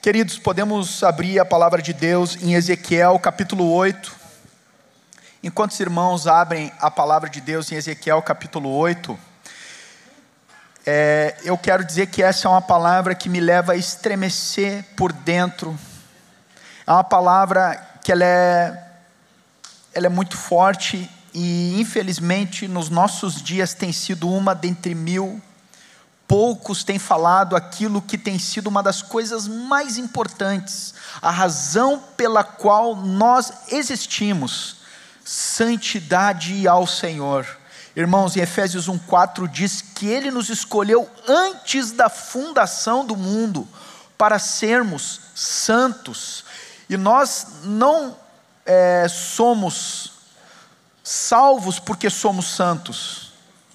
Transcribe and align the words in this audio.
Queridos, 0.00 0.38
podemos 0.38 1.02
abrir 1.02 1.40
a 1.40 1.44
palavra 1.44 1.82
de 1.82 1.92
Deus 1.92 2.36
em 2.40 2.54
Ezequiel 2.54 3.18
capítulo 3.18 3.68
8. 3.68 4.14
Enquanto 5.42 5.72
os 5.72 5.80
irmãos 5.80 6.28
abrem 6.28 6.72
a 6.78 6.88
palavra 6.88 7.28
de 7.28 7.40
Deus 7.40 7.72
em 7.72 7.74
Ezequiel 7.74 8.22
capítulo 8.22 8.70
8, 8.70 9.18
é, 10.86 11.36
eu 11.42 11.58
quero 11.58 11.84
dizer 11.84 12.06
que 12.06 12.22
essa 12.22 12.46
é 12.46 12.50
uma 12.50 12.62
palavra 12.62 13.12
que 13.12 13.28
me 13.28 13.40
leva 13.40 13.72
a 13.72 13.76
estremecer 13.76 14.84
por 14.96 15.12
dentro. 15.12 15.76
É 16.86 16.92
uma 16.92 17.02
palavra 17.02 17.74
que 18.04 18.12
ela 18.12 18.24
é, 18.24 18.84
ela 19.92 20.06
é 20.06 20.10
muito 20.10 20.36
forte 20.36 21.10
e 21.34 21.80
infelizmente 21.80 22.68
nos 22.68 22.88
nossos 22.88 23.42
dias 23.42 23.74
tem 23.74 23.92
sido 23.92 24.30
uma 24.30 24.54
dentre 24.54 24.94
mil 24.94 25.42
poucos 26.28 26.84
têm 26.84 26.98
falado 26.98 27.56
aquilo 27.56 28.02
que 28.02 28.18
tem 28.18 28.38
sido 28.38 28.66
uma 28.66 28.82
das 28.82 29.00
coisas 29.00 29.48
mais 29.48 29.96
importantes, 29.96 30.94
a 31.22 31.30
razão 31.30 32.02
pela 32.18 32.44
qual 32.44 32.94
nós 32.94 33.50
existimos, 33.68 34.76
santidade 35.24 36.68
ao 36.68 36.86
Senhor. 36.86 37.46
Irmãos, 37.96 38.36
em 38.36 38.40
Efésios 38.40 38.88
1,4 38.88 39.48
diz 39.48 39.80
que 39.80 40.06
Ele 40.06 40.30
nos 40.30 40.50
escolheu 40.50 41.10
antes 41.26 41.92
da 41.92 42.10
fundação 42.10 43.04
do 43.04 43.16
mundo 43.16 43.66
para 44.18 44.38
sermos 44.38 45.20
santos, 45.34 46.44
e 46.90 46.96
nós 46.96 47.46
não 47.64 48.16
é, 48.66 49.06
somos 49.08 50.12
salvos 51.02 51.78
porque 51.78 52.10
somos 52.10 52.54
santos, 52.54 53.27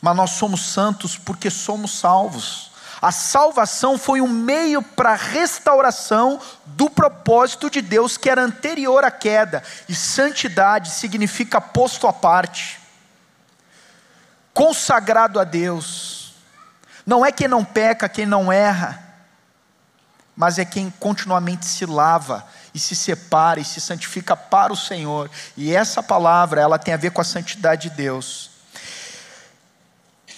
mas 0.03 0.17
nós 0.17 0.31
somos 0.31 0.65
santos 0.65 1.17
porque 1.17 1.49
somos 1.49 1.97
salvos. 1.97 2.73
A 3.01 3.09
salvação 3.09 3.97
foi 3.97 4.19
um 4.19 4.27
meio 4.27 4.81
para 4.81 5.13
a 5.13 5.15
restauração 5.15 6.41
do 6.65 6.89
propósito 6.89 7.69
de 7.69 7.81
Deus 7.81 8.17
que 8.17 8.29
era 8.29 8.43
anterior 8.43 9.05
à 9.05 9.09
queda, 9.09 9.63
e 9.87 9.95
santidade 9.95 10.89
significa 10.89 11.61
posto 11.61 12.05
à 12.05 12.11
parte, 12.11 12.81
consagrado 14.53 15.39
a 15.39 15.45
Deus. 15.45 16.33
Não 17.05 17.25
é 17.25 17.31
quem 17.31 17.47
não 17.47 17.63
peca, 17.63 18.09
quem 18.09 18.25
não 18.25 18.51
erra, 18.51 19.01
mas 20.35 20.59
é 20.59 20.65
quem 20.65 20.89
continuamente 20.99 21.65
se 21.65 21.85
lava 21.85 22.45
e 22.73 22.79
se 22.79 22.93
separa 22.93 23.61
e 23.61 23.63
se 23.63 23.79
santifica 23.79 24.35
para 24.35 24.73
o 24.73 24.77
Senhor. 24.77 25.31
E 25.55 25.73
essa 25.73 26.03
palavra, 26.03 26.59
ela 26.59 26.77
tem 26.77 26.93
a 26.93 26.97
ver 26.97 27.11
com 27.11 27.21
a 27.21 27.25
santidade 27.25 27.89
de 27.89 27.95
Deus. 27.95 28.52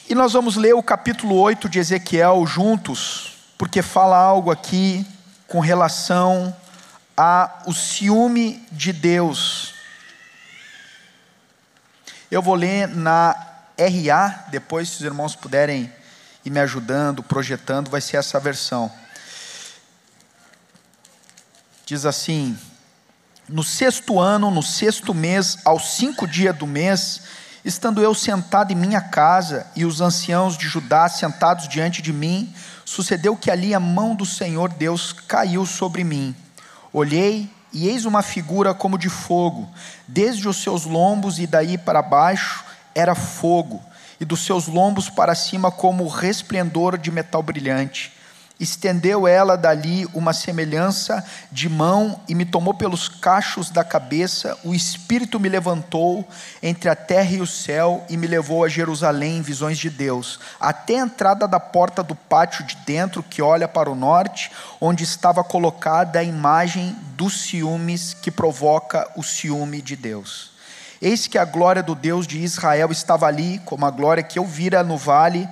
E 0.08 0.14
nós 0.14 0.34
vamos 0.34 0.56
ler 0.56 0.76
o 0.76 0.84
capítulo 0.84 1.36
8 1.36 1.68
de 1.68 1.80
Ezequiel 1.80 2.46
juntos, 2.46 3.38
porque 3.58 3.82
fala 3.82 4.16
algo 4.16 4.52
aqui 4.52 5.04
com 5.48 5.60
relação 5.60 6.56
ao 7.18 7.74
ciúme 7.74 8.64
de 8.72 8.94
Deus. 8.94 9.74
Eu 12.30 12.40
vou 12.40 12.54
ler 12.54 12.88
na 12.88 13.36
RA, 13.76 14.46
depois, 14.50 14.90
se 14.90 14.96
os 14.98 15.02
irmãos 15.02 15.36
puderem 15.36 15.92
ir 16.46 16.52
me 16.52 16.60
ajudando, 16.60 17.24
projetando, 17.24 17.90
vai 17.90 18.00
ser 18.00 18.18
essa 18.18 18.40
versão. 18.40 18.92
Diz 21.84 22.06
assim: 22.06 22.56
No 23.50 23.64
sexto 23.64 24.20
ano, 24.20 24.52
no 24.52 24.62
sexto 24.62 25.16
mês, 25.16 25.58
aos 25.66 25.96
cinco 25.96 26.28
dias 26.28 26.56
do 26.56 26.68
mês, 26.68 27.22
Estando 27.66 28.00
eu 28.00 28.14
sentado 28.14 28.72
em 28.72 28.76
minha 28.76 29.02
casa 29.02 29.66
e 29.76 29.86
os 29.86 30.00
anciãos 30.00 30.56
de 30.56 30.68
Judá 30.68 31.10
sentados 31.10 31.68
diante 31.68 32.00
de 32.00 32.14
mim, 32.14 32.54
sucedeu 32.86 33.36
que 33.36 33.50
ali 33.50 33.74
a 33.74 33.80
mão 33.80 34.14
do 34.14 34.24
Senhor 34.24 34.70
Deus 34.70 35.12
caiu 35.12 35.66
sobre 35.66 36.04
mim. 36.04 36.36
Olhei 36.94 37.50
e 37.74 37.88
eis 37.88 38.06
uma 38.06 38.22
figura 38.22 38.72
como 38.76 39.00
de 39.00 39.10
fogo, 39.10 39.68
desde 40.08 40.48
os 40.48 40.58
seus 40.58 40.86
lombos 40.86 41.40
e 41.40 41.48
daí 41.48 41.76
para 41.76 42.04
baixo 42.04 42.64
era 42.94 43.16
fogo, 43.16 43.82
e 44.20 44.26
dos 44.26 44.46
seus 44.46 44.68
lombos 44.68 45.10
para 45.10 45.34
cima 45.34 45.72
como 45.72 46.08
resplendor 46.08 47.00
de 47.00 47.10
metal 47.10 47.42
brilhante. 47.42 48.14
Estendeu 48.58 49.28
ela 49.28 49.58
dali 49.58 50.08
uma 50.14 50.32
semelhança 50.32 51.26
de 51.52 51.68
mão 51.68 52.22
e 52.26 52.34
me 52.34 52.46
tomou 52.46 52.74
pelos 52.74 53.10
cachos 53.10 53.70
da 53.70 53.84
cabeça. 53.84 54.58
O 54.64 54.74
Espírito 54.74 55.42
me 55.42 55.50
levantou 55.50 56.26
entre 56.64 56.90
a 56.90 56.96
terra 56.96 57.32
e 57.32 57.42
o 57.42 57.48
céu 57.48 58.06
e 58.10 58.16
me 58.16 58.28
levou 58.28 58.64
a 58.64 58.70
Jerusalém 58.70 59.40
em 59.40 59.42
visões 59.42 59.78
de 59.78 59.90
Deus, 59.90 60.40
até 60.58 61.00
a 61.00 61.04
entrada 61.04 61.46
da 61.50 61.60
porta 61.60 62.02
do 62.02 62.16
pátio 62.16 62.64
de 62.64 62.78
dentro 62.86 63.22
que 63.22 63.42
olha 63.42 63.68
para 63.68 63.92
o 63.92 63.96
norte, 63.96 64.50
onde 64.80 65.04
estava 65.04 65.44
colocada 65.44 66.20
a 66.20 66.24
imagem 66.24 66.96
dos 67.18 67.42
ciúmes 67.42 68.14
que 68.14 68.32
provoca 68.32 69.10
o 69.18 69.24
ciúme 69.24 69.82
de 69.82 69.98
Deus. 69.98 70.52
Eis 71.02 71.28
que 71.28 71.38
a 71.38 71.44
glória 71.44 71.84
do 71.84 71.94
Deus 71.94 72.26
de 72.26 72.40
Israel 72.40 72.90
estava 72.90 73.28
ali, 73.28 73.60
como 73.66 73.86
a 73.86 73.92
glória 73.92 74.24
que 74.24 74.40
eu 74.40 74.46
vira 74.46 74.82
no 74.82 74.98
vale 74.98 75.48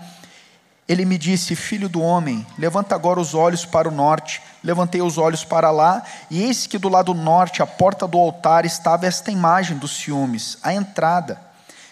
ele 0.87 1.05
me 1.05 1.17
disse: 1.17 1.55
Filho 1.55 1.87
do 1.87 2.01
homem, 2.01 2.45
levanta 2.57 2.93
agora 2.95 3.19
os 3.19 3.33
olhos 3.33 3.65
para 3.65 3.87
o 3.87 3.91
norte. 3.91 4.41
Levantei 4.63 5.01
os 5.01 5.17
olhos 5.17 5.43
para 5.43 5.71
lá, 5.71 6.03
e 6.29 6.41
eis 6.41 6.65
que 6.65 6.77
do 6.77 6.87
lado 6.87 7.13
norte, 7.13 7.61
à 7.61 7.67
porta 7.67 8.07
do 8.07 8.17
altar, 8.17 8.65
estava 8.65 9.05
esta 9.05 9.29
imagem 9.29 9.77
dos 9.77 9.91
ciúmes, 9.91 10.57
a 10.63 10.73
entrada. 10.73 11.39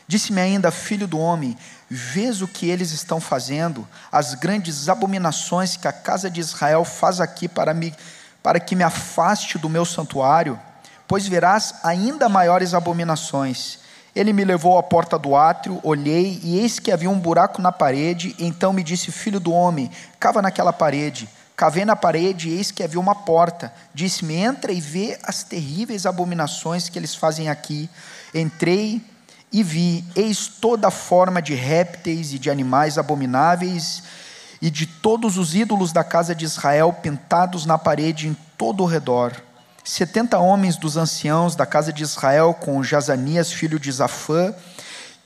Disse-me 0.07 0.41
ainda: 0.41 0.71
Filho 0.71 1.07
do 1.07 1.19
homem, 1.19 1.57
vês 1.89 2.41
o 2.41 2.47
que 2.47 2.69
eles 2.69 2.91
estão 2.91 3.19
fazendo, 3.19 3.87
as 4.11 4.33
grandes 4.35 4.87
abominações 4.87 5.75
que 5.75 5.87
a 5.87 5.93
casa 5.93 6.29
de 6.29 6.39
Israel 6.39 6.85
faz 6.85 7.19
aqui 7.19 7.47
para, 7.47 7.73
me, 7.73 7.93
para 8.41 8.59
que 8.59 8.75
me 8.75 8.83
afaste 8.83 9.57
do 9.57 9.69
meu 9.69 9.85
santuário? 9.85 10.59
Pois 11.07 11.27
verás 11.27 11.75
ainda 11.83 12.29
maiores 12.29 12.73
abominações. 12.73 13.80
Ele 14.15 14.33
me 14.33 14.43
levou 14.43 14.77
à 14.77 14.83
porta 14.83 15.17
do 15.17 15.35
átrio, 15.35 15.79
olhei, 15.83 16.39
e 16.43 16.59
eis 16.59 16.79
que 16.79 16.91
havia 16.91 17.09
um 17.09 17.17
buraco 17.17 17.61
na 17.61 17.71
parede. 17.71 18.35
Então 18.37 18.73
me 18.73 18.83
disse: 18.83 19.11
Filho 19.11 19.39
do 19.39 19.53
homem, 19.53 19.89
cava 20.19 20.41
naquela 20.41 20.73
parede. 20.73 21.29
Cavei 21.55 21.85
na 21.85 21.95
parede, 21.95 22.49
e 22.49 22.57
eis 22.57 22.71
que 22.71 22.83
havia 22.83 22.99
uma 22.99 23.15
porta. 23.15 23.73
Disse-me: 23.93 24.35
Entra 24.35 24.73
e 24.73 24.81
vê 24.81 25.17
as 25.23 25.43
terríveis 25.43 26.05
abominações 26.05 26.89
que 26.89 26.99
eles 26.99 27.15
fazem 27.15 27.49
aqui. 27.49 27.89
Entrei 28.33 29.01
e 29.51 29.63
vi, 29.63 30.03
eis 30.15 30.47
toda 30.47 30.89
forma 30.89 31.41
de 31.41 31.53
répteis 31.53 32.33
e 32.33 32.39
de 32.39 32.49
animais 32.49 32.97
abomináveis, 32.97 34.03
e 34.61 34.69
de 34.69 34.85
todos 34.85 35.37
os 35.37 35.55
ídolos 35.55 35.91
da 35.91 36.03
casa 36.03 36.35
de 36.35 36.45
Israel 36.45 36.93
pintados 37.01 37.65
na 37.65 37.77
parede 37.77 38.27
em 38.27 38.37
todo 38.57 38.83
o 38.83 38.85
redor 38.85 39.41
setenta 39.83 40.37
homens 40.39 40.75
dos 40.75 40.97
anciãos 40.97 41.55
da 41.55 41.65
casa 41.65 41.91
de 41.91 42.03
Israel, 42.03 42.53
com 42.53 42.83
Jazanias, 42.83 43.51
filho 43.51 43.79
de 43.79 43.91
Zafã, 43.91 44.53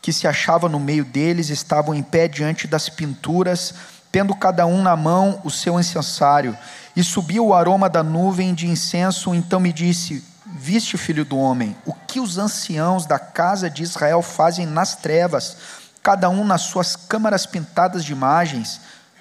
que 0.02 0.14
se 0.14 0.28
achava 0.28 0.70
no 0.70 0.80
meio 0.80 1.04
deles, 1.04 1.50
estavam 1.50 1.94
em 1.96 2.04
pé 2.04 2.28
diante 2.28 2.68
das 2.68 2.90
pinturas, 2.90 3.74
tendo 4.12 4.36
cada 4.36 4.66
um 4.66 4.82
na 4.82 4.96
mão 4.96 5.42
o 5.44 5.50
seu 5.50 5.80
incensário. 5.80 6.58
E 6.96 7.04
subiu 7.04 7.48
o 7.48 7.54
aroma 7.54 7.90
da 7.90 8.04
nuvem 8.04 8.54
de 8.54 8.68
incenso, 8.68 9.34
então 9.34 9.60
me 9.60 9.74
disse: 9.74 10.24
Viste, 10.46 10.98
filho 10.98 11.26
do 11.26 11.38
homem, 11.38 11.76
o 11.86 11.92
que 11.92 12.20
os 12.20 12.38
anciãos 12.38 13.06
da 13.06 13.20
casa 13.20 13.70
de 13.70 13.84
Israel 13.84 14.22
fazem 14.22 14.66
nas 14.66 14.96
trevas, 14.96 15.58
cada 16.02 16.30
um 16.30 16.46
nas 16.46 16.62
suas 16.62 16.96
câmaras 16.96 17.46
pintadas 17.46 18.06
de 18.06 18.14
imagens, 18.14 18.80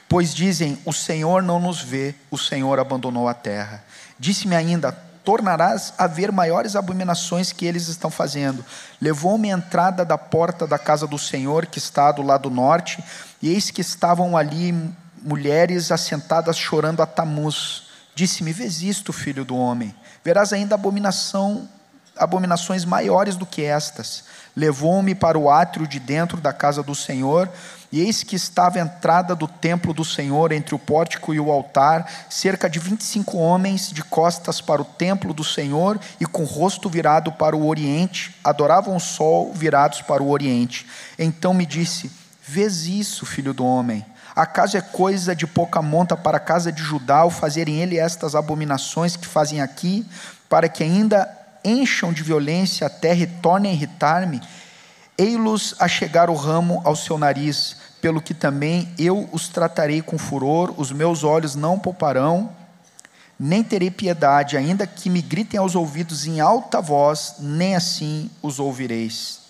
pois 0.08 0.34
dizem: 0.34 0.78
O 0.84 0.92
Senhor 0.92 1.42
não 1.42 1.58
nos 1.58 1.80
vê, 1.80 2.14
o 2.30 2.38
Senhor 2.38 2.78
abandonou 2.78 3.26
a 3.26 3.34
terra. 3.34 3.82
Disse-me 4.18 4.54
ainda: 4.54 4.96
tornarás 5.24 5.94
a 5.96 6.06
ver 6.06 6.30
maiores 6.30 6.76
abominações 6.76 7.50
que 7.52 7.64
eles 7.64 7.88
estão 7.88 8.10
fazendo. 8.10 8.64
Levou-me 9.00 9.50
à 9.50 9.56
entrada 9.56 10.04
da 10.04 10.18
porta 10.18 10.66
da 10.66 10.78
casa 10.78 11.06
do 11.06 11.18
Senhor, 11.18 11.66
que 11.66 11.78
está 11.78 12.12
do 12.12 12.22
lado 12.22 12.50
norte, 12.50 13.02
e 13.40 13.48
eis 13.48 13.70
que 13.70 13.80
estavam 13.80 14.36
ali 14.36 14.74
mulheres 15.22 15.90
assentadas 15.90 16.56
chorando 16.56 17.02
a 17.02 17.06
Tamuz. 17.06 17.84
Disse-me: 18.14 18.52
Vês 18.52 18.82
isto, 18.82 19.12
filho 19.12 19.44
do 19.44 19.56
homem? 19.56 19.94
Verás 20.22 20.52
ainda 20.52 20.74
abominação, 20.74 21.68
abominações 22.16 22.84
maiores 22.84 23.36
do 23.36 23.46
que 23.46 23.62
estas. 23.64 24.24
Levou-me 24.54 25.14
para 25.14 25.38
o 25.38 25.50
átrio 25.50 25.88
de 25.88 25.98
dentro 25.98 26.40
da 26.40 26.52
casa 26.52 26.82
do 26.82 26.94
Senhor, 26.94 27.50
e 27.92 28.00
eis 28.00 28.22
que 28.22 28.36
estava 28.36 28.78
a 28.78 28.82
entrada 28.82 29.34
do 29.34 29.46
templo 29.46 29.92
do 29.92 30.04
Senhor, 30.04 30.52
entre 30.52 30.74
o 30.74 30.78
pórtico 30.78 31.32
e 31.32 31.40
o 31.40 31.50
altar, 31.50 32.26
cerca 32.28 32.68
de 32.68 32.78
vinte 32.78 33.02
e 33.02 33.04
cinco 33.04 33.38
homens, 33.38 33.90
de 33.92 34.02
costas 34.02 34.60
para 34.60 34.82
o 34.82 34.84
templo 34.84 35.32
do 35.32 35.44
Senhor 35.44 35.98
e 36.20 36.26
com 36.26 36.42
o 36.42 36.46
rosto 36.46 36.88
virado 36.88 37.32
para 37.32 37.56
o 37.56 37.66
oriente, 37.66 38.34
adoravam 38.42 38.96
o 38.96 39.00
sol 39.00 39.52
virados 39.54 40.02
para 40.02 40.22
o 40.22 40.30
oriente. 40.30 40.86
Então 41.18 41.54
me 41.54 41.64
disse: 41.64 42.10
Vês 42.46 42.86
isso, 42.86 43.24
filho 43.24 43.54
do 43.54 43.64
homem? 43.64 44.04
Acaso 44.34 44.76
é 44.76 44.80
coisa 44.80 45.34
de 45.34 45.46
pouca 45.46 45.80
monta 45.80 46.16
para 46.16 46.38
a 46.38 46.40
casa 46.40 46.72
de 46.72 46.82
Judá 46.82 47.24
o 47.24 47.30
fazerem 47.30 47.80
ele 47.80 47.98
estas 47.98 48.34
abominações 48.34 49.16
que 49.16 49.26
fazem 49.26 49.60
aqui, 49.60 50.04
para 50.48 50.68
que 50.68 50.82
ainda 50.82 51.28
encham 51.64 52.12
de 52.12 52.22
violência 52.22 52.86
a 52.86 52.90
terra 52.90 53.20
e 53.20 53.26
tornem 53.26 53.70
a 53.70 53.74
irritar-me? 53.74 54.42
Ei-los 55.16 55.74
a 55.78 55.86
chegar 55.86 56.28
o 56.28 56.34
ramo 56.34 56.80
ao 56.84 56.96
seu 56.96 57.16
nariz, 57.16 57.76
pelo 58.00 58.20
que 58.20 58.34
também 58.34 58.92
eu 58.98 59.28
os 59.32 59.48
tratarei 59.48 60.02
com 60.02 60.18
furor, 60.18 60.74
os 60.76 60.90
meus 60.90 61.24
olhos 61.24 61.54
não 61.54 61.78
pouparão 61.78 62.50
nem 63.38 63.62
terei 63.62 63.90
piedade, 63.90 64.56
ainda 64.56 64.86
que 64.86 65.10
me 65.10 65.20
gritem 65.20 65.58
aos 65.58 65.74
ouvidos 65.74 66.26
em 66.26 66.40
alta 66.40 66.80
voz, 66.80 67.36
nem 67.40 67.74
assim 67.74 68.30
os 68.40 68.58
ouvireis. 68.58 69.40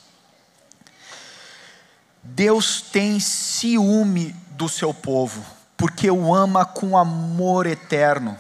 Deus 2.23 2.81
tem 2.81 3.21
ciúme 3.21 4.35
do 4.51 4.69
seu 4.69 4.95
povo, 4.95 5.45
porque 5.77 6.11
o 6.11 6.35
ama 6.35 6.65
com 6.65 6.97
amor 6.97 7.67
eterno. 7.67 8.39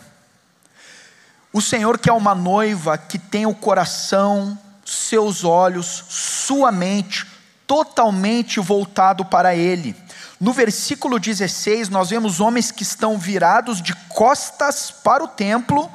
O 1.53 1.61
Senhor 1.61 1.99
quer 1.99 2.13
uma 2.13 2.35
noiva 2.35 2.97
que 2.97 3.19
tem 3.19 3.45
o 3.45 3.55
coração, 3.55 4.59
seus 4.95 5.45
olhos, 5.45 6.05
sua 6.09 6.73
mente 6.73 7.27
totalmente 7.67 8.61
voltado 8.61 9.25
para 9.25 9.55
Ele. 9.55 9.97
No 10.41 10.53
versículo 10.53 11.19
16, 11.19 11.89
nós 11.89 12.11
vemos 12.11 12.41
homens 12.41 12.71
que 12.71 12.83
estão 12.83 13.19
virados 13.19 13.81
de 13.81 13.95
costas 14.09 14.91
para 14.91 15.25
o 15.25 15.29
templo 15.29 15.91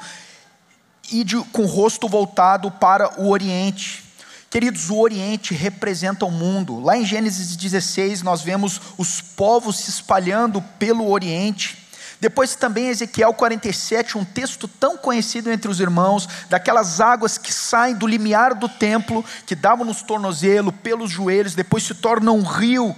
e 1.10 1.22
de, 1.24 1.36
com 1.52 1.62
o 1.62 1.66
rosto 1.66 2.08
voltado 2.08 2.70
para 2.70 3.20
o 3.20 3.28
Oriente. 3.28 4.04
Queridos, 4.48 4.90
o 4.90 4.98
Oriente 4.98 5.54
representa 5.54 6.24
o 6.24 6.30
mundo. 6.30 6.80
Lá 6.80 6.96
em 6.96 7.04
Gênesis 7.04 7.54
16, 7.54 8.22
nós 8.22 8.42
vemos 8.42 8.80
os 8.98 9.20
povos 9.20 9.78
se 9.78 9.90
espalhando 9.90 10.60
pelo 10.78 11.08
Oriente. 11.08 11.79
Depois 12.20 12.54
também 12.54 12.88
Ezequiel 12.88 13.32
47, 13.32 14.18
um 14.18 14.24
texto 14.24 14.68
tão 14.68 14.96
conhecido 14.98 15.50
entre 15.50 15.70
os 15.70 15.80
irmãos, 15.80 16.28
daquelas 16.50 17.00
águas 17.00 17.38
que 17.38 17.52
saem 17.52 17.94
do 17.94 18.06
limiar 18.06 18.54
do 18.54 18.68
templo, 18.68 19.24
que 19.46 19.54
davam 19.54 19.86
nos 19.86 20.02
tornozelos, 20.02 20.74
pelos 20.82 21.10
joelhos, 21.10 21.54
depois 21.54 21.82
se 21.82 21.94
torna 21.94 22.30
um 22.30 22.42
rio 22.42 22.94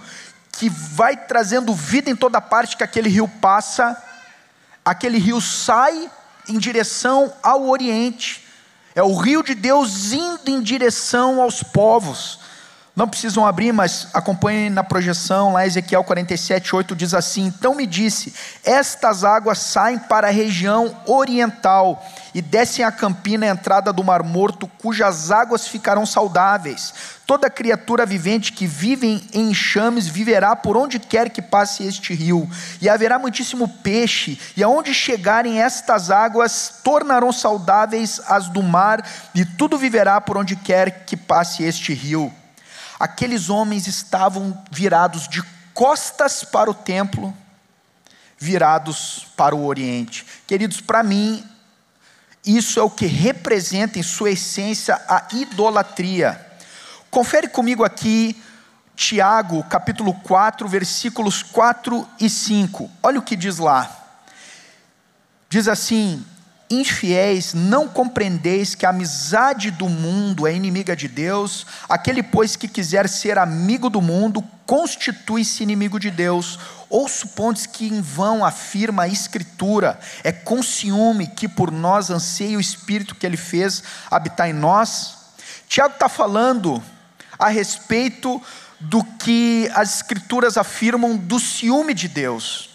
que 0.51 0.69
vai 0.69 1.17
trazendo 1.17 1.73
vida 1.73 2.11
em 2.11 2.17
toda 2.17 2.41
parte 2.41 2.77
que 2.77 2.85
aquele 2.85 3.09
rio 3.09 3.29
passa. 3.29 3.97
Aquele 4.85 5.19
rio 5.19 5.41
sai 5.41 6.11
em 6.49 6.59
direção 6.59 7.33
ao 7.43 7.69
Oriente. 7.69 8.45
É 8.95 9.03
o 9.03 9.17
rio 9.17 9.43
de 9.43 9.55
Deus 9.55 10.13
indo 10.13 10.49
em 10.51 10.61
direção 10.61 11.41
aos 11.41 11.63
povos. 11.63 12.41
Não 12.95 13.09
precisam 13.09 13.47
abrir, 13.47 13.73
mas 13.73 14.09
acompanhem 14.13 14.69
na 14.69 14.85
projeção, 14.85 15.55
lá 15.55 15.67
Ezequiel 15.67 16.05
47, 16.05 16.77
8 16.77 16.95
diz 16.95 17.15
assim: 17.15 17.47
Então 17.47 17.75
me 17.75 17.87
disse: 17.87 18.35
Estas 18.63 19.25
águas 19.25 19.61
saem 19.61 19.99
para 19.99 20.29
a 20.29 20.31
região 20.31 20.95
oriental 21.07 22.07
e 22.35 22.43
descem 22.43 22.85
a 22.85 22.93
campina, 22.93 23.47
a 23.47 23.49
entrada 23.49 23.95
do 23.95 24.05
Mar 24.05 24.23
Morto, 24.23 24.71
cujas 24.79 25.31
águas 25.31 25.67
ficarão 25.67 26.05
saudáveis. 26.05 26.93
Toda 27.27 27.49
criatura 27.49 28.05
vivente 28.05 28.53
que 28.53 28.67
vive 28.67 29.27
em 29.33 29.49
enxames 29.49 30.07
viverá 30.07 30.55
por 30.55 30.77
onde 30.77 30.99
quer 30.99 31.31
que 31.31 31.41
passe 31.41 31.87
este 31.87 32.13
rio, 32.13 32.47
e 32.79 32.91
haverá 32.91 33.19
muitíssimo 33.19 33.69
peixe, 33.69 34.39
e 34.55 34.63
aonde 34.63 34.93
chegarem 34.93 35.63
estas 35.63 36.11
águas, 36.11 36.81
tornarão 36.85 37.33
saudáveis 37.33 38.21
as 38.27 38.51
do 38.51 38.63
mar, 38.63 39.03
e 39.35 39.47
tudo 39.47 39.79
viverá 39.79 40.21
por 40.21 40.37
onde 40.37 40.57
quer 40.57 41.07
que 41.07 41.17
passe 41.17 41.65
este 41.65 41.95
rio 41.95 42.31
aqueles 43.03 43.51
homens 43.51 43.89
estavam 43.89 44.57
virados 44.71 45.27
de 45.27 45.43
costas 45.75 46.45
para 46.45 46.71
o 46.71 46.75
templo, 46.75 47.37
virados 48.39 49.27
para 49.37 49.57
o 49.57 49.67
Oriente. 49.67 50.25
Queridos, 50.47 50.81
para 50.81 51.03
mim, 51.03 51.45
isso 52.47 52.79
é 52.79 52.83
o 52.85 52.89
que 52.89 53.07
representa 53.07 53.99
em 53.99 54.05
sua 54.05 54.31
essência 54.31 54.95
a 55.09 55.27
idolatria. 55.33 56.47
Confere 57.11 57.49
comigo 57.49 57.83
aqui 57.83 58.41
Tiago, 58.95 59.65
capítulo 59.65 60.15
4, 60.21 60.69
versículos 60.69 61.43
4 61.43 62.09
e 62.21 62.31
5. 62.31 62.89
Olha 63.03 63.19
o 63.19 63.23
que 63.23 63.35
diz 63.35 63.59
lá. 63.59 63.91
Diz 65.49 65.67
assim: 65.67 66.25
infiéis, 66.81 67.55
não 67.55 67.89
compreendeis 67.89 68.75
que 68.75 68.87
a 68.87 68.91
amizade 68.91 69.71
do 69.71 69.89
mundo 69.89 70.47
é 70.47 70.55
inimiga 70.55 70.97
de 70.97 71.09
Deus? 71.09 71.67
Aquele, 71.89 72.23
pois, 72.23 72.57
que 72.57 72.69
quiser 72.69 73.09
ser 73.09 73.39
amigo 73.39 73.91
do 73.91 74.01
mundo, 74.01 74.43
constitui-se 74.67 75.63
inimigo 75.63 75.99
de 75.99 76.11
Deus. 76.11 76.59
Ou 76.89 77.09
supondes 77.09 77.67
que 77.67 77.87
em 77.87 78.01
vão 78.01 78.45
afirma 78.45 79.05
a 79.05 79.09
Escritura, 79.09 79.99
é 80.23 80.33
com 80.33 80.63
ciúme 80.63 81.27
que 81.27 81.49
por 81.49 81.71
nós 81.71 82.11
anseia 82.11 82.57
o 82.57 82.61
Espírito 82.61 83.15
que 83.15 83.27
ele 83.27 83.37
fez 83.37 83.83
habitar 84.11 84.49
em 84.49 84.53
nós? 84.53 85.17
Tiago 85.69 85.95
está 85.95 86.09
falando 86.09 86.83
a 87.39 87.49
respeito 87.49 88.41
do 88.79 89.03
que 89.03 89.71
as 89.75 89.97
Escrituras 89.97 90.57
afirmam 90.57 91.17
do 91.17 91.39
ciúme 91.39 91.95
de 91.95 92.09
Deus 92.09 92.72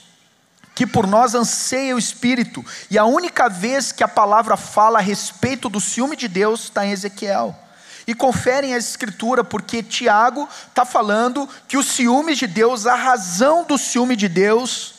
que 0.78 0.86
por 0.86 1.08
nós 1.08 1.34
anseia 1.34 1.96
o 1.96 1.98
Espírito, 1.98 2.64
e 2.88 3.00
a 3.00 3.04
única 3.04 3.50
vez 3.50 3.92
que 3.92 4.04
a 4.04 4.08
palavra 4.08 4.56
fala 4.56 5.00
a 5.00 5.02
respeito 5.02 5.70
do 5.70 5.82
ciúme 5.82 6.16
de 6.16 6.28
Deus 6.28 6.66
está 6.66 6.86
em 6.86 6.92
Ezequiel. 6.92 7.58
E 8.06 8.14
conferem 8.14 8.76
a 8.76 8.78
Escritura, 8.78 9.44
porque 9.44 9.82
Tiago 9.82 10.48
está 10.70 10.86
falando 10.86 11.50
que 11.68 11.78
o 11.78 11.84
ciúme 11.84 12.36
de 12.36 12.46
Deus, 12.46 12.86
a 12.86 12.94
razão 12.94 13.66
do 13.66 13.76
ciúme 13.76 14.16
de 14.16 14.30
Deus, 14.30 14.94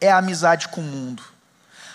é 0.00 0.10
a 0.10 0.16
amizade 0.16 0.68
com 0.68 0.80
o 0.80 0.84
mundo. 0.84 1.22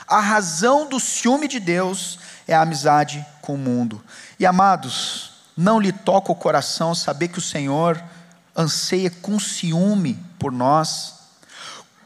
A 0.07 0.19
razão 0.19 0.87
do 0.87 0.99
ciúme 0.99 1.47
de 1.47 1.59
Deus 1.59 2.19
é 2.47 2.53
a 2.53 2.61
amizade 2.61 3.25
com 3.41 3.55
o 3.55 3.57
mundo. 3.57 3.99
E 4.37 4.45
amados, 4.45 5.31
não 5.57 5.79
lhe 5.79 5.91
toca 5.91 6.31
o 6.31 6.35
coração 6.35 6.93
saber 6.93 7.29
que 7.29 7.39
o 7.39 7.41
Senhor 7.41 7.99
anseia 8.55 9.09
com 9.09 9.39
ciúme 9.39 10.23
por 10.37 10.51
nós 10.51 11.16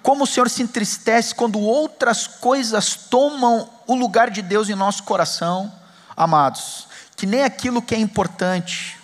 como 0.01 0.23
o 0.23 0.27
Senhor 0.27 0.49
se 0.49 0.63
entristece 0.63 1.35
quando 1.35 1.59
outras 1.59 2.25
coisas 2.25 2.95
tomam 2.95 3.69
o 3.85 3.95
lugar 3.95 4.29
de 4.29 4.41
Deus 4.41 4.69
em 4.69 4.75
nosso 4.75 5.03
coração, 5.03 5.71
amados, 6.17 6.87
que 7.15 7.25
nem 7.25 7.43
aquilo 7.43 7.81
que 7.81 7.93
é 7.93 7.99
importante, 7.99 8.97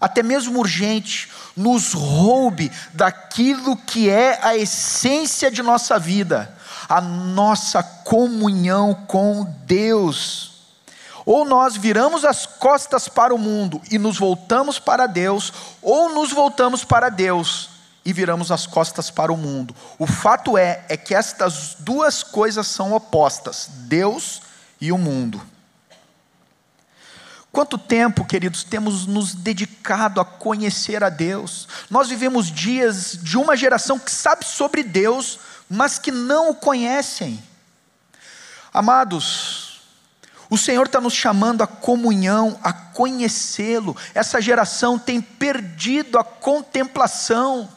até 0.00 0.22
mesmo 0.22 0.58
urgente, 0.58 1.30
nos 1.56 1.92
roube 1.92 2.70
daquilo 2.92 3.76
que 3.76 4.08
é 4.08 4.38
a 4.42 4.56
essência 4.56 5.50
de 5.50 5.62
nossa 5.62 5.98
vida, 5.98 6.56
a 6.88 7.00
nossa 7.00 7.82
comunhão 7.82 8.94
com 9.06 9.44
Deus. 9.66 10.52
Ou 11.26 11.44
nós 11.44 11.76
viramos 11.76 12.24
as 12.24 12.44
costas 12.44 13.08
para 13.08 13.34
o 13.34 13.38
mundo 13.38 13.80
e 13.90 13.98
nos 13.98 14.18
voltamos 14.18 14.78
para 14.78 15.06
Deus, 15.06 15.52
ou 15.80 16.10
nos 16.14 16.32
voltamos 16.32 16.84
para 16.84 17.08
Deus 17.08 17.73
e 18.04 18.12
viramos 18.12 18.50
as 18.52 18.66
costas 18.66 19.10
para 19.10 19.32
o 19.32 19.36
mundo. 19.36 19.74
O 19.98 20.06
fato 20.06 20.58
é 20.58 20.84
é 20.88 20.96
que 20.96 21.14
estas 21.14 21.76
duas 21.78 22.22
coisas 22.22 22.66
são 22.66 22.92
opostas, 22.92 23.68
Deus 23.70 24.42
e 24.80 24.92
o 24.92 24.98
mundo. 24.98 25.40
Quanto 27.50 27.78
tempo, 27.78 28.24
queridos, 28.24 28.64
temos 28.64 29.06
nos 29.06 29.32
dedicado 29.32 30.20
a 30.20 30.24
conhecer 30.24 31.04
a 31.04 31.08
Deus? 31.08 31.68
Nós 31.88 32.08
vivemos 32.08 32.50
dias 32.50 33.16
de 33.22 33.38
uma 33.38 33.56
geração 33.56 33.96
que 33.96 34.10
sabe 34.10 34.44
sobre 34.44 34.82
Deus, 34.82 35.38
mas 35.70 35.98
que 35.98 36.10
não 36.10 36.50
o 36.50 36.54
conhecem. 36.54 37.40
Amados, 38.72 39.80
o 40.50 40.58
Senhor 40.58 40.86
está 40.86 41.00
nos 41.00 41.14
chamando 41.14 41.62
a 41.62 41.66
comunhão, 41.66 42.58
a 42.62 42.72
conhecê-lo. 42.72 43.96
Essa 44.12 44.40
geração 44.40 44.98
tem 44.98 45.20
perdido 45.20 46.18
a 46.18 46.24
contemplação 46.24 47.68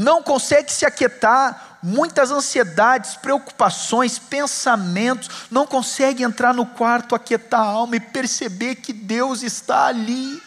não 0.00 0.22
consegue 0.22 0.72
se 0.72 0.86
aquietar, 0.86 1.78
muitas 1.82 2.30
ansiedades, 2.30 3.16
preocupações, 3.16 4.18
pensamentos, 4.18 5.28
não 5.50 5.66
consegue 5.66 6.22
entrar 6.22 6.54
no 6.54 6.64
quarto, 6.64 7.14
aquietar 7.14 7.60
a 7.60 7.64
alma 7.64 7.96
e 7.96 8.00
perceber 8.00 8.76
que 8.76 8.94
Deus 8.94 9.42
está 9.42 9.86
ali, 9.86 10.42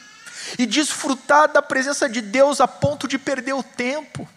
e 0.57 0.65
desfrutar 0.65 1.47
da 1.49 1.61
presença 1.61 2.09
de 2.09 2.19
Deus 2.19 2.59
a 2.59 2.67
ponto 2.67 3.07
de 3.07 3.19
perder 3.19 3.53
o 3.53 3.61
tempo, 3.61 4.27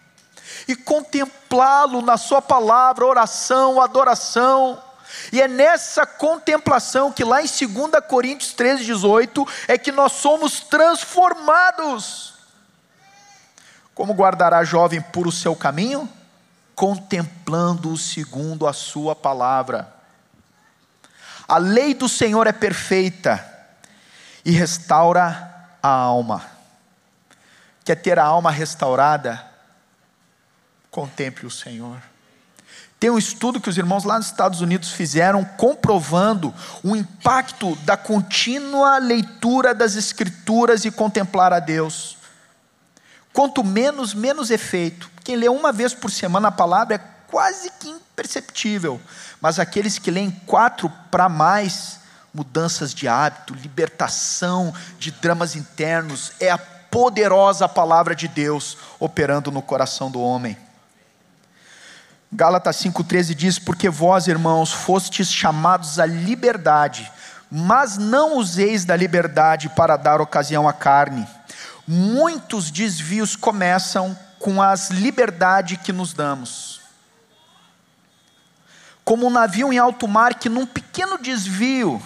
e 0.69 0.77
contemplá-lo 0.77 2.03
na 2.03 2.19
Sua 2.19 2.43
palavra, 2.43 3.07
oração, 3.07 3.81
adoração. 3.81 4.83
E 5.33 5.41
é 5.41 5.49
nessa 5.49 6.05
contemplação 6.05 7.11
que 7.11 7.25
lá 7.25 7.41
em 7.41 7.47
2 7.47 8.05
Coríntios 8.07 8.53
13, 8.53 8.85
18, 8.85 9.49
é 9.67 9.79
que 9.79 9.91
nós 9.91 10.13
somos 10.13 10.61
transformados. 10.61 12.36
Como 13.97 14.13
guardará 14.13 14.63
jovem 14.63 15.01
por 15.01 15.27
o 15.27 15.33
seu 15.33 15.57
caminho? 15.57 16.07
Contemplando-o 16.75 17.97
segundo 17.97 18.67
a 18.67 18.75
sua 18.75 19.17
palavra. 19.17 19.91
A 21.49 21.57
lei 21.57 21.95
do 21.95 22.07
Senhor 22.07 22.47
é 22.47 22.53
perfeita 22.53 23.43
e 24.45 24.51
restaura 24.51 25.51
a 25.83 25.89
alma. 25.89 26.45
Quer 27.87 27.95
ter 27.95 28.19
a 28.19 28.25
alma 28.25 28.51
restaurada? 28.51 29.43
Contemple 30.91 31.47
o 31.47 31.51
Senhor. 31.51 31.97
Tem 33.01 33.09
um 33.09 33.17
estudo 33.17 33.63
que 33.63 33.71
os 33.71 33.79
irmãos 33.79 34.05
lá 34.05 34.19
nos 34.19 34.27
Estados 34.27 34.61
Unidos 34.61 34.93
fizeram 34.93 35.43
comprovando 35.43 36.53
o 36.83 36.95
impacto 36.95 37.75
da 37.77 37.97
contínua 37.97 38.99
leitura 38.99 39.75
das 39.75 39.97
Escrituras 39.97 40.85
e 40.85 40.91
contemplar 40.91 41.55
a 41.55 41.61
Deus. 41.61 42.16
Quanto 43.37 43.63
menos, 43.63 44.15
menos 44.15 44.51
efeito. 44.51 45.11
Quem 45.23 45.37
lê 45.37 45.47
uma 45.47 45.71
vez 45.71 45.93
por 45.93 46.11
semana 46.11 46.49
a 46.49 46.51
palavra 46.51 46.95
é 46.95 47.31
quase 47.31 47.71
que 47.79 47.87
imperceptível. 47.87 48.99
Mas 49.43 49.59
aqueles 49.59 49.99
que 49.99 50.11
leem 50.11 50.31
quatro 50.47 50.91
para 51.11 51.29
mais, 51.29 52.01
mudanças 52.33 52.95
de 52.95 53.07
hábito, 53.07 53.53
libertação 53.53 54.73
de 54.99 55.11
dramas 55.11 55.55
internos, 55.55 56.33
é 56.41 56.51
a 56.51 56.57
poderosa 56.57 57.69
palavra 57.69 58.17
de 58.17 58.27
Deus 58.27 58.79
operando 58.99 59.51
no 59.51 59.61
coração 59.61 60.11
do 60.11 60.19
homem. 60.19 60.57
Gálatas 62.33 62.77
5,13 62.77 63.35
diz: 63.35 63.59
Porque 63.59 63.91
vós, 63.91 64.29
irmãos, 64.29 64.73
fostes 64.73 65.31
chamados 65.31 65.99
à 65.99 66.07
liberdade, 66.07 67.13
mas 67.51 67.99
não 67.99 68.39
useis 68.39 68.87
da 68.87 68.97
liberdade 68.97 69.69
para 69.69 69.99
dar 69.99 70.23
ocasião 70.23 70.67
à 70.67 70.73
carne. 70.73 71.29
Muitos 71.87 72.71
desvios 72.71 73.37
começam 73.37 74.19
com 74.39 74.61
as 74.61 74.91
liberdades 74.91 75.79
que 75.79 75.93
nos 75.93 76.13
damos. 76.13 76.81
Como 79.05 79.27
um 79.27 79.31
navio 79.31 79.73
em 79.73 79.79
alto 79.79 80.09
mar 80.09 80.35
que, 80.35 80.49
num 80.49 80.67
pequeno 80.67 81.17
desvio, 81.17 82.03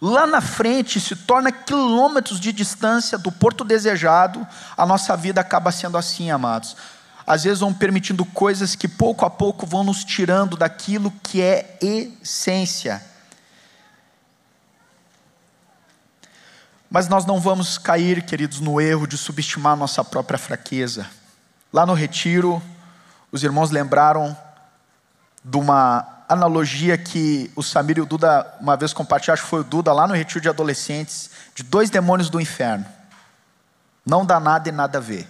lá 0.00 0.26
na 0.26 0.40
frente 0.40 1.00
se 1.00 1.14
torna 1.14 1.52
quilômetros 1.52 2.40
de 2.40 2.52
distância 2.52 3.16
do 3.16 3.30
porto 3.30 3.62
desejado, 3.62 4.44
a 4.76 4.84
nossa 4.84 5.16
vida 5.16 5.40
acaba 5.40 5.70
sendo 5.70 5.96
assim, 5.96 6.30
amados. 6.30 6.76
Às 7.24 7.44
vezes 7.44 7.60
vão 7.60 7.72
permitindo 7.72 8.24
coisas 8.24 8.74
que 8.74 8.88
pouco 8.88 9.24
a 9.24 9.30
pouco 9.30 9.64
vão 9.64 9.84
nos 9.84 10.02
tirando 10.02 10.56
daquilo 10.56 11.12
que 11.22 11.40
é 11.40 11.78
essência. 11.80 13.11
Mas 16.92 17.08
nós 17.08 17.24
não 17.24 17.40
vamos 17.40 17.78
cair, 17.78 18.22
queridos, 18.22 18.60
no 18.60 18.78
erro 18.78 19.06
de 19.06 19.16
subestimar 19.16 19.74
nossa 19.74 20.04
própria 20.04 20.38
fraqueza. 20.38 21.06
Lá 21.72 21.86
no 21.86 21.94
retiro, 21.94 22.62
os 23.32 23.42
irmãos 23.42 23.70
lembraram 23.70 24.36
de 25.42 25.56
uma 25.56 26.06
analogia 26.28 26.98
que 26.98 27.50
o 27.56 27.62
Samir 27.62 27.96
e 27.96 28.02
o 28.02 28.04
Duda 28.04 28.46
uma 28.60 28.76
vez 28.76 28.92
compartilharam, 28.92 29.32
acho 29.32 29.44
que 29.44 29.48
foi 29.48 29.60
o 29.60 29.64
Duda, 29.64 29.90
lá 29.90 30.06
no 30.06 30.12
retiro 30.12 30.42
de 30.42 30.50
adolescentes, 30.50 31.30
de 31.54 31.62
dois 31.62 31.88
demônios 31.88 32.28
do 32.28 32.38
inferno. 32.38 32.84
Não 34.04 34.26
dá 34.26 34.38
nada 34.38 34.68
e 34.68 34.72
nada 34.72 34.98
a 34.98 35.00
ver. 35.00 35.26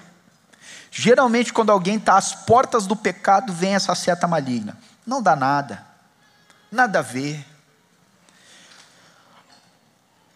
Geralmente, 0.91 1.53
quando 1.53 1.71
alguém 1.71 1.95
está 1.95 2.17
às 2.17 2.35
portas 2.35 2.89
do 2.89 2.97
pecado, 2.97 3.53
vem 3.53 3.77
essa 3.77 3.95
seta 3.95 4.27
maligna. 4.27 4.77
Não 5.07 5.23
dá 5.23 5.37
nada, 5.37 5.87
nada 6.73 6.99
a 6.99 7.03
ver. 7.03 7.52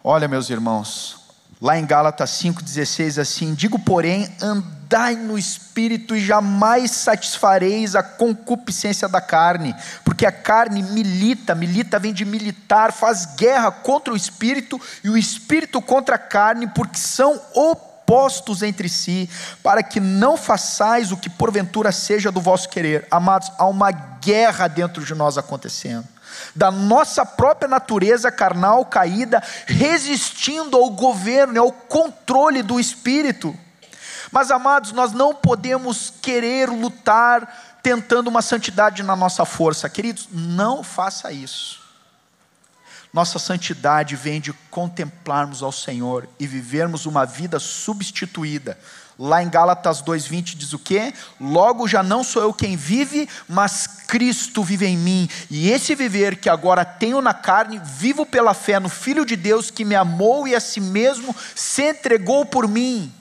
Olha, 0.08 0.28
meus 0.28 0.48
irmãos, 0.50 1.16
lá 1.60 1.76
em 1.76 1.84
Gálatas 1.84 2.30
5,16, 2.40 3.20
assim: 3.20 3.54
digo, 3.54 3.76
porém, 3.76 4.32
andai 4.40 5.16
no 5.16 5.36
espírito 5.36 6.14
e 6.14 6.24
jamais 6.24 6.92
satisfareis 6.92 7.96
a 7.96 8.04
concupiscência 8.04 9.08
da 9.08 9.20
carne, 9.20 9.74
porque 10.04 10.24
a 10.24 10.30
carne 10.30 10.80
milita, 10.80 11.56
milita 11.56 11.98
vem 11.98 12.12
de 12.12 12.24
militar, 12.24 12.92
faz 12.92 13.34
guerra 13.34 13.72
contra 13.72 14.14
o 14.14 14.16
espírito 14.16 14.80
e 15.02 15.10
o 15.10 15.18
espírito 15.18 15.82
contra 15.82 16.14
a 16.14 16.20
carne, 16.20 16.68
porque 16.68 16.98
são 16.98 17.40
opostos 17.52 18.62
entre 18.62 18.88
si, 18.88 19.28
para 19.60 19.82
que 19.82 19.98
não 19.98 20.36
façais 20.36 21.10
o 21.10 21.16
que 21.16 21.28
porventura 21.28 21.90
seja 21.90 22.30
do 22.30 22.40
vosso 22.40 22.68
querer. 22.68 23.08
Amados, 23.10 23.50
há 23.58 23.66
uma 23.66 23.90
guerra 23.90 24.68
dentro 24.68 25.04
de 25.04 25.16
nós 25.16 25.36
acontecendo 25.36 26.06
da 26.56 26.70
nossa 26.70 27.24
própria 27.24 27.68
natureza 27.68 28.32
carnal 28.32 28.86
caída, 28.86 29.42
resistindo 29.66 30.76
ao 30.76 30.90
governo, 30.90 31.60
ao 31.60 31.70
controle 31.70 32.62
do 32.62 32.80
espírito. 32.80 33.54
Mas, 34.32 34.50
amados, 34.50 34.90
nós 34.92 35.12
não 35.12 35.34
podemos 35.34 36.12
querer 36.22 36.70
lutar 36.70 37.78
tentando 37.82 38.28
uma 38.28 38.42
santidade 38.42 39.02
na 39.02 39.14
nossa 39.14 39.44
força. 39.44 39.88
Queridos, 39.88 40.28
não 40.32 40.82
faça 40.82 41.30
isso. 41.30 41.84
Nossa 43.12 43.38
santidade 43.38 44.16
vem 44.16 44.40
de 44.40 44.52
contemplarmos 44.70 45.62
ao 45.62 45.70
Senhor 45.70 46.28
e 46.40 46.46
vivermos 46.46 47.06
uma 47.06 47.24
vida 47.24 47.58
substituída 47.58 48.76
Lá 49.18 49.42
em 49.42 49.48
Gálatas 49.48 50.02
2:20 50.02 50.56
diz 50.56 50.74
o 50.74 50.78
quê? 50.78 51.14
Logo 51.40 51.88
já 51.88 52.02
não 52.02 52.22
sou 52.22 52.42
eu 52.42 52.52
quem 52.52 52.76
vive, 52.76 53.26
mas 53.48 53.86
Cristo 53.86 54.62
vive 54.62 54.84
em 54.86 54.96
mim. 54.96 55.28
E 55.50 55.70
esse 55.70 55.94
viver 55.94 56.36
que 56.36 56.50
agora 56.50 56.84
tenho 56.84 57.22
na 57.22 57.32
carne, 57.32 57.80
vivo 57.82 58.26
pela 58.26 58.52
fé 58.52 58.78
no 58.78 58.90
Filho 58.90 59.24
de 59.24 59.34
Deus 59.34 59.70
que 59.70 59.86
me 59.86 59.94
amou 59.94 60.46
e 60.46 60.54
a 60.54 60.60
si 60.60 60.80
mesmo 60.80 61.34
se 61.54 61.82
entregou 61.82 62.44
por 62.44 62.68
mim. 62.68 63.12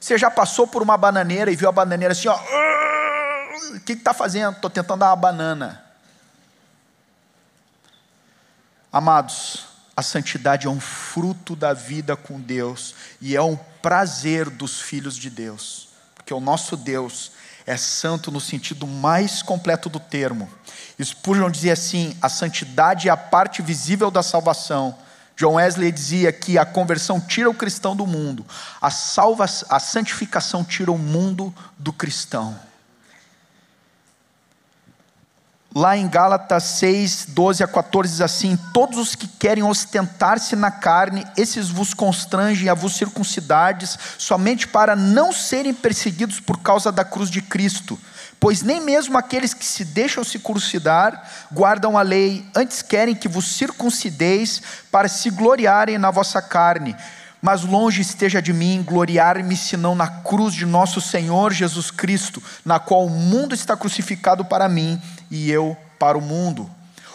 Você 0.00 0.16
já 0.16 0.30
passou 0.30 0.66
por 0.66 0.80
uma 0.80 0.96
bananeira 0.96 1.50
e 1.50 1.56
viu 1.56 1.68
a 1.68 1.72
bananeira 1.72 2.12
assim, 2.12 2.28
ó, 2.28 2.38
o 3.74 3.80
que 3.80 3.92
está 3.92 4.14
fazendo? 4.14 4.54
Estou 4.54 4.70
tentando 4.70 5.00
dar 5.00 5.10
uma 5.10 5.16
banana. 5.16 5.84
Amados, 8.90 9.66
a 9.94 10.02
santidade 10.02 10.66
é 10.66 10.70
um 10.70 10.80
fruto 10.80 11.54
da 11.54 11.74
vida 11.74 12.16
com 12.16 12.40
Deus 12.40 12.94
e 13.20 13.36
é 13.36 13.42
um 13.42 13.56
prazer 13.88 14.50
dos 14.50 14.82
filhos 14.82 15.16
de 15.16 15.30
Deus, 15.30 15.88
porque 16.14 16.34
o 16.34 16.40
nosso 16.40 16.76
Deus 16.76 17.32
é 17.64 17.74
santo 17.74 18.30
no 18.30 18.38
sentido 18.38 18.86
mais 18.86 19.40
completo 19.40 19.88
do 19.88 19.98
termo. 19.98 20.46
Spurgeon 21.02 21.50
dizia 21.50 21.72
assim: 21.72 22.14
a 22.20 22.28
santidade 22.28 23.08
é 23.08 23.10
a 23.10 23.16
parte 23.16 23.62
visível 23.62 24.10
da 24.10 24.22
salvação. 24.22 24.94
John 25.38 25.54
Wesley 25.54 25.90
dizia 25.90 26.30
que 26.30 26.58
a 26.58 26.66
conversão 26.66 27.18
tira 27.18 27.48
o 27.48 27.54
cristão 27.54 27.96
do 27.96 28.06
mundo, 28.06 28.44
a, 28.78 28.90
salva, 28.90 29.46
a 29.46 29.80
santificação 29.80 30.62
tira 30.62 30.92
o 30.92 30.98
mundo 30.98 31.54
do 31.78 31.90
cristão. 31.90 32.60
Lá 35.74 35.96
em 35.96 36.08
Gálatas 36.08 36.64
6, 36.64 37.26
12 37.28 37.62
a 37.62 37.68
14 37.68 38.10
diz 38.10 38.20
assim: 38.22 38.58
Todos 38.72 38.98
os 38.98 39.14
que 39.14 39.28
querem 39.28 39.62
ostentar-se 39.62 40.56
na 40.56 40.70
carne, 40.70 41.26
esses 41.36 41.68
vos 41.68 41.92
constrangem 41.92 42.70
a 42.70 42.74
vos 42.74 42.96
circuncidardes, 42.96 43.98
somente 44.16 44.66
para 44.66 44.96
não 44.96 45.30
serem 45.30 45.74
perseguidos 45.74 46.40
por 46.40 46.60
causa 46.60 46.90
da 46.90 47.04
cruz 47.04 47.30
de 47.30 47.42
Cristo. 47.42 47.98
Pois 48.40 48.62
nem 48.62 48.80
mesmo 48.80 49.18
aqueles 49.18 49.52
que 49.52 49.64
se 49.64 49.84
deixam 49.84 50.24
circuncidar 50.24 51.22
guardam 51.52 51.98
a 51.98 52.02
lei, 52.02 52.46
antes 52.54 52.80
querem 52.80 53.14
que 53.14 53.28
vos 53.28 53.46
circuncideis 53.56 54.62
para 54.90 55.08
se 55.08 55.28
gloriarem 55.28 55.98
na 55.98 56.10
vossa 56.10 56.40
carne. 56.40 56.96
Mas 57.42 57.62
longe 57.62 58.00
esteja 58.00 58.42
de 58.42 58.52
mim 58.52 58.82
gloriar-me 58.84 59.56
senão 59.56 59.94
na 59.94 60.08
cruz 60.08 60.54
de 60.54 60.66
nosso 60.66 61.00
Senhor 61.00 61.52
Jesus 61.52 61.90
Cristo, 61.90 62.42
na 62.64 62.80
qual 62.80 63.06
o 63.06 63.10
mundo 63.10 63.54
está 63.54 63.76
crucificado 63.76 64.44
para 64.44 64.68
mim 64.68 65.00
e 65.30 65.50
eu 65.50 65.76
para 65.98 66.16
o 66.16 66.20
mundo. 66.20 66.70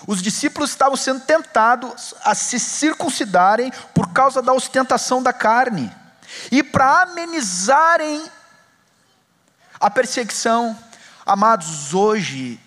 Os 0.05 0.21
discípulos 0.21 0.69
estavam 0.69 0.97
sendo 0.97 1.21
tentados 1.21 2.13
a 2.23 2.35
se 2.35 2.59
circuncidarem 2.59 3.71
por 3.93 4.11
causa 4.11 4.41
da 4.41 4.53
ostentação 4.53 5.23
da 5.23 5.31
carne. 5.31 5.91
E 6.51 6.61
para 6.61 7.03
amenizarem 7.03 8.23
a 9.79 9.89
perseguição, 9.89 10.77
amados, 11.25 11.93
hoje 11.93 12.59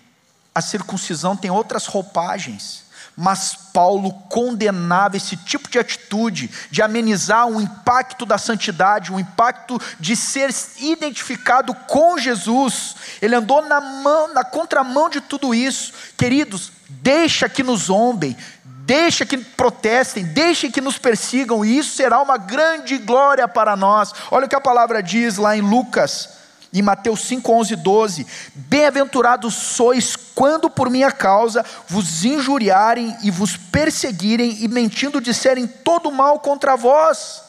a 0.53 0.61
circuncisão 0.61 1.37
tem 1.37 1.51
outras 1.51 1.85
roupagens 1.85 2.86
mas 3.19 3.55
Paulo 3.73 4.13
condenava 4.29 5.17
esse 5.17 5.35
tipo 5.35 5.67
de 5.67 5.79
atitude, 5.79 6.51
de 6.69 6.83
amenizar 6.83 7.47
o 7.47 7.59
impacto 7.59 8.27
da 8.27 8.37
santidade, 8.37 9.11
o 9.11 9.19
impacto 9.19 9.81
de 9.99 10.15
ser 10.15 10.53
identificado 10.77 11.73
com 11.73 12.19
Jesus. 12.19 12.95
Ele 13.19 13.33
andou 13.33 13.63
na, 13.63 13.81
mão, 13.81 14.31
na 14.35 14.43
contramão 14.43 15.09
de 15.09 15.19
tudo 15.19 15.55
isso. 15.55 15.91
Queridos, 16.15 16.71
deixa 16.87 17.49
que 17.49 17.63
nos 17.63 17.85
zombem, 17.85 18.37
deixa 18.63 19.25
que 19.25 19.35
protestem, 19.37 20.23
deixem 20.23 20.69
que 20.69 20.79
nos 20.79 20.99
persigam, 20.99 21.65
e 21.65 21.75
isso 21.75 21.95
será 21.95 22.21
uma 22.21 22.37
grande 22.37 22.99
glória 22.99 23.47
para 23.47 23.75
nós. 23.75 24.13
Olha 24.29 24.45
o 24.45 24.49
que 24.49 24.55
a 24.55 24.61
palavra 24.61 25.01
diz 25.01 25.37
lá 25.37 25.57
em 25.57 25.61
Lucas 25.61 26.37
em 26.79 26.81
Mateus 26.81 27.21
5, 27.21 27.51
11 27.51 27.75
12: 27.75 28.27
Bem-aventurados 28.53 29.53
sois 29.53 30.15
quando 30.15 30.69
por 30.69 30.89
minha 30.89 31.11
causa 31.11 31.65
vos 31.87 32.23
injuriarem 32.23 33.15
e 33.23 33.31
vos 33.31 33.57
perseguirem 33.57 34.63
e 34.63 34.67
mentindo 34.67 35.21
disserem 35.21 35.67
todo 35.67 36.11
mal 36.11 36.39
contra 36.39 36.75
vós. 36.75 37.41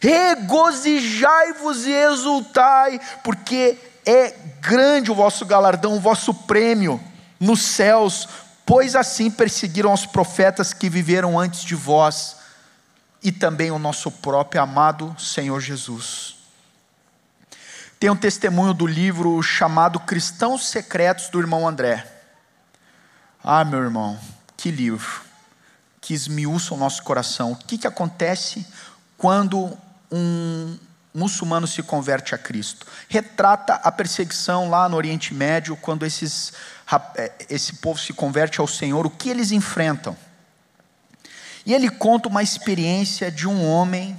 Regozijai-vos 0.00 1.86
e 1.86 1.92
exultai, 1.92 3.00
porque 3.24 3.78
é 4.04 4.34
grande 4.60 5.10
o 5.10 5.14
vosso 5.14 5.44
galardão, 5.44 5.96
o 5.96 6.00
vosso 6.00 6.32
prêmio 6.32 7.00
nos 7.40 7.62
céus, 7.62 8.28
pois 8.64 8.94
assim 8.94 9.30
perseguiram 9.30 9.92
os 9.92 10.06
profetas 10.06 10.72
que 10.72 10.88
viveram 10.88 11.38
antes 11.38 11.62
de 11.62 11.74
vós 11.74 12.36
e 13.22 13.32
também 13.32 13.70
o 13.70 13.78
nosso 13.78 14.10
próprio 14.10 14.60
amado 14.60 15.14
Senhor 15.18 15.60
Jesus. 15.60 16.35
Tem 17.98 18.10
um 18.10 18.16
testemunho 18.16 18.74
do 18.74 18.86
livro 18.86 19.42
chamado 19.42 19.98
Cristãos 20.00 20.68
Secretos 20.68 21.28
do 21.30 21.40
irmão 21.40 21.66
André. 21.66 22.06
Ah, 23.42 23.64
meu 23.64 23.82
irmão, 23.82 24.18
que 24.56 24.70
livro, 24.70 25.22
que 26.00 26.12
esmiuça 26.12 26.74
o 26.74 26.76
nosso 26.76 27.02
coração. 27.02 27.52
O 27.52 27.56
que, 27.56 27.78
que 27.78 27.86
acontece 27.86 28.66
quando 29.16 29.76
um, 30.12 30.76
muçulmano 31.16 31.66
se 31.66 31.82
converte 31.82 32.34
a 32.34 32.38
Cristo. 32.38 32.86
Retrata 33.08 33.74
a 33.74 33.90
perseguição 33.90 34.68
lá 34.68 34.86
no 34.88 34.96
Oriente 34.96 35.32
Médio, 35.32 35.74
quando 35.76 36.04
esses, 36.04 36.52
é, 37.16 37.32
esse 37.48 37.76
povo 37.76 37.98
se 37.98 38.12
converte 38.12 38.60
ao 38.60 38.68
Senhor, 38.68 39.06
o 39.06 39.10
que 39.10 39.30
eles 39.30 39.50
enfrentam. 39.50 40.14
E 41.64 41.72
ele 41.72 41.88
conta 41.88 42.28
uma 42.28 42.42
experiência 42.42 43.30
de 43.30 43.48
um 43.48 43.66
homem 43.66 44.16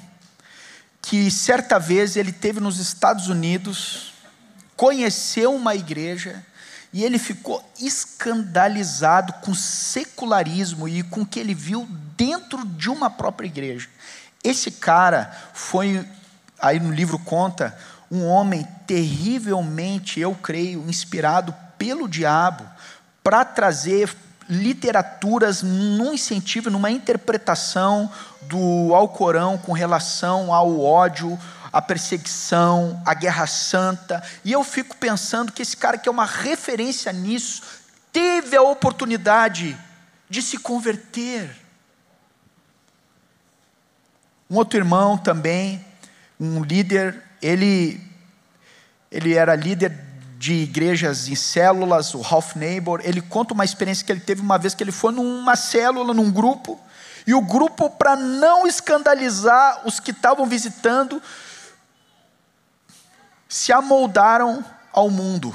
que 1.08 1.32
certa 1.32 1.80
vez 1.80 2.18
ele 2.18 2.34
teve 2.34 2.60
nos 2.60 2.80
Estados 2.80 3.30
Unidos, 3.30 4.12
conheceu 4.76 5.56
uma 5.56 5.74
igreja 5.74 6.46
e 6.92 7.02
ele 7.02 7.18
ficou 7.18 7.64
escandalizado 7.80 9.32
com 9.42 9.52
o 9.52 9.56
secularismo 9.56 10.86
e 10.86 11.04
com 11.04 11.22
o 11.22 11.26
que 11.26 11.40
ele 11.40 11.54
viu 11.54 11.88
dentro 12.18 12.66
de 12.66 12.90
uma 12.90 13.10
própria 13.10 13.48
igreja. 13.48 13.88
Esse 14.44 14.70
cara 14.70 15.32
foi, 15.54 16.06
aí 16.60 16.78
no 16.78 16.92
livro 16.92 17.18
conta, 17.20 17.78
um 18.12 18.26
homem 18.26 18.68
terrivelmente, 18.86 20.20
eu 20.20 20.36
creio, 20.36 20.90
inspirado 20.90 21.56
pelo 21.78 22.06
diabo 22.10 22.66
para 23.24 23.46
trazer 23.46 24.14
literaturas 24.50 25.62
num 25.62 26.14
incentivo, 26.14 26.70
numa 26.70 26.90
interpretação 26.90 28.12
do 28.44 28.94
Alcorão 28.94 29.58
com 29.58 29.74
relação 29.74 30.54
ao 30.54 30.80
ódio, 30.80 31.38
à 31.72 31.82
perseguição, 31.82 33.02
à 33.06 33.14
guerra 33.14 33.46
santa. 33.46 34.24
E 34.44 34.52
eu 34.52 34.64
fico 34.64 34.96
pensando 34.98 35.52
que 35.52 35.62
esse 35.62 35.76
cara 35.76 35.98
que 35.98 36.08
é 36.08 36.12
uma 36.12 36.26
referência 36.26 37.12
nisso, 37.12 37.62
teve 38.12 38.56
a 38.56 38.62
oportunidade 38.62 39.78
de 40.30 40.42
se 40.42 40.58
converter. 40.58 41.50
Um 44.50 44.56
outro 44.56 44.80
irmão 44.80 45.18
também, 45.18 45.86
um 46.40 46.64
líder, 46.64 47.22
ele 47.42 48.06
ele 49.12 49.34
era 49.34 49.56
líder 49.56 50.07
de 50.38 50.54
igrejas 50.54 51.28
em 51.28 51.36
células, 51.36 52.14
o 52.14 52.22
Ralph 52.22 52.56
Neighbor, 52.56 53.02
ele 53.04 53.22
conta 53.22 53.54
uma 53.54 53.66
experiência 53.66 54.06
que 54.06 54.12
ele 54.12 54.22
teve 54.22 54.42
uma 54.42 54.58
vez 54.58 54.76
que 54.76 54.84
ele 54.84 54.92
foi 54.92 55.12
numa 55.12 55.56
célula, 55.56 56.14
num 56.14 56.32
grupo, 56.32 56.80
e 57.26 57.34
o 57.34 57.42
grupo, 57.42 57.90
para 57.90 58.16
não 58.16 58.68
escandalizar 58.68 59.82
os 59.86 60.00
que 60.00 60.12
estavam 60.12 60.46
visitando, 60.46 61.22
se 63.50 63.74
amoldaram 63.74 64.64
ao 64.94 65.10
mundo. 65.10 65.54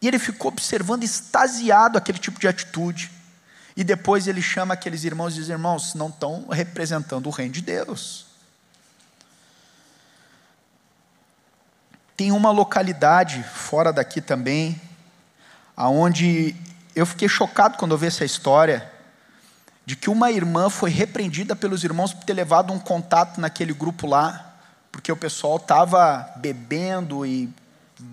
E 0.00 0.08
ele 0.08 0.18
ficou 0.18 0.50
observando, 0.50 1.04
extasiado 1.04 1.98
aquele 1.98 2.18
tipo 2.18 2.40
de 2.40 2.48
atitude. 2.48 3.10
E 3.76 3.84
depois 3.84 4.26
ele 4.26 4.42
chama 4.42 4.74
aqueles 4.74 5.04
irmãos 5.04 5.34
e 5.34 5.36
diz: 5.36 5.48
Irmãos, 5.48 5.94
não 5.94 6.08
estão 6.08 6.48
representando 6.48 7.26
o 7.26 7.30
reino 7.30 7.52
de 7.52 7.62
Deus. 7.62 8.27
Tem 12.18 12.32
uma 12.32 12.50
localidade 12.50 13.44
fora 13.44 13.92
daqui 13.92 14.20
também, 14.20 14.80
aonde 15.76 16.56
eu 16.96 17.06
fiquei 17.06 17.28
chocado 17.28 17.78
quando 17.78 17.92
eu 17.92 17.96
vi 17.96 18.08
essa 18.08 18.24
história 18.24 18.90
de 19.86 19.94
que 19.94 20.10
uma 20.10 20.28
irmã 20.28 20.68
foi 20.68 20.90
repreendida 20.90 21.54
pelos 21.54 21.84
irmãos 21.84 22.12
por 22.12 22.24
ter 22.24 22.34
levado 22.34 22.72
um 22.72 22.78
contato 22.80 23.40
naquele 23.40 23.72
grupo 23.72 24.04
lá, 24.04 24.52
porque 24.90 25.12
o 25.12 25.16
pessoal 25.16 25.58
estava 25.58 26.28
bebendo 26.34 27.24
e 27.24 27.48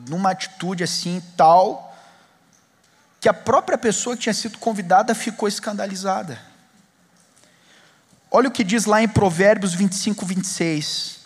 numa 0.07 0.29
atitude 0.29 0.83
assim 0.83 1.19
tal, 1.35 1.97
que 3.19 3.27
a 3.27 3.33
própria 3.33 3.75
pessoa 3.75 4.15
que 4.15 4.21
tinha 4.21 4.35
sido 4.35 4.59
convidada 4.59 5.15
ficou 5.15 5.49
escandalizada. 5.49 6.39
Olha 8.29 8.49
o 8.49 8.51
que 8.51 8.63
diz 8.63 8.85
lá 8.85 9.01
em 9.01 9.07
Provérbios 9.07 9.73
25, 9.73 10.23
26. 10.27 11.21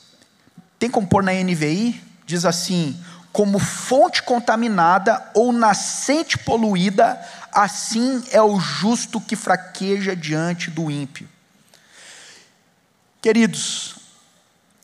Tem 0.79 0.89
como 0.89 1.05
pôr 1.05 1.21
na 1.21 1.33
NVI? 1.33 2.07
Diz 2.29 2.45
assim: 2.45 2.95
como 3.33 3.57
fonte 3.57 4.21
contaminada 4.21 5.31
ou 5.33 5.51
nascente 5.51 6.37
poluída, 6.37 7.19
assim 7.51 8.23
é 8.31 8.41
o 8.41 8.59
justo 8.59 9.19
que 9.19 9.35
fraqueja 9.35 10.15
diante 10.15 10.69
do 10.69 10.91
ímpio. 10.91 11.27
Queridos, 13.19 13.95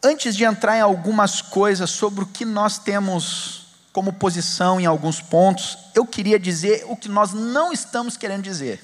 antes 0.04 0.36
de 0.36 0.44
entrar 0.44 0.78
em 0.78 0.82
algumas 0.82 1.40
coisas 1.40 1.92
sobre 1.92 2.24
o 2.24 2.28
que 2.28 2.44
nós 2.44 2.80
temos 2.80 3.68
como 3.94 4.12
posição 4.12 4.82
em 4.82 4.86
alguns 4.86 5.22
pontos, 5.22 5.78
eu 5.94 6.06
queria 6.06 6.40
dizer 6.40 6.84
o 6.90 6.98
que 6.98 7.08
nós 7.08 7.32
não 7.32 7.72
estamos 7.72 8.18
querendo 8.18 8.42
dizer. 8.42 8.84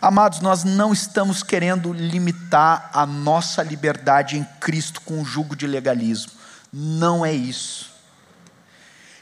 Amados, 0.00 0.40
nós 0.40 0.62
não 0.62 0.92
estamos 0.92 1.42
querendo 1.42 1.92
limitar 1.92 2.88
a 2.92 3.04
nossa 3.04 3.64
liberdade 3.64 4.38
em 4.38 4.44
Cristo 4.60 5.00
com 5.00 5.20
o 5.20 5.24
jugo 5.24 5.56
de 5.56 5.66
legalismo. 5.66 6.30
Não 6.72 7.26
é 7.26 7.32
isso. 7.32 7.90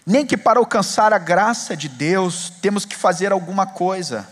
Nem 0.04 0.26
que 0.26 0.36
para 0.36 0.58
alcançar 0.58 1.14
a 1.14 1.18
graça 1.18 1.74
de 1.74 1.88
Deus 1.88 2.52
temos 2.60 2.84
que 2.84 2.94
fazer 2.94 3.32
alguma 3.32 3.66
coisa. 3.66 4.28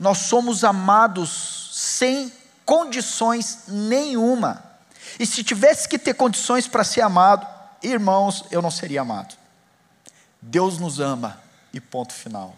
Nós 0.00 0.18
somos 0.18 0.64
amados 0.64 1.70
sem 1.72 2.32
condições 2.64 3.64
nenhuma. 3.68 4.64
E 5.18 5.24
se 5.24 5.44
tivesse 5.44 5.88
que 5.88 5.98
ter 5.98 6.14
condições 6.14 6.66
para 6.66 6.82
ser 6.82 7.02
amado, 7.02 7.46
irmãos, 7.82 8.44
eu 8.50 8.60
não 8.60 8.70
seria 8.70 9.02
amado. 9.02 9.36
Deus 10.42 10.78
nos 10.78 10.98
ama 10.98 11.40
e 11.72 11.80
ponto 11.80 12.12
final. 12.12 12.56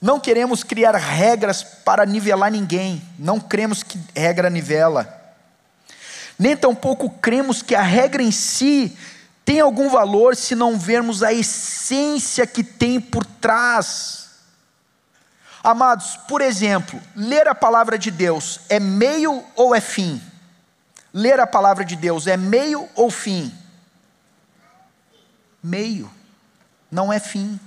Não 0.00 0.18
queremos 0.18 0.64
criar 0.64 0.96
regras 0.96 1.62
para 1.62 2.06
nivelar 2.06 2.50
ninguém, 2.50 3.02
não 3.18 3.38
cremos 3.38 3.82
que 3.82 3.98
regra 4.14 4.48
nivela 4.48 5.20
nem 6.40 6.56
tampouco 6.56 7.10
cremos 7.10 7.60
que 7.60 7.74
a 7.74 7.82
regra 7.82 8.22
em 8.22 8.30
si 8.30 8.96
tem 9.44 9.60
algum 9.60 9.90
valor 9.90 10.34
se 10.34 10.54
não 10.54 10.78
vermos 10.78 11.22
a 11.22 11.34
essência 11.34 12.46
que 12.46 12.64
tem 12.64 12.98
por 12.98 13.26
trás. 13.26 14.30
Amados, 15.62 16.16
por 16.26 16.40
exemplo, 16.40 16.98
ler 17.14 17.46
a 17.46 17.54
palavra 17.54 17.98
de 17.98 18.10
Deus 18.10 18.60
é 18.70 18.80
meio 18.80 19.44
ou 19.54 19.74
é 19.74 19.82
fim? 19.82 20.18
Ler 21.12 21.38
a 21.38 21.46
palavra 21.46 21.84
de 21.84 21.94
Deus 21.94 22.26
é 22.26 22.38
meio 22.38 22.88
ou 22.94 23.10
fim? 23.10 23.52
Meio, 25.62 26.10
não 26.90 27.12
é 27.12 27.20
fim. 27.20 27.60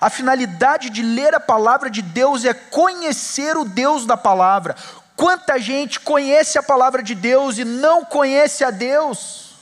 A 0.00 0.10
finalidade 0.10 0.90
de 0.90 1.02
ler 1.02 1.34
a 1.34 1.40
palavra 1.40 1.88
de 1.88 2.02
Deus 2.02 2.44
é 2.44 2.52
conhecer 2.52 3.56
o 3.56 3.64
Deus 3.64 4.04
da 4.04 4.16
palavra, 4.16 4.76
Quanta 5.16 5.58
gente 5.58 5.98
conhece 5.98 6.58
a 6.58 6.62
palavra 6.62 7.02
de 7.02 7.14
Deus 7.14 7.56
e 7.56 7.64
não 7.64 8.04
conhece 8.04 8.62
a 8.62 8.70
Deus? 8.70 9.54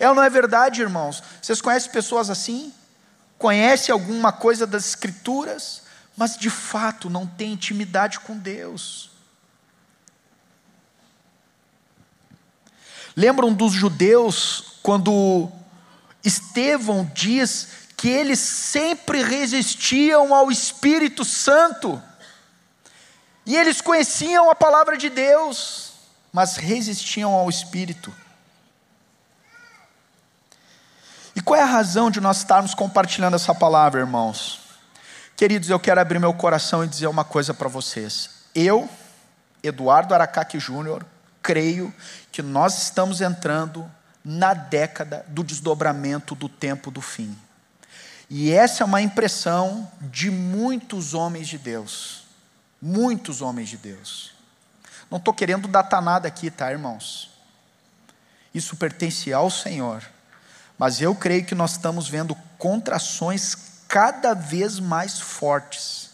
É 0.00 0.08
ou 0.08 0.14
não 0.14 0.22
é 0.22 0.28
verdade, 0.28 0.82
irmãos? 0.82 1.22
Vocês 1.40 1.62
conhecem 1.62 1.92
pessoas 1.92 2.28
assim? 2.28 2.74
Conhecem 3.38 3.92
alguma 3.92 4.32
coisa 4.32 4.66
das 4.66 4.84
Escrituras, 4.88 5.82
mas 6.16 6.36
de 6.36 6.50
fato 6.50 7.08
não 7.08 7.24
tem 7.24 7.52
intimidade 7.52 8.18
com 8.18 8.36
Deus. 8.36 9.10
Lembram 13.14 13.52
dos 13.52 13.72
judeus 13.72 14.80
quando 14.82 15.48
Estevão 16.24 17.08
diz 17.14 17.85
que 17.96 18.08
eles 18.08 18.38
sempre 18.38 19.22
resistiam 19.22 20.34
ao 20.34 20.50
Espírito 20.50 21.24
Santo? 21.24 22.02
E 23.46 23.56
eles 23.56 23.80
conheciam 23.80 24.50
a 24.50 24.54
palavra 24.54 24.96
de 24.96 25.08
Deus, 25.08 25.92
mas 26.32 26.56
resistiam 26.56 27.32
ao 27.32 27.48
Espírito. 27.48 28.12
E 31.34 31.40
qual 31.40 31.58
é 31.58 31.62
a 31.62 31.66
razão 31.66 32.10
de 32.10 32.20
nós 32.20 32.38
estarmos 32.38 32.74
compartilhando 32.74 33.36
essa 33.36 33.54
palavra, 33.54 34.00
irmãos? 34.00 34.60
Queridos, 35.36 35.68
eu 35.68 35.78
quero 35.78 36.00
abrir 36.00 36.18
meu 36.18 36.32
coração 36.32 36.82
e 36.82 36.88
dizer 36.88 37.06
uma 37.06 37.24
coisa 37.24 37.52
para 37.52 37.68
vocês. 37.68 38.30
Eu, 38.54 38.88
Eduardo 39.62 40.14
Aracaque 40.14 40.58
Júnior, 40.58 41.04
creio 41.42 41.94
que 42.32 42.42
nós 42.42 42.82
estamos 42.82 43.20
entrando 43.20 43.88
na 44.24 44.54
década 44.54 45.24
do 45.28 45.44
desdobramento 45.44 46.34
do 46.34 46.48
tempo 46.48 46.90
do 46.90 47.00
fim. 47.00 47.36
E 48.28 48.52
essa 48.52 48.82
é 48.82 48.86
uma 48.86 49.00
impressão 49.00 49.90
de 50.00 50.30
muitos 50.30 51.14
homens 51.14 51.46
de 51.48 51.58
Deus. 51.58 52.24
Muitos 52.82 53.40
homens 53.40 53.68
de 53.68 53.76
Deus. 53.76 54.32
Não 55.10 55.18
estou 55.18 55.32
querendo 55.32 55.68
datar 55.68 56.02
nada 56.02 56.26
aqui, 56.26 56.50
tá, 56.50 56.70
irmãos? 56.70 57.30
Isso 58.52 58.76
pertence 58.76 59.32
ao 59.32 59.50
Senhor. 59.50 60.02
Mas 60.76 61.00
eu 61.00 61.14
creio 61.14 61.44
que 61.44 61.54
nós 61.54 61.72
estamos 61.72 62.08
vendo 62.08 62.34
contrações 62.58 63.56
cada 63.86 64.34
vez 64.34 64.80
mais 64.80 65.20
fortes. 65.20 66.10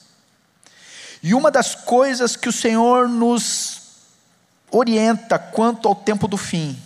E 1.23 1.35
uma 1.35 1.51
das 1.51 1.75
coisas 1.75 2.37
que 2.37 2.49
o 2.49 2.53
Senhor 2.53 3.09
nos 3.09 3.81
orienta 4.71 5.39
quanto 5.39 5.89
ao 5.89 5.95
tempo 5.95 6.27
do 6.27 6.37
fim 6.37 6.81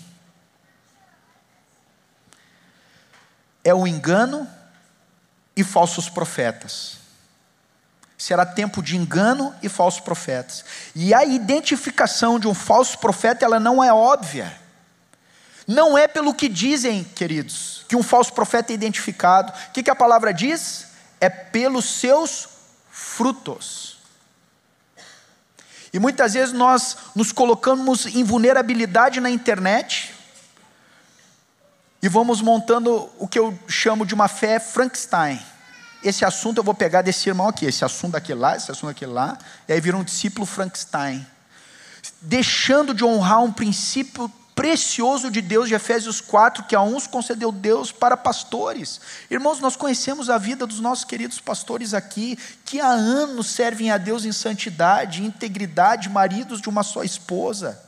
é 3.65 3.75
o 3.75 3.87
engano 3.87 4.49
e 5.57 5.65
falsos 5.65 6.09
profetas. 6.09 6.99
Será 8.19 8.45
tempo 8.47 8.83
de 8.83 8.97
engano 8.97 9.55
e 9.63 9.69
falsos 9.69 10.01
profetas. 10.01 10.65
E 10.95 11.13
a 11.13 11.25
identificação 11.25 12.39
de 12.39 12.47
um 12.47 12.55
falso 12.55 12.99
profeta, 12.99 13.45
ela 13.45 13.59
não 13.59 13.83
é 13.83 13.93
óbvia. 13.93 14.55
Não 15.67 15.99
é 15.99 16.07
pelo 16.07 16.35
que 16.35 16.49
dizem, 16.49 17.05
queridos, 17.05 17.85
que 17.89 17.97
um 17.97 18.03
falso 18.03 18.33
profeta 18.33 18.73
é 18.73 18.75
identificado. 18.75 19.53
O 19.69 19.73
que, 19.73 19.83
que 19.83 19.91
a 19.91 19.97
palavra 19.97 20.33
diz? 20.33 20.89
É 21.21 21.29
pelos 21.29 21.85
seus 21.85 22.49
frutos. 22.91 23.99
E 25.93 25.99
muitas 25.99 26.35
vezes 26.35 26.53
nós 26.53 26.97
nos 27.15 27.33
colocamos 27.33 28.07
em 28.07 28.23
vulnerabilidade 28.23 29.21
na 29.21 29.31
internet 29.31 30.16
e 32.03 32.09
vamos 32.09 32.41
montando 32.41 33.11
o 33.19 33.27
que 33.27 33.39
eu 33.39 33.59
chamo 33.67 34.07
de 34.07 34.15
uma 34.15 34.29
fé 34.29 34.59
Frankenstein 34.61 35.41
esse 36.09 36.25
assunto 36.25 36.59
eu 36.59 36.65
vou 36.65 36.75
pegar 36.75 37.03
desse 37.03 37.29
irmão 37.29 37.49
aqui, 37.49 37.67
esse 37.67 37.85
assunto 37.85 38.13
daquele 38.13 38.41
lá, 38.41 38.57
esse 38.57 38.71
assunto 38.71 38.89
daquele 38.89 39.13
lá, 39.13 39.39
e 39.69 39.73
aí 39.73 39.81
vira 39.81 39.97
um 39.97 40.05
discípulo 40.05 40.47
Frankenstein. 40.47 41.27
Deixando 42.21 42.95
de 42.95 43.05
honrar 43.05 43.43
um 43.43 43.53
princípio 43.53 44.31
precioso 44.55 45.31
de 45.31 45.43
Deus 45.43 45.69
de 45.69 45.75
Efésios 45.75 46.21
4, 46.21 46.65
que 46.65 46.75
a 46.75 46.81
uns 46.81 47.07
concedeu 47.07 47.53
Deus 47.53 47.93
para 47.93 48.17
pastores. 48.17 49.01
Irmãos, 49.31 49.61
nós 49.61 49.77
conhecemos 49.77 50.31
a 50.31 50.39
vida 50.39 50.67
dos 50.67 50.81
nossos 50.81 51.05
queridos 51.05 51.41
pastores 51.41 51.93
aqui, 51.93 52.39
que 52.65 52.81
há 52.81 52.89
anos 52.89 53.49
servem 53.49 53.91
a 53.91 53.99
Deus 53.99 54.25
em 54.25 54.33
santidade, 54.33 55.23
integridade, 55.23 56.09
maridos 56.09 56.61
de 56.61 56.69
uma 56.69 56.83
só 56.83 57.03
esposa. 57.03 57.83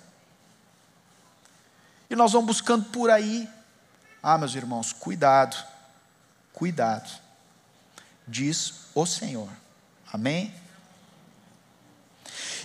E 2.11 2.17
nós 2.17 2.33
vamos 2.33 2.47
buscando 2.49 2.85
por 2.87 3.11
aí. 3.11 3.49
Ah, 4.23 4.37
meus 4.39 4.55
irmãos, 4.55 4.93
cuidado, 4.93 5.57
cuidado 6.53 7.29
diz 8.29 8.75
o 8.95 9.07
Senhor. 9.07 9.49
Amém? 10.13 10.55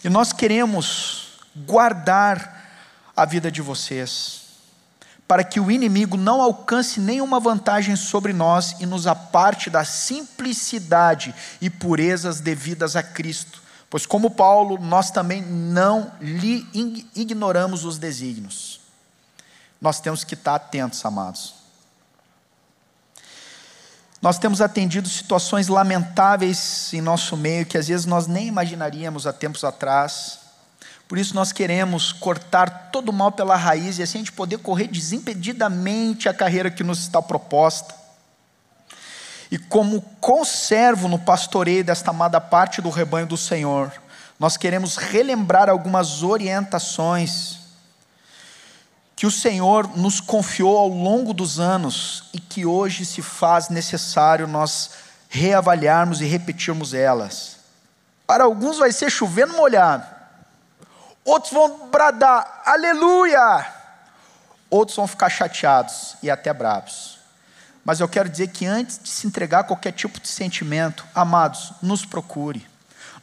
E 0.03 0.09
nós 0.09 0.33
queremos 0.33 1.39
guardar 1.55 2.61
a 3.15 3.25
vida 3.25 3.51
de 3.51 3.61
vocês, 3.61 4.41
para 5.27 5.43
que 5.43 5.59
o 5.59 5.71
inimigo 5.71 6.17
não 6.17 6.41
alcance 6.41 6.99
nenhuma 6.99 7.39
vantagem 7.39 7.95
sobre 7.95 8.33
nós 8.33 8.75
e 8.81 8.85
nos 8.85 9.07
aparte 9.07 9.69
da 9.69 9.85
simplicidade 9.85 11.33
e 11.61 11.69
purezas 11.69 12.41
devidas 12.41 12.95
a 12.95 13.03
Cristo. 13.03 13.61
Pois, 13.89 14.05
como 14.05 14.31
Paulo, 14.31 14.77
nós 14.79 15.11
também 15.11 15.41
não 15.41 16.11
lhe 16.19 16.67
ignoramos 17.15 17.85
os 17.85 17.97
desígnios. 17.97 18.82
Nós 19.83 19.99
temos 19.99 20.23
que 20.23 20.33
estar 20.33 20.55
atentos, 20.55 21.05
amados. 21.05 21.55
Nós 24.21 24.39
temos 24.39 24.61
atendido 24.61 25.09
situações 25.09 25.67
lamentáveis 25.67 26.93
em 26.93 27.01
nosso 27.01 27.35
meio 27.35 27.65
que 27.65 27.77
às 27.77 27.89
vezes 27.89 28.05
nós 28.05 28.25
nem 28.25 28.47
imaginaríamos 28.47 29.27
há 29.27 29.33
tempos 29.33 29.65
atrás. 29.65 30.39
Por 31.05 31.17
isso 31.17 31.35
nós 31.35 31.51
queremos 31.51 32.13
cortar 32.13 32.91
todo 32.93 33.09
o 33.09 33.13
mal 33.13 33.33
pela 33.33 33.57
raiz 33.57 33.99
e 33.99 34.03
assim 34.03 34.19
a 34.19 34.21
gente 34.21 34.31
poder 34.31 34.59
correr 34.59 34.87
desimpedidamente 34.87 36.29
a 36.29 36.33
carreira 36.33 36.71
que 36.71 36.81
nos 36.81 36.99
está 36.99 37.21
proposta. 37.21 37.93
E 39.51 39.57
como 39.57 39.99
conservo 40.21 41.09
no 41.09 41.19
pastoreio 41.19 41.83
desta 41.83 42.11
amada 42.11 42.39
parte 42.39 42.81
do 42.81 42.89
rebanho 42.89 43.27
do 43.27 43.35
Senhor, 43.35 43.91
nós 44.39 44.55
queremos 44.55 44.95
relembrar 44.95 45.69
algumas 45.69 46.23
orientações 46.23 47.62
que 49.23 49.27
o 49.27 49.31
Senhor 49.31 49.95
nos 49.95 50.19
confiou 50.19 50.77
ao 50.77 50.89
longo 50.89 51.33
dos 51.33 51.57
anos 51.57 52.25
e 52.33 52.39
que 52.41 52.65
hoje 52.65 53.05
se 53.05 53.21
faz 53.21 53.69
necessário 53.69 54.45
nós 54.45 54.89
reavaliarmos 55.29 56.19
e 56.19 56.25
repetirmos 56.25 56.93
elas. 56.93 57.55
Para 58.27 58.43
alguns 58.43 58.79
vai 58.79 58.91
ser 58.91 59.09
chovendo 59.09 59.53
molhado, 59.53 60.05
outros 61.23 61.53
vão 61.53 61.87
bradar, 61.87 62.63
aleluia, 62.65 63.65
outros 64.69 64.97
vão 64.97 65.07
ficar 65.07 65.29
chateados 65.29 66.17
e 66.21 66.29
até 66.29 66.51
bravos. 66.51 67.17
Mas 67.85 68.01
eu 68.01 68.09
quero 68.09 68.27
dizer 68.27 68.49
que 68.49 68.65
antes 68.65 68.99
de 69.01 69.07
se 69.07 69.25
entregar 69.25 69.59
a 69.59 69.63
qualquer 69.63 69.93
tipo 69.93 70.19
de 70.19 70.27
sentimento, 70.27 71.07
amados, 71.15 71.71
nos 71.81 72.05
procure. 72.05 72.67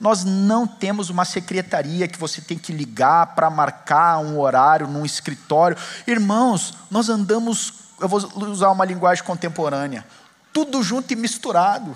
Nós 0.00 0.24
não 0.24 0.66
temos 0.66 1.10
uma 1.10 1.26
secretaria 1.26 2.08
que 2.08 2.18
você 2.18 2.40
tem 2.40 2.56
que 2.56 2.72
ligar 2.72 3.34
para 3.34 3.50
marcar 3.50 4.18
um 4.18 4.40
horário 4.40 4.88
num 4.88 5.04
escritório. 5.04 5.76
Irmãos, 6.06 6.72
nós 6.90 7.10
andamos, 7.10 7.74
eu 8.00 8.08
vou 8.08 8.18
usar 8.48 8.70
uma 8.70 8.86
linguagem 8.86 9.22
contemporânea, 9.22 10.06
tudo 10.54 10.82
junto 10.82 11.12
e 11.12 11.16
misturado. 11.16 11.94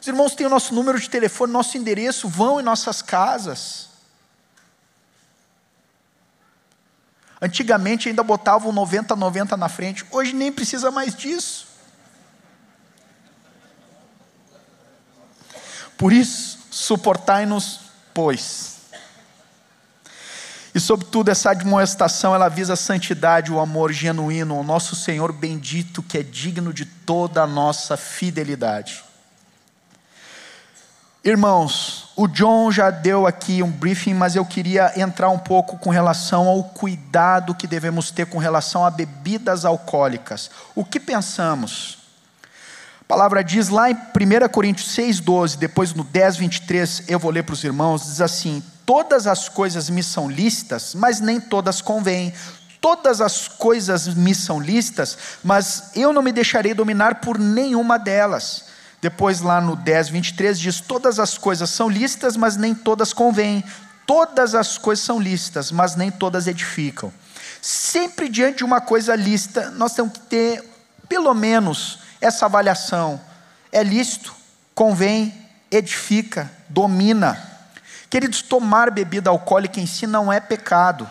Os 0.00 0.06
irmãos 0.06 0.36
têm 0.36 0.46
o 0.46 0.50
nosso 0.50 0.72
número 0.72 1.00
de 1.00 1.10
telefone, 1.10 1.52
nosso 1.52 1.76
endereço, 1.76 2.28
vão 2.28 2.60
em 2.60 2.62
nossas 2.62 3.02
casas. 3.02 3.88
Antigamente 7.42 8.08
ainda 8.08 8.22
botavam 8.22 8.70
90, 8.70 9.16
90 9.16 9.56
na 9.56 9.68
frente, 9.68 10.06
hoje 10.12 10.32
nem 10.32 10.52
precisa 10.52 10.90
mais 10.92 11.16
disso. 11.16 11.66
Por 15.98 16.12
isso, 16.12 16.63
suportai-nos, 16.74 17.80
pois. 18.12 18.74
E 20.74 20.80
sobretudo 20.80 21.28
essa 21.28 21.52
admoestação, 21.52 22.34
ela 22.34 22.48
visa 22.48 22.72
a 22.72 22.76
santidade, 22.76 23.52
o 23.52 23.60
amor 23.60 23.92
genuíno, 23.92 24.58
o 24.58 24.64
nosso 24.64 24.96
Senhor 24.96 25.32
bendito, 25.32 26.02
que 26.02 26.18
é 26.18 26.22
digno 26.22 26.72
de 26.72 26.84
toda 26.84 27.42
a 27.42 27.46
nossa 27.46 27.96
fidelidade. 27.96 29.04
Irmãos, 31.22 32.08
o 32.16 32.26
John 32.26 32.72
já 32.72 32.90
deu 32.90 33.24
aqui 33.24 33.62
um 33.62 33.70
briefing, 33.70 34.12
mas 34.12 34.34
eu 34.34 34.44
queria 34.44 34.92
entrar 35.00 35.30
um 35.30 35.38
pouco 35.38 35.78
com 35.78 35.90
relação 35.90 36.48
ao 36.48 36.64
cuidado 36.64 37.54
que 37.54 37.68
devemos 37.68 38.10
ter 38.10 38.26
com 38.26 38.38
relação 38.38 38.84
a 38.84 38.90
bebidas 38.90 39.64
alcoólicas. 39.64 40.50
O 40.74 40.84
que 40.84 40.98
pensamos? 40.98 42.03
A 43.06 43.06
palavra 43.06 43.44
diz 43.44 43.68
lá 43.68 43.90
em 43.90 43.94
1 43.94 44.48
Coríntios 44.50 44.96
6,12, 44.96 45.58
depois 45.58 45.92
no 45.92 46.04
10, 46.04 46.38
23, 46.38 47.02
eu 47.06 47.18
vou 47.18 47.30
ler 47.30 47.42
para 47.42 47.52
os 47.52 47.62
irmãos, 47.62 48.02
diz 48.02 48.20
assim: 48.22 48.62
Todas 48.86 49.26
as 49.26 49.46
coisas 49.46 49.90
me 49.90 50.02
são 50.02 50.28
listas, 50.28 50.94
mas 50.94 51.20
nem 51.20 51.38
todas 51.38 51.82
convêm. 51.82 52.32
Todas 52.80 53.20
as 53.20 53.46
coisas 53.46 54.08
me 54.08 54.34
são 54.34 54.58
listas, 54.58 55.18
mas 55.42 55.90
eu 55.94 56.14
não 56.14 56.22
me 56.22 56.32
deixarei 56.32 56.72
dominar 56.72 57.16
por 57.16 57.38
nenhuma 57.38 57.98
delas. 57.98 58.64
Depois, 59.02 59.42
lá 59.42 59.60
no 59.60 59.76
10, 59.76 60.08
23, 60.08 60.58
diz: 60.58 60.80
Todas 60.80 61.18
as 61.18 61.36
coisas 61.36 61.68
são 61.68 61.90
listas, 61.90 62.38
mas 62.38 62.56
nem 62.56 62.74
todas 62.74 63.12
convêm. 63.12 63.62
Todas 64.06 64.54
as 64.54 64.78
coisas 64.78 65.04
são 65.04 65.20
listas, 65.20 65.70
mas 65.70 65.94
nem 65.94 66.10
todas 66.10 66.46
edificam. 66.46 67.12
Sempre 67.60 68.30
diante 68.30 68.58
de 68.58 68.64
uma 68.64 68.80
coisa 68.80 69.14
lista, 69.14 69.70
nós 69.72 69.92
temos 69.92 70.14
que 70.14 70.20
ter, 70.20 70.64
pelo 71.06 71.32
menos, 71.34 71.98
essa 72.24 72.46
avaliação. 72.46 73.20
É 73.70 73.82
lícito, 73.82 74.34
convém, 74.74 75.34
edifica, 75.70 76.50
domina. 76.68 77.38
Queridos, 78.08 78.42
tomar 78.42 78.90
bebida 78.90 79.30
alcoólica 79.30 79.80
em 79.80 79.86
si 79.86 80.06
não 80.06 80.32
é 80.32 80.40
pecado, 80.40 81.08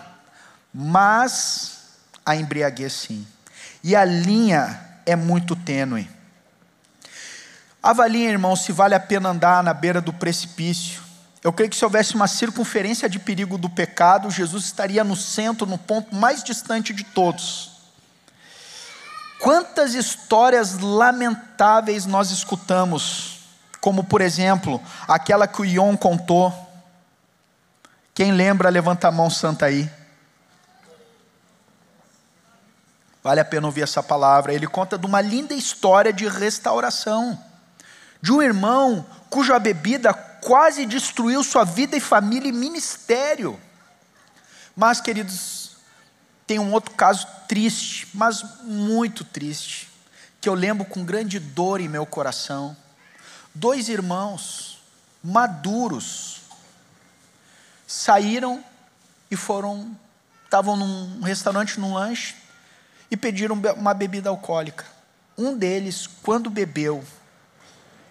mas 0.74 1.82
a 2.26 2.36
embriaguez 2.36 2.94
sim. 2.94 3.28
E 3.84 3.96
a 3.96 4.04
linha 4.06 4.80
é 5.06 5.16
muito 5.16 5.56
tênue. 5.56 6.10
Avalie, 7.82 8.26
irmão, 8.26 8.56
se 8.56 8.72
vale 8.72 8.96
a 8.96 9.00
pena 9.00 9.30
andar 9.30 9.62
na 9.62 9.74
beira 9.74 10.00
do 10.00 10.14
precipício. 10.14 11.04
Eu 11.44 11.52
creio 11.52 11.70
que 11.70 11.76
se 11.76 11.84
houvesse 11.84 12.16
uma 12.16 12.28
circunferência 12.28 13.10
de 13.10 13.20
perigo 13.20 13.58
do 13.58 13.70
pecado, 13.70 14.32
Jesus 14.32 14.64
estaria 14.64 15.04
no 15.04 15.18
centro, 15.18 15.68
no 15.68 15.78
ponto 15.78 16.16
mais 16.16 16.42
distante 16.42 16.94
de 16.94 17.04
todos. 17.04 17.73
Quantas 19.44 19.94
histórias 19.94 20.80
lamentáveis 20.80 22.06
nós 22.06 22.32
escutamos, 22.32 23.40
como 23.82 24.02
por 24.02 24.22
exemplo, 24.22 24.82
aquela 25.06 25.50
que 25.50 25.62
o 25.62 25.66
Ion 25.66 25.98
contou. 25.98 26.54
Quem 28.16 28.32
lembra, 28.32 28.70
levanta 28.70 29.10
a 29.10 29.12
mão 29.12 29.30
santa 29.30 29.66
aí. 29.66 29.92
Vale 33.22 33.42
a 33.42 33.44
pena 33.44 33.68
ouvir 33.68 33.82
essa 33.82 34.02
palavra. 34.02 34.54
Ele 34.54 34.66
conta 34.66 34.98
de 34.98 35.06
uma 35.06 35.20
linda 35.20 35.54
história 35.54 36.14
de 36.14 36.26
restauração, 36.26 37.38
de 38.22 38.32
um 38.32 38.42
irmão 38.42 39.06
cuja 39.30 39.60
bebida 39.60 40.14
quase 40.14 40.86
destruiu 40.86 41.44
sua 41.44 41.66
vida 41.66 41.98
e 41.98 42.00
família 42.00 42.48
e 42.48 42.54
ministério. 42.54 43.60
Mas, 44.74 45.02
queridos, 45.02 45.53
tem 46.46 46.60
um 46.60 46.72
outro 46.74 46.92
caso 46.92 47.28
triste, 47.48 48.08
mas 48.14 48.44
muito 48.64 49.24
triste, 49.24 49.90
que 50.42 50.50
eu 50.50 50.54
lembro 50.54 50.86
com 50.86 51.06
grande 51.06 51.40
dor 51.40 51.80
em 51.80 51.88
meu 51.88 52.06
coração. 52.06 52.76
Dois 53.54 53.88
irmãos 53.88 54.82
maduros 55.24 56.42
saíram 57.88 58.64
e 59.32 59.36
foram, 59.36 59.96
estavam 60.44 60.76
num 60.76 61.22
restaurante, 61.22 61.80
num 61.80 61.94
lanche, 61.94 62.36
e 63.10 63.16
pediram 63.16 63.56
uma 63.78 63.94
bebida 63.94 64.30
alcoólica. 64.30 64.86
Um 65.38 65.58
deles, 65.58 66.08
quando 66.08 66.50
bebeu, 66.50 67.04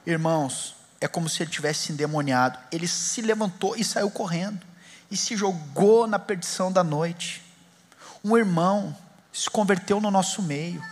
irmãos, 0.06 0.74
é 1.00 1.08
como 1.08 1.28
se 1.28 1.42
ele 1.42 1.50
tivesse 1.50 1.92
endemoniado. 1.92 2.58
Ele 2.70 2.86
se 2.86 3.20
levantou 3.20 3.76
e 3.76 3.84
saiu 3.84 4.10
correndo 4.10 4.64
e 5.10 5.16
se 5.16 5.36
jogou 5.36 6.06
na 6.06 6.18
perdição 6.18 6.72
da 6.72 6.82
noite. 6.82 7.42
Um 8.24 8.37
irmão 8.37 8.96
se 9.32 9.48
converteu 9.48 10.00
no 10.00 10.11
nosso 10.11 10.42
meio, 10.42 10.82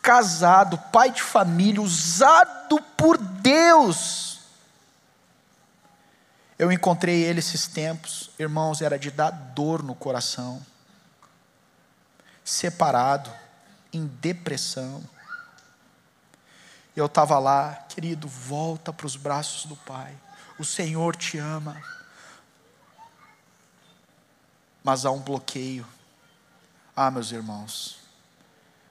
casado, 0.00 0.78
pai 0.92 1.10
de 1.10 1.22
família, 1.22 1.82
usado 1.82 2.80
por 2.96 3.18
Deus. 3.18 4.40
Eu 6.58 6.72
encontrei 6.72 7.22
ele 7.22 7.40
esses 7.40 7.66
tempos, 7.66 8.30
irmãos, 8.38 8.80
era 8.80 8.98
de 8.98 9.10
dar 9.10 9.30
dor 9.30 9.82
no 9.82 9.94
coração, 9.94 10.64
separado, 12.44 13.30
em 13.92 14.06
depressão. 14.06 15.02
Eu 16.96 17.06
estava 17.06 17.38
lá, 17.38 17.74
querido, 17.88 18.26
volta 18.26 18.92
para 18.92 19.06
os 19.06 19.14
braços 19.14 19.66
do 19.66 19.76
Pai. 19.76 20.14
O 20.58 20.64
Senhor 20.64 21.14
te 21.14 21.38
ama 21.38 21.76
mas 24.88 25.04
há 25.04 25.10
um 25.10 25.20
bloqueio. 25.20 25.86
Ah, 27.00 27.12
meus 27.12 27.30
irmãos, 27.30 27.96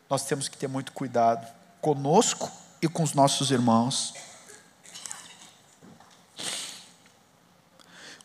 nós 0.10 0.24
temos 0.24 0.48
que 0.48 0.58
ter 0.58 0.70
muito 0.70 0.94
cuidado 0.94 1.46
conosco 1.82 2.50
e 2.82 2.88
com 2.88 3.04
os 3.04 3.12
nossos 3.12 3.52
irmãos. 3.52 4.14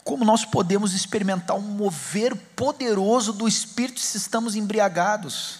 Como 0.04 0.24
nós 0.24 0.44
podemos 0.44 0.94
experimentar 0.94 1.56
um 1.56 1.62
mover 1.62 2.36
poderoso 2.54 3.32
do 3.32 3.48
Espírito 3.48 3.98
se 3.98 4.18
estamos 4.18 4.54
embriagados? 4.54 5.58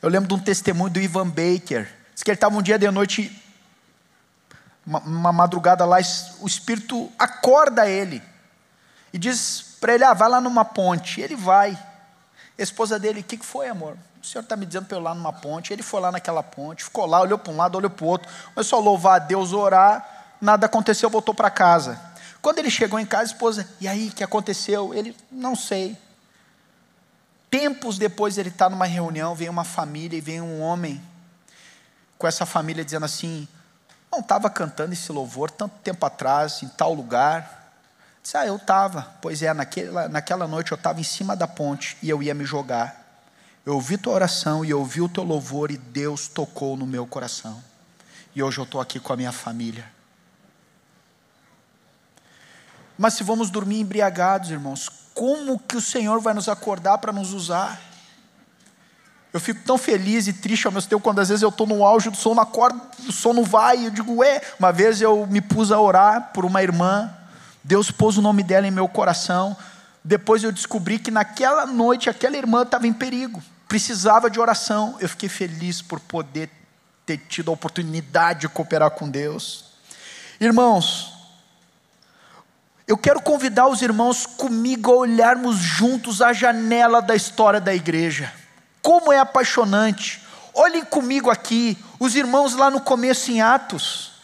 Eu 0.00 0.08
lembro 0.08 0.28
de 0.28 0.34
um 0.34 0.38
testemunho 0.38 0.92
do 0.92 1.00
Ivan 1.00 1.28
Baker. 1.28 1.92
Diz 2.14 2.22
que 2.22 2.30
ele 2.30 2.36
estava 2.36 2.56
um 2.56 2.62
dia 2.62 2.78
de 2.78 2.88
noite, 2.88 3.36
uma, 4.86 5.00
uma 5.00 5.32
madrugada 5.32 5.84
lá, 5.84 5.96
o 6.38 6.46
Espírito 6.46 7.10
acorda 7.18 7.90
ele 7.90 8.22
e 9.12 9.18
diz 9.18 9.74
para 9.80 9.92
ele, 9.92 10.04
ah, 10.04 10.14
vai 10.14 10.28
lá 10.28 10.40
numa 10.40 10.64
ponte. 10.64 11.20
Ele 11.20 11.34
vai. 11.34 11.87
A 12.58 12.62
esposa 12.62 12.98
dele, 12.98 13.20
o 13.20 13.24
que, 13.24 13.36
que 13.36 13.46
foi, 13.46 13.68
amor? 13.68 13.96
O 14.20 14.26
senhor 14.26 14.42
está 14.42 14.56
me 14.56 14.66
dizendo 14.66 14.86
para 14.86 14.96
eu 14.96 15.00
ir 15.00 15.04
lá 15.04 15.14
numa 15.14 15.32
ponte. 15.32 15.72
Ele 15.72 15.82
foi 15.82 16.00
lá 16.00 16.10
naquela 16.10 16.42
ponte, 16.42 16.84
ficou 16.84 17.06
lá, 17.06 17.20
olhou 17.20 17.38
para 17.38 17.52
um 17.52 17.56
lado, 17.56 17.76
olhou 17.78 17.90
para 17.90 18.04
o 18.04 18.08
outro, 18.08 18.28
começou 18.52 18.78
a 18.80 18.82
louvar 18.82 19.16
a 19.16 19.18
Deus, 19.20 19.52
orar, 19.52 20.36
nada 20.40 20.66
aconteceu, 20.66 21.08
voltou 21.08 21.34
para 21.34 21.50
casa. 21.50 22.00
Quando 22.42 22.58
ele 22.58 22.70
chegou 22.70 22.98
em 22.98 23.06
casa, 23.06 23.24
a 23.24 23.26
esposa, 23.26 23.68
e 23.80 23.86
aí, 23.86 24.08
o 24.08 24.12
que 24.12 24.24
aconteceu? 24.24 24.92
Ele, 24.92 25.16
não 25.30 25.54
sei. 25.54 25.96
Tempos 27.50 27.96
depois 27.96 28.36
ele 28.36 28.48
está 28.48 28.68
numa 28.68 28.86
reunião, 28.86 29.34
vem 29.34 29.48
uma 29.48 29.64
família 29.64 30.18
e 30.18 30.20
vem 30.20 30.40
um 30.40 30.60
homem 30.60 31.00
com 32.18 32.26
essa 32.26 32.44
família 32.44 32.84
dizendo 32.84 33.06
assim: 33.06 33.48
não 34.10 34.20
estava 34.20 34.50
cantando 34.50 34.92
esse 34.92 35.10
louvor 35.12 35.50
tanto 35.50 35.74
tempo 35.82 36.04
atrás, 36.04 36.62
em 36.62 36.68
tal 36.68 36.92
lugar. 36.92 37.57
Disse, 38.28 38.36
ah, 38.36 38.46
eu 38.46 38.56
estava. 38.56 39.16
Pois 39.22 39.42
é, 39.42 39.54
naquela, 39.54 40.06
naquela 40.06 40.46
noite 40.46 40.70
eu 40.70 40.76
estava 40.76 41.00
em 41.00 41.02
cima 41.02 41.34
da 41.34 41.48
ponte 41.48 41.96
e 42.02 42.10
eu 42.10 42.22
ia 42.22 42.34
me 42.34 42.44
jogar. 42.44 43.24
Eu 43.64 43.76
ouvi 43.76 43.96
tua 43.96 44.12
oração 44.12 44.62
e 44.62 44.68
eu 44.68 44.80
ouvi 44.80 45.00
o 45.00 45.08
teu 45.08 45.24
louvor 45.24 45.70
e 45.70 45.78
Deus 45.78 46.28
tocou 46.28 46.76
no 46.76 46.86
meu 46.86 47.06
coração. 47.06 47.64
E 48.34 48.42
hoje 48.42 48.58
eu 48.58 48.64
estou 48.64 48.82
aqui 48.82 49.00
com 49.00 49.14
a 49.14 49.16
minha 49.16 49.32
família. 49.32 49.90
Mas 52.98 53.14
se 53.14 53.24
vamos 53.24 53.48
dormir 53.48 53.80
embriagados, 53.80 54.50
irmãos, 54.50 54.90
como 55.14 55.58
que 55.58 55.78
o 55.78 55.80
Senhor 55.80 56.20
vai 56.20 56.34
nos 56.34 56.50
acordar 56.50 56.98
para 56.98 57.14
nos 57.14 57.32
usar? 57.32 57.80
Eu 59.32 59.40
fico 59.40 59.64
tão 59.64 59.78
feliz 59.78 60.26
e 60.26 60.34
triste 60.34 60.66
ao 60.66 60.72
mesmo 60.74 60.90
tempo 60.90 61.02
quando 61.02 61.20
às 61.20 61.30
vezes 61.30 61.42
eu 61.42 61.48
estou 61.48 61.66
no 61.66 61.82
auge 61.82 62.10
do 62.10 62.16
sono, 62.18 62.42
acordo, 62.42 62.78
o 63.08 63.10
sono 63.12 63.42
vai, 63.42 63.78
e 63.78 63.84
eu 63.86 63.90
digo, 63.90 64.16
ué, 64.16 64.42
uma 64.60 64.70
vez 64.70 65.00
eu 65.00 65.26
me 65.26 65.40
pus 65.40 65.72
a 65.72 65.80
orar 65.80 66.30
por 66.34 66.44
uma 66.44 66.62
irmã, 66.62 67.14
Deus 67.68 67.90
pôs 67.90 68.16
o 68.16 68.22
nome 68.22 68.42
dela 68.42 68.66
em 68.66 68.70
meu 68.70 68.88
coração. 68.88 69.54
Depois 70.02 70.42
eu 70.42 70.50
descobri 70.50 70.98
que 70.98 71.10
naquela 71.10 71.66
noite 71.66 72.08
aquela 72.08 72.34
irmã 72.34 72.62
estava 72.62 72.86
em 72.86 72.94
perigo, 72.94 73.42
precisava 73.68 74.30
de 74.30 74.40
oração. 74.40 74.96
Eu 75.00 75.06
fiquei 75.06 75.28
feliz 75.28 75.82
por 75.82 76.00
poder 76.00 76.48
ter 77.04 77.18
tido 77.28 77.50
a 77.50 77.54
oportunidade 77.54 78.40
de 78.40 78.48
cooperar 78.48 78.92
com 78.92 79.06
Deus. 79.06 79.66
Irmãos, 80.40 81.12
eu 82.86 82.96
quero 82.96 83.20
convidar 83.20 83.68
os 83.68 83.82
irmãos 83.82 84.24
comigo 84.24 84.90
a 84.90 84.96
olharmos 84.96 85.58
juntos 85.58 86.22
a 86.22 86.32
janela 86.32 87.02
da 87.02 87.14
história 87.14 87.60
da 87.60 87.74
igreja. 87.74 88.32
Como 88.80 89.12
é 89.12 89.18
apaixonante. 89.18 90.22
Olhem 90.54 90.86
comigo 90.86 91.28
aqui, 91.28 91.76
os 92.00 92.16
irmãos 92.16 92.54
lá 92.54 92.70
no 92.70 92.80
começo 92.80 93.30
em 93.30 93.42
Atos. 93.42 94.17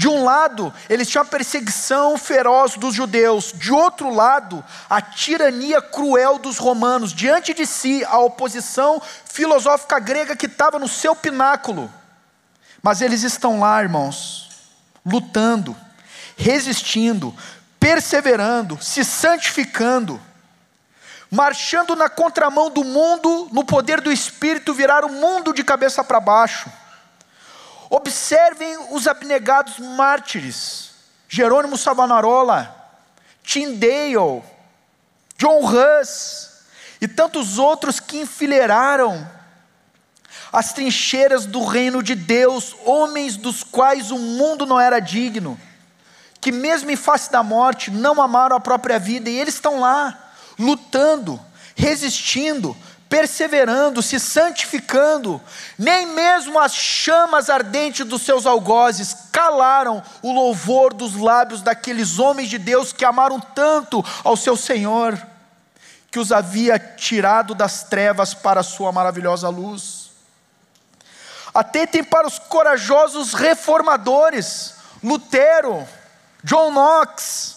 De 0.00 0.08
um 0.08 0.24
lado, 0.24 0.72
eles 0.88 1.10
tinham 1.10 1.20
a 1.20 1.26
perseguição 1.26 2.16
feroz 2.16 2.74
dos 2.74 2.94
judeus, 2.94 3.52
de 3.54 3.70
outro 3.70 4.08
lado, 4.08 4.64
a 4.88 5.02
tirania 5.02 5.82
cruel 5.82 6.38
dos 6.38 6.56
romanos, 6.56 7.12
diante 7.12 7.52
de 7.52 7.66
si, 7.66 8.02
a 8.06 8.18
oposição 8.18 9.02
filosófica 9.26 9.98
grega 9.98 10.34
que 10.34 10.46
estava 10.46 10.78
no 10.78 10.88
seu 10.88 11.14
pináculo. 11.14 11.92
Mas 12.82 13.02
eles 13.02 13.24
estão 13.24 13.60
lá, 13.60 13.82
irmãos, 13.82 14.48
lutando, 15.04 15.76
resistindo, 16.34 17.36
perseverando, 17.78 18.82
se 18.82 19.04
santificando, 19.04 20.18
marchando 21.30 21.94
na 21.94 22.08
contramão 22.08 22.70
do 22.70 22.84
mundo, 22.84 23.50
no 23.52 23.66
poder 23.66 24.00
do 24.00 24.10
Espírito, 24.10 24.72
virar 24.72 25.04
o 25.04 25.12
mundo 25.12 25.52
de 25.52 25.62
cabeça 25.62 26.02
para 26.02 26.18
baixo 26.20 26.72
Observem 27.90 28.78
os 28.92 29.08
abnegados 29.08 29.80
mártires: 29.80 30.92
Jerônimo 31.28 31.76
Savonarola, 31.76 32.72
Tyndale, 33.42 34.44
John 35.36 35.60
Hus 35.64 36.50
e 37.00 37.08
tantos 37.08 37.58
outros 37.58 37.98
que 37.98 38.20
enfileiraram 38.20 39.28
as 40.52 40.72
trincheiras 40.72 41.46
do 41.46 41.64
reino 41.64 42.02
de 42.02 42.14
Deus, 42.14 42.76
homens 42.84 43.36
dos 43.36 43.64
quais 43.64 44.10
o 44.10 44.18
mundo 44.18 44.66
não 44.66 44.78
era 44.78 45.00
digno, 45.00 45.58
que 46.40 46.52
mesmo 46.52 46.90
em 46.90 46.96
face 46.96 47.30
da 47.30 47.42
morte 47.42 47.90
não 47.90 48.20
amaram 48.20 48.56
a 48.56 48.60
própria 48.60 48.98
vida, 48.98 49.28
e 49.30 49.38
eles 49.38 49.54
estão 49.54 49.80
lá, 49.80 50.32
lutando, 50.58 51.40
resistindo, 51.76 52.76
perseverando, 53.10 54.00
se 54.00 54.20
santificando, 54.20 55.42
nem 55.76 56.06
mesmo 56.06 56.60
as 56.60 56.72
chamas 56.72 57.50
ardentes 57.50 58.06
dos 58.06 58.22
seus 58.22 58.46
algozes 58.46 59.16
calaram 59.32 60.00
o 60.22 60.32
louvor 60.32 60.94
dos 60.94 61.16
lábios 61.16 61.60
daqueles 61.60 62.20
homens 62.20 62.48
de 62.48 62.56
Deus 62.56 62.92
que 62.92 63.04
amaram 63.04 63.40
tanto 63.40 64.02
ao 64.22 64.36
seu 64.36 64.56
Senhor, 64.56 65.20
que 66.08 66.20
os 66.20 66.30
havia 66.30 66.78
tirado 66.78 67.52
das 67.52 67.82
trevas 67.82 68.32
para 68.32 68.60
a 68.60 68.64
sua 68.64 68.92
maravilhosa 68.92 69.48
luz. 69.48 70.12
Atentem 71.52 72.04
para 72.04 72.28
os 72.28 72.38
corajosos 72.38 73.34
reformadores, 73.34 74.76
Lutero, 75.02 75.84
John 76.44 76.70
Knox, 76.70 77.56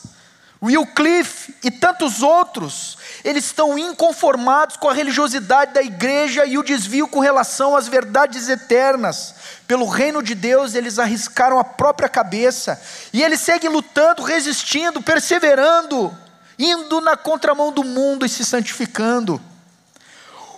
Wycliffe 0.63 1.53
e 1.63 1.69
tantos 1.69 2.23
outros, 2.23 2.97
eles 3.23 3.45
estão 3.45 3.77
inconformados 3.79 4.75
com 4.75 4.89
a 4.89 4.93
religiosidade 4.93 5.73
da 5.73 5.81
igreja 5.81 6.45
e 6.45 6.57
o 6.57 6.63
desvio 6.63 7.07
com 7.07 7.19
relação 7.19 7.75
às 7.75 7.87
verdades 7.87 8.49
eternas. 8.49 9.35
Pelo 9.65 9.87
reino 9.87 10.21
de 10.21 10.35
Deus, 10.35 10.75
eles 10.75 10.99
arriscaram 10.99 11.57
a 11.57 11.63
própria 11.63 12.09
cabeça 12.09 12.81
e 13.13 13.23
eles 13.23 13.39
seguem 13.39 13.69
lutando, 13.69 14.23
resistindo, 14.23 15.01
perseverando, 15.01 16.15
indo 16.59 16.99
na 16.99 17.15
contramão 17.15 17.71
do 17.71 17.83
mundo 17.83 18.25
e 18.25 18.29
se 18.29 18.43
santificando. 18.43 19.41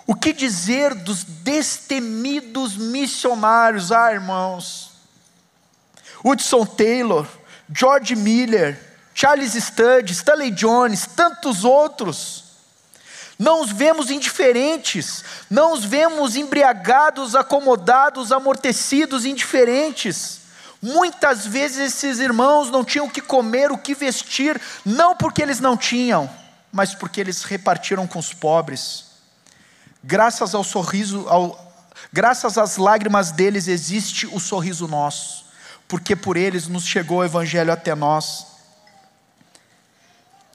O 0.07 0.15
que 0.15 0.33
dizer 0.33 0.95
dos 0.95 1.23
destemidos 1.23 2.75
missionários, 2.75 3.91
ah, 3.91 4.11
irmãos? 4.11 4.91
Hudson 6.23 6.65
Taylor, 6.65 7.27
George 7.71 8.15
Miller, 8.15 8.79
Charles 9.13 9.53
Studd, 9.53 10.11
Stanley 10.11 10.49
Jones, 10.49 11.07
tantos 11.15 11.63
outros. 11.63 12.44
Não 13.37 13.61
os 13.61 13.71
vemos 13.71 14.09
indiferentes, 14.09 15.23
não 15.49 15.73
os 15.73 15.83
vemos 15.83 16.35
embriagados, 16.35 17.35
acomodados, 17.35 18.31
amortecidos, 18.31 19.25
indiferentes. 19.25 20.41
Muitas 20.81 21.45
vezes 21.45 21.95
esses 21.95 22.19
irmãos 22.19 22.71
não 22.71 22.83
tinham 22.83 23.07
o 23.07 23.11
que 23.11 23.21
comer, 23.21 23.71
o 23.71 23.77
que 23.77 23.93
vestir, 23.93 24.59
não 24.85 25.15
porque 25.15 25.41
eles 25.41 25.59
não 25.59 25.75
tinham, 25.75 26.29
mas 26.71 26.95
porque 26.95 27.19
eles 27.19 27.43
repartiram 27.43 28.07
com 28.07 28.19
os 28.19 28.33
pobres. 28.33 29.05
Graças 30.01 30.55
ao 30.55 30.63
sorriso, 30.63 31.27
ao, 31.27 31.73
graças 32.13 32.57
às 32.57 32.77
lágrimas 32.77 33.31
deles 33.31 33.67
existe 33.67 34.27
o 34.27 34.39
sorriso 34.39 34.87
nosso, 34.87 35.45
porque 35.89 36.15
por 36.15 36.37
eles 36.37 36.67
nos 36.67 36.85
chegou 36.85 37.17
o 37.17 37.25
evangelho 37.25 37.73
até 37.73 37.93
nós 37.95 38.54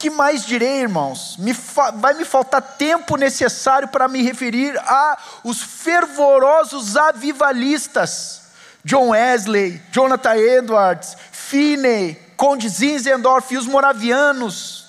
que 0.00 0.08
mais 0.08 0.46
direi, 0.46 0.80
irmãos? 0.80 1.36
Me 1.38 1.52
vai 1.96 2.14
me 2.14 2.24
faltar 2.24 2.62
tempo 2.62 3.16
necessário 3.16 3.86
para 3.86 4.08
me 4.08 4.22
referir 4.22 4.74
a 4.78 5.18
os 5.44 5.60
fervorosos 5.60 6.96
avivalistas. 6.96 8.40
John 8.82 9.10
Wesley, 9.10 9.78
Jonathan 9.92 10.36
Edwards, 10.36 11.18
Finney, 11.30 12.14
Conde 12.34 12.66
Zinzendorf 12.66 13.52
e 13.52 13.58
os 13.58 13.66
moravianos. 13.66 14.86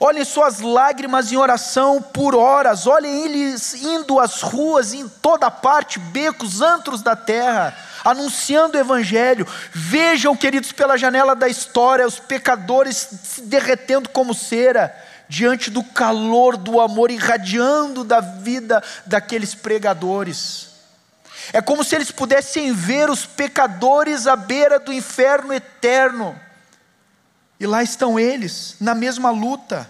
Olhem 0.00 0.24
suas 0.24 0.60
lágrimas 0.60 1.30
em 1.30 1.36
oração 1.36 2.00
por 2.00 2.34
horas, 2.34 2.86
olhem 2.86 3.24
eles 3.24 3.74
indo 3.74 4.18
às 4.18 4.40
ruas, 4.40 4.94
em 4.94 5.06
toda 5.06 5.50
parte, 5.50 5.98
becos, 5.98 6.62
antros 6.62 7.02
da 7.02 7.14
terra, 7.14 7.76
anunciando 8.04 8.76
o 8.76 8.80
Evangelho. 8.80 9.46
Vejam, 9.72 10.36
queridos, 10.36 10.72
pela 10.72 10.96
janela 10.96 11.34
da 11.34 11.48
história, 11.48 12.06
os 12.06 12.18
pecadores 12.18 12.96
se 13.22 13.42
derretendo 13.42 14.08
como 14.08 14.34
cera, 14.34 14.94
diante 15.28 15.70
do 15.70 15.82
calor 15.82 16.56
do 16.56 16.80
amor 16.80 17.10
irradiando 17.10 18.04
da 18.04 18.20
vida 18.20 18.82
daqueles 19.06 19.54
pregadores. 19.54 20.70
É 21.52 21.60
como 21.60 21.82
se 21.82 21.94
eles 21.94 22.10
pudessem 22.10 22.72
ver 22.72 23.10
os 23.10 23.24
pecadores 23.24 24.26
à 24.26 24.36
beira 24.36 24.78
do 24.78 24.92
inferno 24.92 25.52
eterno. 25.52 26.38
E 27.58 27.66
lá 27.66 27.82
estão 27.82 28.18
eles, 28.18 28.76
na 28.80 28.94
mesma 28.94 29.30
luta. 29.30 29.88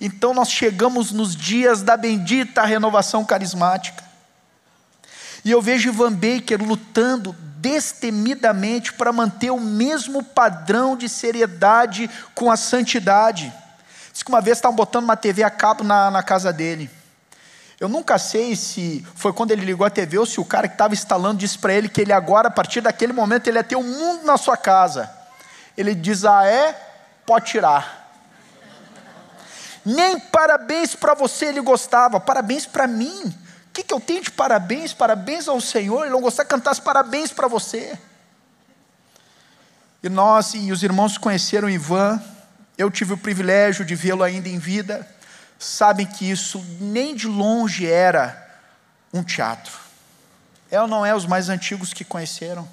Então 0.00 0.32
nós 0.32 0.50
chegamos 0.50 1.10
nos 1.10 1.34
dias 1.34 1.82
da 1.82 1.96
bendita 1.96 2.64
renovação 2.64 3.24
carismática. 3.24 4.04
E 5.44 5.50
eu 5.50 5.60
vejo 5.60 5.90
Ivan 5.90 6.12
Baker 6.12 6.62
lutando 6.62 7.36
destemidamente 7.58 8.92
para 8.92 9.12
manter 9.12 9.50
o 9.50 9.60
mesmo 9.60 10.22
padrão 10.22 10.96
de 10.96 11.08
seriedade 11.08 12.10
com 12.34 12.50
a 12.50 12.56
santidade. 12.56 13.52
Diz 14.12 14.22
que 14.22 14.28
uma 14.30 14.40
vez 14.40 14.58
estavam 14.58 14.76
botando 14.76 15.04
uma 15.04 15.16
TV 15.16 15.42
a 15.42 15.50
cabo 15.50 15.84
na, 15.84 16.10
na 16.10 16.22
casa 16.22 16.52
dele. 16.52 16.90
Eu 17.80 17.88
nunca 17.88 18.18
sei 18.18 18.54
se 18.54 19.04
foi 19.14 19.32
quando 19.32 19.50
ele 19.50 19.64
ligou 19.64 19.86
a 19.86 19.90
TV 19.90 20.18
ou 20.18 20.24
se 20.24 20.40
o 20.40 20.44
cara 20.44 20.68
que 20.68 20.74
estava 20.74 20.94
instalando 20.94 21.38
disse 21.38 21.58
para 21.58 21.74
ele 21.74 21.88
que 21.88 22.00
ele 22.00 22.12
agora, 22.12 22.48
a 22.48 22.50
partir 22.50 22.80
daquele 22.80 23.12
momento, 23.12 23.48
ele 23.48 23.58
ia 23.58 23.64
ter 23.64 23.76
o 23.76 23.80
um 23.80 23.82
mundo 23.82 24.24
na 24.24 24.36
sua 24.36 24.56
casa. 24.56 25.10
Ele 25.76 25.94
diz: 25.94 26.24
Ah, 26.24 26.46
é? 26.46 26.72
Pode 27.26 27.46
tirar. 27.46 28.02
Nem 29.84 30.18
parabéns 30.18 30.94
para 30.94 31.12
você 31.12 31.46
ele 31.46 31.60
gostava, 31.60 32.18
parabéns 32.18 32.64
para 32.64 32.86
mim. 32.86 33.43
Que, 33.74 33.82
que 33.82 33.92
eu 33.92 34.00
tenho 34.00 34.22
de 34.22 34.30
parabéns? 34.30 34.94
Parabéns 34.94 35.48
ao 35.48 35.60
Senhor, 35.60 36.04
ele 36.04 36.12
não 36.12 36.22
gostava 36.22 36.46
de 36.46 36.54
cantar 36.54 36.70
as 36.70 36.80
parabéns 36.80 37.30
para 37.30 37.48
você. 37.48 37.98
E 40.02 40.08
nós 40.08 40.54
e 40.54 40.72
os 40.72 40.82
irmãos 40.82 41.18
conheceram 41.18 41.68
Ivan, 41.68 42.22
eu 42.78 42.90
tive 42.90 43.12
o 43.12 43.18
privilégio 43.18 43.84
de 43.84 43.94
vê-lo 43.94 44.22
ainda 44.22 44.48
em 44.48 44.58
vida 44.58 45.06
sabem 45.58 46.06
que 46.06 46.30
isso 46.30 46.64
nem 46.80 47.14
de 47.14 47.26
longe 47.26 47.90
era 47.90 48.40
um 49.12 49.22
teatro. 49.22 49.72
É 50.70 50.80
ou 50.80 50.86
não 50.86 51.04
é 51.04 51.14
os 51.14 51.26
mais 51.26 51.48
antigos 51.48 51.92
que 51.92 52.04
conheceram? 52.04 52.68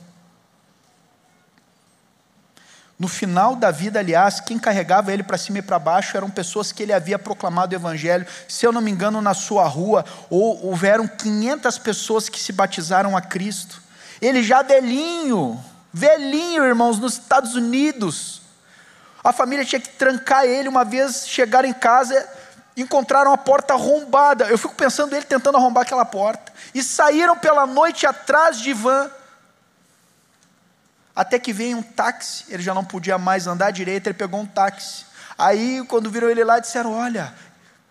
No 3.02 3.08
final 3.08 3.56
da 3.56 3.72
vida, 3.72 3.98
aliás, 3.98 4.40
quem 4.40 4.60
carregava 4.60 5.12
ele 5.12 5.24
para 5.24 5.36
cima 5.36 5.58
e 5.58 5.62
para 5.64 5.80
baixo 5.80 6.16
eram 6.16 6.30
pessoas 6.30 6.72
que 6.72 6.84
ele 6.84 6.94
havia 6.94 7.18
proclamado 7.18 7.74
o 7.74 7.76
Evangelho. 7.76 8.28
Se 8.48 8.64
eu 8.64 8.72
não 8.72 8.80
me 8.80 8.92
engano, 8.92 9.20
na 9.20 9.34
sua 9.34 9.64
rua, 9.64 10.06
ou, 10.30 10.68
houveram 10.68 11.08
500 11.08 11.80
pessoas 11.80 12.30
que 12.30 12.40
se 12.40 12.54
batizaram 12.54 13.18
a 13.18 13.22
Cristo. 13.22 13.82
Ele 14.22 14.44
já 14.44 14.62
velhinho, 14.62 15.60
velhinho, 15.92 16.64
irmãos, 16.64 17.00
nos 17.00 17.14
Estados 17.14 17.56
Unidos. 17.56 18.44
A 19.24 19.34
família 19.34 19.66
tinha 19.66 19.82
que 19.82 19.90
trancar 19.90 20.46
ele 20.46 20.70
uma 20.70 20.86
vez, 20.86 21.28
chegar 21.28 21.66
em 21.66 21.74
casa, 21.74 22.30
encontraram 22.78 23.34
a 23.34 23.38
porta 23.38 23.74
arrombada. 23.74 24.46
Eu 24.46 24.60
fico 24.60 24.76
pensando 24.76 25.16
ele 25.16 25.26
tentando 25.26 25.58
arrombar 25.58 25.82
aquela 25.82 26.06
porta. 26.06 26.54
E 26.72 26.84
saíram 26.84 27.36
pela 27.36 27.66
noite 27.66 28.06
atrás 28.06 28.60
de 28.60 28.70
Ivan. 28.70 29.10
Até 31.16 31.38
que 31.38 31.52
veio 31.52 31.78
um 31.78 31.84
táxi, 31.84 32.46
ele 32.50 32.64
já 32.64 32.74
não 32.74 32.86
podia 32.86 33.18
mais 33.18 33.48
andar 33.48 33.72
direito, 33.72 34.08
ele 34.08 34.14
pegou 34.14 34.40
um 34.40 34.46
táxi. 34.46 35.06
Aí, 35.38 35.84
quando 35.88 36.10
viram 36.10 36.30
ele 36.30 36.44
lá, 36.44 36.60
disseram: 36.60 36.94
Olha, 36.94 37.34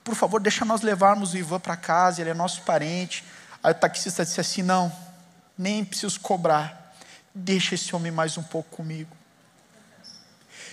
por 0.02 0.14
favor, 0.14 0.40
deixa 0.40 0.64
nós 0.64 0.80
levarmos 0.80 1.32
o 1.32 1.36
Ivan 1.36 1.60
para 1.60 1.76
casa, 1.76 2.20
ele 2.20 2.30
é 2.30 2.34
nosso 2.34 2.62
parente. 2.62 3.24
Aí 3.62 3.72
o 3.72 3.74
taxista 3.74 4.24
disse 4.24 4.40
assim: 4.40 4.62
Não, 4.62 4.90
nem 5.56 5.84
preciso 5.84 6.18
cobrar, 6.20 6.94
deixa 7.34 7.74
esse 7.74 7.94
homem 7.94 8.10
mais 8.10 8.38
um 8.38 8.42
pouco 8.42 8.76
comigo. 8.76 9.14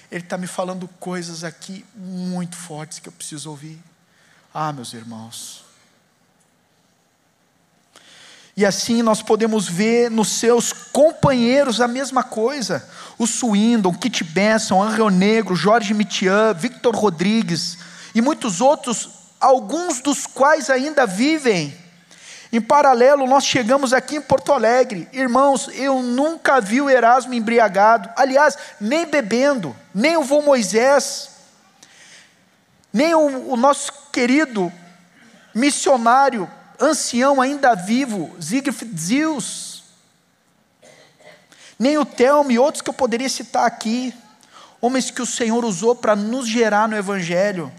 Ele 0.10 0.24
está 0.24 0.38
me 0.38 0.48
falando 0.48 0.88
coisas 1.00 1.44
aqui 1.44 1.86
muito 1.94 2.56
fortes 2.56 3.00
que 3.00 3.10
eu 3.10 3.14
preciso 3.14 3.50
ouvir. 3.50 3.78
Ah, 4.54 4.72
meus 4.72 4.94
irmãos. 4.94 5.67
E 8.58 8.66
assim 8.66 9.04
nós 9.04 9.22
podemos 9.22 9.70
ver 9.70 10.12
nos 10.12 10.30
seus 10.30 10.74
companheiros 10.74 11.80
a 11.80 11.88
mesma 11.88 12.24
coisa. 12.24 12.84
O 13.18 13.26
Swindon, 13.26 13.94
Kit 13.94 14.24
Benson, 14.24 14.84
Henrique 14.84 15.12
Negro, 15.12 15.56
Jorge 15.56 15.94
Mitian, 15.94 16.54
Victor 16.54 16.96
Rodrigues 16.96 17.78
e 18.14 18.20
muitos 18.20 18.60
outros, 18.60 19.10
alguns 19.40 20.02
dos 20.02 20.26
quais 20.26 20.72
ainda 20.72 21.06
vivem. 21.06 21.78
Em 22.52 22.60
paralelo, 22.60 23.28
nós 23.28 23.46
chegamos 23.46 23.94
aqui 23.94 24.16
em 24.16 24.22
Porto 24.22 24.52
Alegre. 24.52 25.08
Irmãos, 25.14 25.70
eu 25.74 26.02
nunca 26.02 26.60
vi 26.60 26.82
o 26.82 26.90
Erasmo 26.90 27.36
embriagado. 27.36 28.10
Aliás, 28.16 28.58
nem 28.82 29.06
bebendo, 29.06 29.76
nem 29.94 30.18
o 30.18 30.24
vô 30.24 30.42
Moisés 30.42 31.38
nem 32.98 33.14
o, 33.14 33.52
o 33.52 33.56
nosso 33.56 33.92
querido 34.12 34.72
missionário, 35.54 36.50
ancião 36.80 37.42
ainda 37.42 37.76
vivo, 37.76 38.36
Siegfried 38.40 39.00
Zius, 39.00 39.84
nem 41.80 41.98
o 41.98 42.06
Telmo 42.06 42.52
e 42.52 42.58
outros 42.60 42.82
que 42.82 42.90
eu 42.90 42.94
poderia 42.94 43.30
citar 43.30 43.66
aqui, 43.66 44.14
homens 44.82 45.12
que 45.12 45.22
o 45.22 45.26
Senhor 45.26 45.64
usou 45.64 45.96
para 45.96 46.16
nos 46.16 46.48
gerar 46.48 46.88
no 46.88 46.98
Evangelho, 46.98 47.72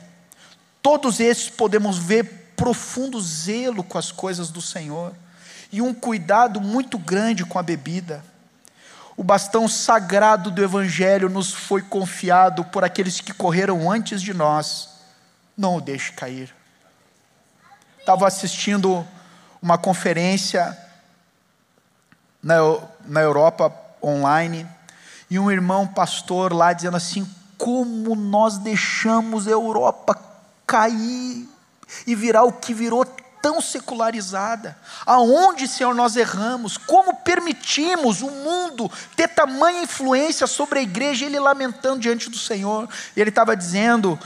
todos 0.82 1.20
esses 1.20 1.48
podemos 1.48 1.98
ver 1.98 2.52
profundo 2.56 3.20
zelo 3.20 3.84
com 3.84 3.98
as 3.98 4.11
coisas 4.11 4.50
do 4.50 4.61
Senhor 4.61 5.14
e 5.70 5.80
um 5.80 5.94
cuidado 5.94 6.61
muito 6.61 6.98
grande 6.98 7.44
com 7.44 7.58
a 7.58 7.62
bebida. 7.62 8.24
O 9.16 9.24
bastão 9.24 9.66
sagrado 9.66 10.50
do 10.50 10.62
Evangelho 10.62 11.28
nos 11.28 11.52
foi 11.52 11.82
confiado 11.82 12.64
por 12.64 12.84
aqueles 12.84 13.20
que 13.20 13.32
correram 13.32 13.90
antes 13.90 14.22
de 14.22 14.32
nós 14.32 14.98
não 15.58 15.76
o 15.76 15.80
deixe 15.80 16.12
cair. 16.12 16.54
Estava 18.09 18.27
assistindo 18.27 19.07
uma 19.61 19.77
conferência 19.77 20.75
na, 22.42 22.55
na 23.05 23.21
Europa 23.21 23.71
online, 24.03 24.66
e 25.29 25.38
um 25.38 25.51
irmão 25.51 25.87
pastor 25.87 26.55
lá 26.55 26.73
dizendo 26.73 26.97
assim: 26.97 27.29
como 27.59 28.16
nós 28.16 28.57
deixamos 28.57 29.47
a 29.47 29.51
Europa 29.51 30.18
cair 30.66 31.47
e 32.07 32.14
virar 32.14 32.44
o 32.44 32.53
que 32.55 32.73
virou 32.73 33.05
tão 33.42 33.61
secularizada? 33.61 34.75
Aonde, 35.05 35.68
Senhor, 35.68 35.94
nós 35.94 36.16
erramos? 36.16 36.79
Como 36.79 37.14
permitimos 37.16 38.23
o 38.23 38.31
mundo 38.31 38.90
ter 39.16 39.29
tamanha 39.29 39.83
influência 39.83 40.47
sobre 40.47 40.79
a 40.79 40.83
igreja? 40.83 41.27
Ele 41.27 41.38
lamentando 41.38 42.01
diante 42.01 42.31
do 42.31 42.38
Senhor, 42.38 42.88
ele 43.14 43.29
estava 43.29 43.55
dizendo 43.55 44.18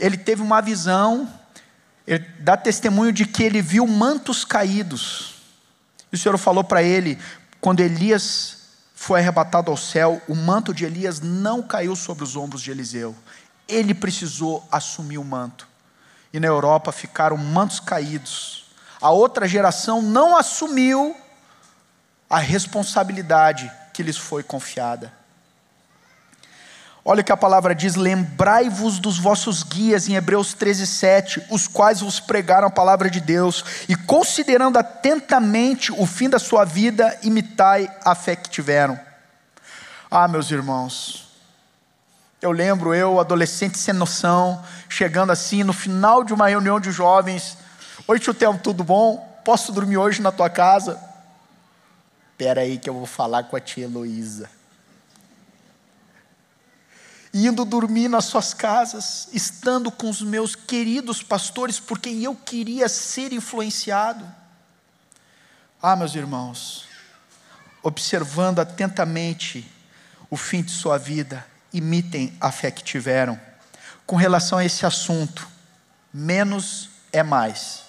ele 0.00 0.16
teve 0.16 0.40
uma 0.40 0.62
visão, 0.62 1.28
ele 2.06 2.24
dá 2.40 2.56
testemunho 2.56 3.12
de 3.12 3.24
que 3.24 3.42
ele 3.42 3.62
viu 3.62 3.86
mantos 3.86 4.44
caídos. 4.44 5.34
E 6.12 6.16
o 6.16 6.18
Senhor 6.18 6.36
falou 6.38 6.64
para 6.64 6.82
ele, 6.82 7.18
quando 7.60 7.80
Elias 7.80 8.58
foi 8.94 9.20
arrebatado 9.20 9.70
ao 9.70 9.76
céu, 9.76 10.20
o 10.28 10.34
manto 10.34 10.74
de 10.74 10.84
Elias 10.84 11.20
não 11.20 11.62
caiu 11.62 11.94
sobre 11.94 12.24
os 12.24 12.36
ombros 12.36 12.62
de 12.62 12.70
Eliseu. 12.70 13.14
Ele 13.68 13.94
precisou 13.94 14.66
assumir 14.70 15.18
o 15.18 15.24
manto. 15.24 15.68
E 16.32 16.40
na 16.40 16.46
Europa 16.46 16.92
ficaram 16.92 17.36
mantos 17.36 17.80
caídos. 17.80 18.66
A 19.00 19.10
outra 19.10 19.48
geração 19.48 20.02
não 20.02 20.36
assumiu 20.36 21.16
a 22.28 22.38
responsabilidade 22.38 23.70
que 23.92 24.02
lhes 24.02 24.16
foi 24.16 24.42
confiada. 24.42 25.19
Olha 27.04 27.22
o 27.22 27.24
que 27.24 27.32
a 27.32 27.36
palavra 27.36 27.74
diz: 27.74 27.94
lembrai-vos 27.94 28.98
dos 28.98 29.18
vossos 29.18 29.62
guias, 29.62 30.08
em 30.08 30.14
Hebreus 30.14 30.52
13, 30.52 30.86
7, 30.86 31.42
os 31.50 31.66
quais 31.66 32.00
vos 32.00 32.20
pregaram 32.20 32.68
a 32.68 32.70
palavra 32.70 33.08
de 33.08 33.20
Deus, 33.20 33.64
e 33.88 33.96
considerando 33.96 34.78
atentamente 34.78 35.92
o 35.92 36.06
fim 36.06 36.28
da 36.28 36.38
sua 36.38 36.64
vida, 36.64 37.18
imitai 37.22 37.90
a 38.04 38.14
fé 38.14 38.36
que 38.36 38.50
tiveram. 38.50 38.98
Ah, 40.10 40.28
meus 40.28 40.50
irmãos, 40.50 41.28
eu 42.42 42.52
lembro 42.52 42.94
eu, 42.94 43.18
adolescente 43.18 43.78
sem 43.78 43.94
noção, 43.94 44.62
chegando 44.88 45.30
assim 45.30 45.62
no 45.62 45.72
final 45.72 46.22
de 46.22 46.34
uma 46.34 46.48
reunião 46.48 46.78
de 46.78 46.90
jovens: 46.90 47.56
Oi, 48.06 48.18
tio 48.18 48.34
Telmo, 48.34 48.58
tudo 48.58 48.84
bom? 48.84 49.26
Posso 49.42 49.72
dormir 49.72 49.96
hoje 49.96 50.20
na 50.20 50.30
tua 50.30 50.50
casa? 50.50 51.00
Espera 52.32 52.60
aí 52.60 52.76
que 52.76 52.90
eu 52.90 52.94
vou 52.94 53.06
falar 53.06 53.44
com 53.44 53.56
a 53.56 53.60
tia 53.60 53.84
Heloísa 53.84 54.59
indo 57.32 57.64
dormir 57.64 58.08
nas 58.08 58.24
suas 58.24 58.52
casas, 58.52 59.28
estando 59.32 59.90
com 59.90 60.10
os 60.10 60.20
meus 60.20 60.56
queridos 60.56 61.22
pastores, 61.22 61.78
por 61.78 61.98
quem 61.98 62.22
eu 62.22 62.34
queria 62.34 62.88
ser 62.88 63.32
influenciado. 63.32 64.26
Ah, 65.80 65.94
meus 65.94 66.14
irmãos, 66.14 66.86
observando 67.82 68.58
atentamente 68.58 69.70
o 70.28 70.36
fim 70.36 70.62
de 70.62 70.72
sua 70.72 70.98
vida, 70.98 71.46
imitem 71.72 72.36
a 72.40 72.50
fé 72.50 72.70
que 72.70 72.82
tiveram. 72.82 73.40
Com 74.04 74.16
relação 74.16 74.58
a 74.58 74.64
esse 74.64 74.84
assunto, 74.84 75.48
menos 76.12 76.90
é 77.12 77.22
mais, 77.22 77.82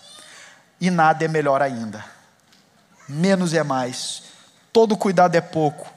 e 0.79 0.89
nada 0.89 1.25
é 1.25 1.27
melhor 1.27 1.61
ainda. 1.61 2.05
Menos 3.09 3.53
é 3.53 3.63
mais, 3.63 4.23
todo 4.71 4.95
cuidado 4.95 5.35
é 5.35 5.41
pouco, 5.41 5.91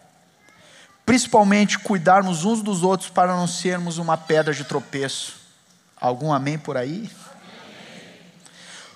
principalmente 1.04 1.78
cuidarmos 1.78 2.44
uns 2.44 2.62
dos 2.62 2.82
outros 2.82 3.10
para 3.10 3.36
não 3.36 3.46
sermos 3.46 3.98
uma 3.98 4.16
pedra 4.16 4.54
de 4.54 4.64
tropeço. 4.64 5.36
Algum 6.00 6.32
amém 6.32 6.58
por 6.58 6.76
aí? 6.76 7.10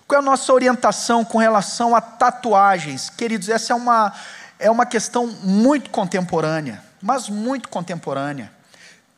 Qual 0.06 0.20
é 0.20 0.22
a 0.22 0.24
nossa 0.24 0.52
orientação 0.52 1.24
com 1.24 1.36
relação 1.36 1.94
a 1.94 2.00
tatuagens? 2.00 3.11
Queridos, 3.11 3.50
essa 3.50 3.74
é 3.74 3.76
uma, 3.76 4.12
é 4.59 4.70
uma 4.70 4.86
questão 4.86 5.26
muito 5.26 5.90
contemporânea, 5.90 6.82
mas 7.02 7.28
muito 7.28 7.68
contemporânea. 7.68 8.50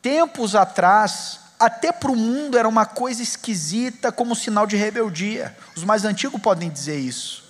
Tempos 0.01 0.53
atrás, 0.53 1.39
até 1.57 1.93
para 1.93 2.11
o 2.11 2.15
mundo 2.15 2.57
era 2.57 2.67
uma 2.67 2.85
coisa 2.85 3.23
esquisita, 3.23 4.11
como 4.11 4.35
sinal 4.35 4.67
de 4.67 4.75
rebeldia. 4.75 5.55
Os 5.77 5.83
mais 5.85 6.03
antigos 6.03 6.41
podem 6.41 6.69
dizer 6.69 6.99
isso. 6.99 7.40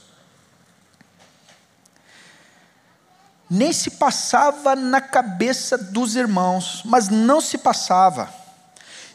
Nem 3.53 3.73
se 3.73 3.91
passava 3.91 4.77
na 4.77 5.01
cabeça 5.01 5.77
dos 5.77 6.15
irmãos, 6.15 6.83
mas 6.85 7.09
não 7.09 7.41
se 7.41 7.57
passava. 7.57 8.33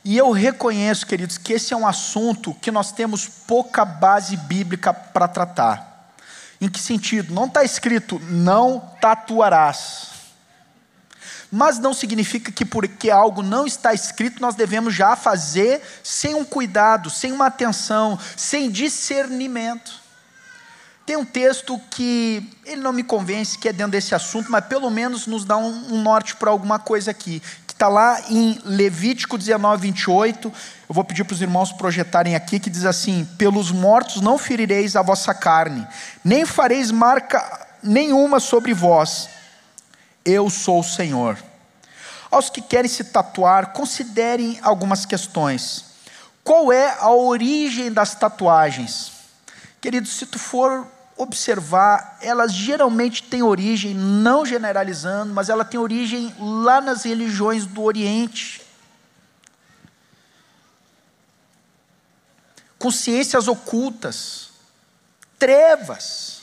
E 0.04 0.14
eu 0.14 0.30
reconheço, 0.30 1.06
queridos, 1.06 1.38
que 1.38 1.54
esse 1.54 1.72
é 1.72 1.76
um 1.76 1.86
assunto 1.86 2.52
que 2.52 2.70
nós 2.70 2.92
temos 2.92 3.26
pouca 3.26 3.82
base 3.82 4.36
bíblica 4.36 4.92
para 4.92 5.26
tratar. 5.26 6.12
Em 6.60 6.68
que 6.68 6.78
sentido? 6.78 7.32
Não 7.32 7.46
está 7.46 7.64
escrito, 7.64 8.20
não 8.28 8.78
tatuarás. 9.00 10.10
Mas 11.50 11.78
não 11.78 11.94
significa 11.94 12.52
que 12.52 12.66
porque 12.66 13.10
algo 13.10 13.42
não 13.42 13.66
está 13.66 13.94
escrito, 13.94 14.42
nós 14.42 14.54
devemos 14.54 14.94
já 14.94 15.16
fazer 15.16 15.80
sem 16.04 16.34
um 16.34 16.44
cuidado, 16.44 17.08
sem 17.08 17.32
uma 17.32 17.46
atenção, 17.46 18.18
sem 18.36 18.70
discernimento. 18.70 20.05
Tem 21.06 21.16
um 21.16 21.24
texto 21.24 21.80
que 21.90 22.52
ele 22.64 22.82
não 22.82 22.92
me 22.92 23.04
convence 23.04 23.56
que 23.56 23.68
é 23.68 23.72
dentro 23.72 23.92
desse 23.92 24.14
assunto, 24.14 24.50
mas 24.50 24.66
pelo 24.66 24.90
menos 24.90 25.26
nos 25.26 25.44
dá 25.44 25.56
um, 25.56 25.94
um 25.94 26.02
norte 26.02 26.34
para 26.34 26.50
alguma 26.50 26.80
coisa 26.80 27.12
aqui, 27.12 27.40
está 27.76 27.88
lá 27.88 28.22
em 28.30 28.58
Levítico 28.64 29.36
19, 29.36 29.82
28. 29.82 30.48
Eu 30.48 30.94
vou 30.94 31.04
pedir 31.04 31.24
para 31.24 31.34
os 31.34 31.42
irmãos 31.42 31.72
projetarem 31.72 32.34
aqui, 32.34 32.58
que 32.58 32.70
diz 32.70 32.86
assim: 32.86 33.28
Pelos 33.36 33.70
mortos 33.70 34.22
não 34.22 34.38
ferireis 34.38 34.96
a 34.96 35.02
vossa 35.02 35.34
carne, 35.34 35.86
nem 36.24 36.46
fareis 36.46 36.90
marca 36.90 37.66
nenhuma 37.82 38.40
sobre 38.40 38.72
vós. 38.72 39.28
Eu 40.24 40.48
sou 40.48 40.80
o 40.80 40.84
Senhor. 40.84 41.38
Aos 42.30 42.50
que 42.50 42.62
querem 42.62 42.90
se 42.90 43.04
tatuar, 43.04 43.72
considerem 43.72 44.58
algumas 44.62 45.04
questões. 45.04 45.84
Qual 46.42 46.72
é 46.72 46.96
a 46.98 47.10
origem 47.10 47.92
das 47.92 48.14
tatuagens? 48.14 49.12
Querido, 49.80 50.08
se 50.08 50.26
tu 50.26 50.38
for 50.38 50.88
observar, 51.16 52.18
elas 52.20 52.52
geralmente 52.52 53.22
têm 53.22 53.42
origem, 53.42 53.94
não 53.94 54.44
generalizando, 54.44 55.32
mas 55.32 55.48
ela 55.48 55.64
tem 55.64 55.80
origem 55.80 56.34
lá 56.38 56.80
nas 56.80 57.04
religiões 57.04 57.64
do 57.64 57.82
Oriente. 57.82 58.62
Consciências 62.78 63.48
ocultas, 63.48 64.50
trevas. 65.38 66.42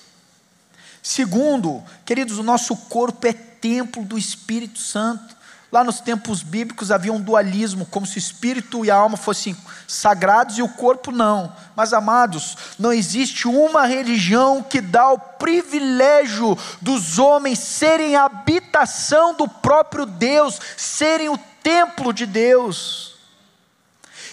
Segundo, 1.01 1.83
queridos, 2.03 2.39
o 2.39 2.43
nosso 2.43 2.75
corpo 2.75 3.27
é 3.27 3.33
templo 3.33 4.03
do 4.03 4.17
Espírito 4.17 4.79
Santo. 4.79 5.35
Lá 5.73 5.83
nos 5.83 5.99
tempos 5.99 6.43
bíblicos 6.43 6.91
havia 6.91 7.11
um 7.11 7.19
dualismo, 7.19 7.83
como 7.87 8.05
se 8.05 8.15
o 8.15 8.19
espírito 8.19 8.85
e 8.85 8.91
a 8.91 8.95
alma 8.95 9.17
fossem 9.17 9.57
sagrados 9.87 10.59
e 10.59 10.61
o 10.61 10.69
corpo 10.69 11.11
não. 11.11 11.51
Mas, 11.75 11.93
amados, 11.93 12.55
não 12.77 12.93
existe 12.93 13.47
uma 13.47 13.87
religião 13.87 14.61
que 14.61 14.79
dá 14.79 15.09
o 15.09 15.17
privilégio 15.17 16.55
dos 16.79 17.17
homens 17.17 17.57
serem 17.57 18.15
a 18.15 18.25
habitação 18.25 19.33
do 19.33 19.47
próprio 19.47 20.05
Deus, 20.05 20.59
serem 20.77 21.29
o 21.29 21.39
templo 21.63 22.13
de 22.13 22.27
Deus. 22.27 23.15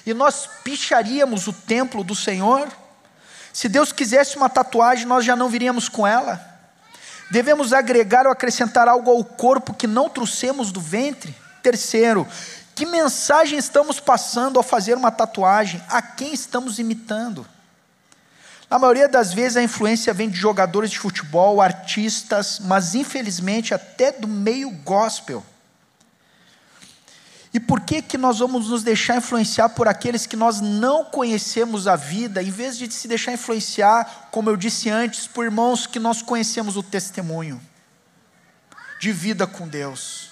E 0.04 0.12
nós 0.12 0.46
picharíamos 0.62 1.46
o 1.46 1.54
templo 1.54 2.04
do 2.04 2.14
Senhor? 2.14 2.68
Se 3.50 3.66
Deus 3.66 3.92
quisesse 3.92 4.36
uma 4.36 4.50
tatuagem, 4.50 5.06
nós 5.06 5.24
já 5.24 5.34
não 5.34 5.48
viríamos 5.48 5.88
com 5.88 6.06
ela. 6.06 6.49
Devemos 7.30 7.72
agregar 7.72 8.26
ou 8.26 8.32
acrescentar 8.32 8.88
algo 8.88 9.10
ao 9.10 9.24
corpo 9.24 9.72
que 9.72 9.86
não 9.86 10.08
trouxemos 10.08 10.72
do 10.72 10.80
ventre? 10.80 11.34
Terceiro, 11.62 12.26
que 12.74 12.84
mensagem 12.84 13.58
estamos 13.58 14.00
passando 14.00 14.58
ao 14.58 14.62
fazer 14.62 14.96
uma 14.96 15.12
tatuagem? 15.12 15.80
A 15.88 16.02
quem 16.02 16.34
estamos 16.34 16.78
imitando? 16.78 17.46
Na 18.68 18.78
maioria 18.78 19.08
das 19.08 19.32
vezes 19.32 19.56
a 19.56 19.62
influência 19.62 20.14
vem 20.14 20.28
de 20.28 20.36
jogadores 20.36 20.90
de 20.90 20.98
futebol, 20.98 21.60
artistas, 21.60 22.60
mas 22.60 22.94
infelizmente 22.94 23.74
até 23.74 24.10
do 24.10 24.26
meio 24.26 24.70
gospel. 24.70 25.44
E 27.52 27.58
por 27.58 27.80
que 27.80 28.00
que 28.00 28.16
nós 28.16 28.38
vamos 28.38 28.68
nos 28.68 28.84
deixar 28.84 29.16
influenciar 29.16 29.70
por 29.70 29.88
aqueles 29.88 30.24
que 30.24 30.36
nós 30.36 30.60
não 30.60 31.04
conhecemos 31.04 31.88
a 31.88 31.96
vida, 31.96 32.40
em 32.42 32.50
vez 32.50 32.78
de 32.78 32.90
se 32.92 33.08
deixar 33.08 33.32
influenciar, 33.32 34.28
como 34.30 34.48
eu 34.48 34.56
disse 34.56 34.88
antes, 34.88 35.26
por 35.26 35.44
irmãos 35.44 35.84
que 35.86 35.98
nós 35.98 36.22
conhecemos 36.22 36.76
o 36.76 36.82
testemunho 36.82 37.60
de 39.00 39.12
vida 39.12 39.48
com 39.48 39.66
Deus? 39.66 40.30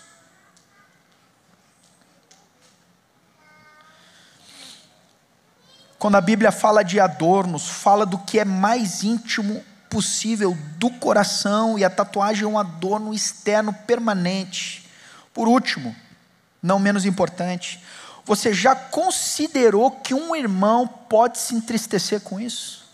Quando 5.98 6.14
a 6.14 6.20
Bíblia 6.20 6.52
fala 6.52 6.84
de 6.84 7.00
adornos, 7.00 7.68
fala 7.68 8.06
do 8.06 8.18
que 8.18 8.38
é 8.38 8.44
mais 8.44 9.02
íntimo 9.02 9.64
possível 9.90 10.56
do 10.76 10.90
coração, 10.90 11.76
e 11.76 11.84
a 11.84 11.90
tatuagem 11.90 12.44
é 12.44 12.46
um 12.46 12.58
adorno 12.58 13.12
externo 13.12 13.72
permanente. 13.72 14.88
Por 15.34 15.48
último, 15.48 15.96
não 16.62 16.78
menos 16.78 17.04
importante, 17.04 17.82
você 18.24 18.52
já 18.52 18.76
considerou 18.76 19.90
que 19.90 20.12
um 20.12 20.36
irmão 20.36 20.86
pode 20.86 21.38
se 21.38 21.54
entristecer 21.54 22.20
com 22.20 22.38
isso? 22.38 22.86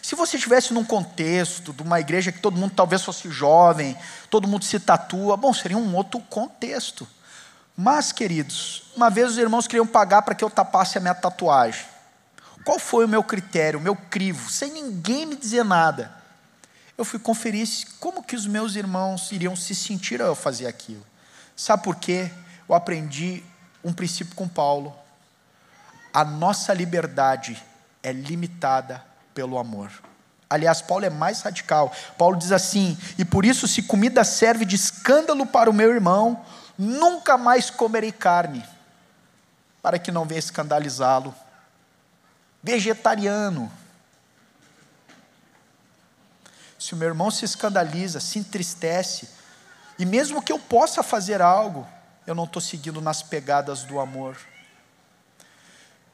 Se 0.00 0.14
você 0.14 0.36
estivesse 0.36 0.72
num 0.72 0.84
contexto 0.84 1.72
de 1.72 1.82
uma 1.82 2.00
igreja 2.00 2.32
que 2.32 2.40
todo 2.40 2.56
mundo 2.56 2.72
talvez 2.74 3.02
fosse 3.02 3.30
jovem, 3.30 3.96
todo 4.30 4.48
mundo 4.48 4.64
se 4.64 4.80
tatua, 4.80 5.36
bom, 5.36 5.52
seria 5.52 5.76
um 5.76 5.94
outro 5.94 6.20
contexto. 6.20 7.06
Mas, 7.76 8.12
queridos, 8.12 8.84
uma 8.96 9.10
vez 9.10 9.32
os 9.32 9.38
irmãos 9.38 9.66
queriam 9.66 9.86
pagar 9.86 10.22
para 10.22 10.34
que 10.34 10.42
eu 10.42 10.48
tapasse 10.48 10.96
a 10.96 11.00
minha 11.00 11.14
tatuagem. 11.14 11.84
Qual 12.64 12.78
foi 12.78 13.04
o 13.04 13.08
meu 13.08 13.22
critério, 13.22 13.78
o 13.78 13.82
meu 13.82 13.94
crivo? 13.94 14.50
Sem 14.50 14.72
ninguém 14.72 15.26
me 15.26 15.36
dizer 15.36 15.64
nada. 15.64 16.10
Eu 16.96 17.04
fui 17.04 17.18
conferir 17.18 17.68
como 18.00 18.22
que 18.22 18.34
os 18.34 18.46
meus 18.46 18.74
irmãos 18.74 19.30
iriam 19.30 19.54
se 19.54 19.74
sentir 19.74 20.22
ao 20.22 20.34
fazer 20.34 20.66
aquilo. 20.66 21.04
Sabe 21.54 21.82
por 21.82 21.96
quê? 21.96 22.30
Eu 22.68 22.74
aprendi 22.74 23.42
um 23.84 23.92
princípio 23.92 24.34
com 24.34 24.48
Paulo. 24.48 24.94
A 26.12 26.24
nossa 26.24 26.72
liberdade 26.72 27.62
é 28.02 28.12
limitada 28.12 29.04
pelo 29.34 29.58
amor. 29.58 29.92
Aliás, 30.48 30.80
Paulo 30.80 31.04
é 31.04 31.10
mais 31.10 31.42
radical. 31.42 31.92
Paulo 32.16 32.36
diz 32.36 32.52
assim: 32.52 32.96
E 33.18 33.24
por 33.24 33.44
isso, 33.44 33.66
se 33.66 33.82
comida 33.82 34.24
serve 34.24 34.64
de 34.64 34.76
escândalo 34.76 35.44
para 35.46 35.68
o 35.68 35.74
meu 35.74 35.92
irmão, 35.92 36.44
nunca 36.78 37.36
mais 37.36 37.68
comerei 37.68 38.12
carne, 38.12 38.64
para 39.82 39.98
que 39.98 40.12
não 40.12 40.24
venha 40.24 40.38
escandalizá-lo. 40.38 41.34
Vegetariano. 42.62 43.70
Se 46.78 46.94
o 46.94 46.96
meu 46.96 47.08
irmão 47.08 47.30
se 47.30 47.44
escandaliza, 47.44 48.20
se 48.20 48.38
entristece, 48.38 49.28
e 49.98 50.06
mesmo 50.06 50.42
que 50.42 50.52
eu 50.52 50.58
possa 50.58 51.02
fazer 51.02 51.42
algo, 51.42 51.86
eu 52.26 52.34
não 52.34 52.44
estou 52.44 52.60
seguindo 52.60 53.00
nas 53.00 53.22
pegadas 53.22 53.84
do 53.84 54.00
amor. 54.00 54.36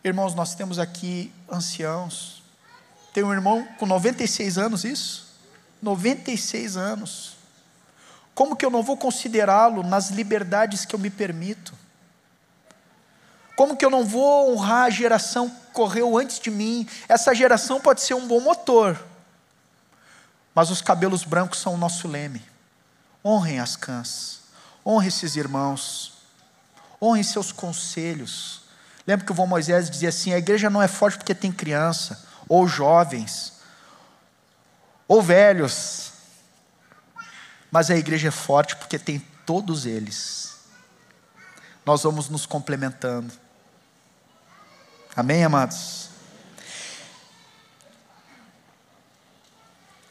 Irmãos, 0.05 0.35
nós 0.35 0.55
temos 0.55 0.79
aqui 0.79 1.33
anciãos. 1.51 2.43
Tem 3.15 3.23
um 3.23 3.33
irmão 3.33 3.67
com 3.79 3.87
96 3.87 4.59
anos, 4.59 4.85
isso? 4.85 5.33
96 5.81 6.77
anos. 6.77 7.37
Como 8.35 8.57
que 8.57 8.65
eu 8.65 8.71
não 8.71 8.83
vou 8.83 8.97
considerá-lo 8.97 9.83
nas 9.83 10.11
liberdades 10.11 10.85
que 10.85 10.95
eu 10.95 10.99
me 10.99 11.11
permito? 11.11 11.75
Como 13.55 13.77
que 13.77 13.85
eu 13.85 13.91
não 13.91 14.05
vou 14.05 14.53
honrar 14.53 14.85
a 14.85 14.91
geração 14.91 15.49
que 15.49 15.73
correu 15.73 16.19
antes 16.19 16.39
de 16.41 16.51
mim? 16.51 16.89
Essa 17.09 17.35
geração 17.35 17.81
pode 17.81 18.01
ser 18.01 18.15
um 18.15 18.27
bom 18.27 18.41
motor, 18.41 19.03
mas 20.55 20.71
os 20.71 20.83
cabelos 20.83 21.25
brancos 21.25 21.59
são 21.61 21.75
o 21.75 21.79
nosso 21.79 22.09
leme. 22.09 22.43
Honrem 23.25 23.61
as 23.61 23.77
cãs. 23.77 24.42
Honre 24.85 25.09
esses 25.09 25.37
irmãos. 25.37 26.13
Honre 27.01 27.25
seus 27.25 27.53
conselhos. 27.53 28.63
Lembra 29.07 29.27
que 29.27 29.33
o 29.33 29.35
vô 29.35 29.47
Moisés 29.47 29.91
dizia 29.91 30.09
assim: 30.09 30.33
a 30.33 30.39
igreja 30.39 30.71
não 30.71 30.83
é 30.83 30.89
forte 30.89 31.19
porque 31.19 31.35
tem 31.35 31.51
criança, 31.51 32.25
ou 32.49 32.67
jovens, 32.67 33.55
ou 35.09 35.23
velhos. 35.23 36.13
Mas 37.71 37.91
a 37.91 37.97
igreja 37.97 38.29
é 38.29 38.31
forte 38.31 38.77
porque 38.77 38.99
tem 38.99 39.19
todos 39.47 39.87
eles. 39.87 40.53
nós 41.85 42.03
vamos 42.03 42.29
nos 42.29 42.47
complementando. 42.47 43.33
Amém, 45.17 45.45
amados? 45.45 46.12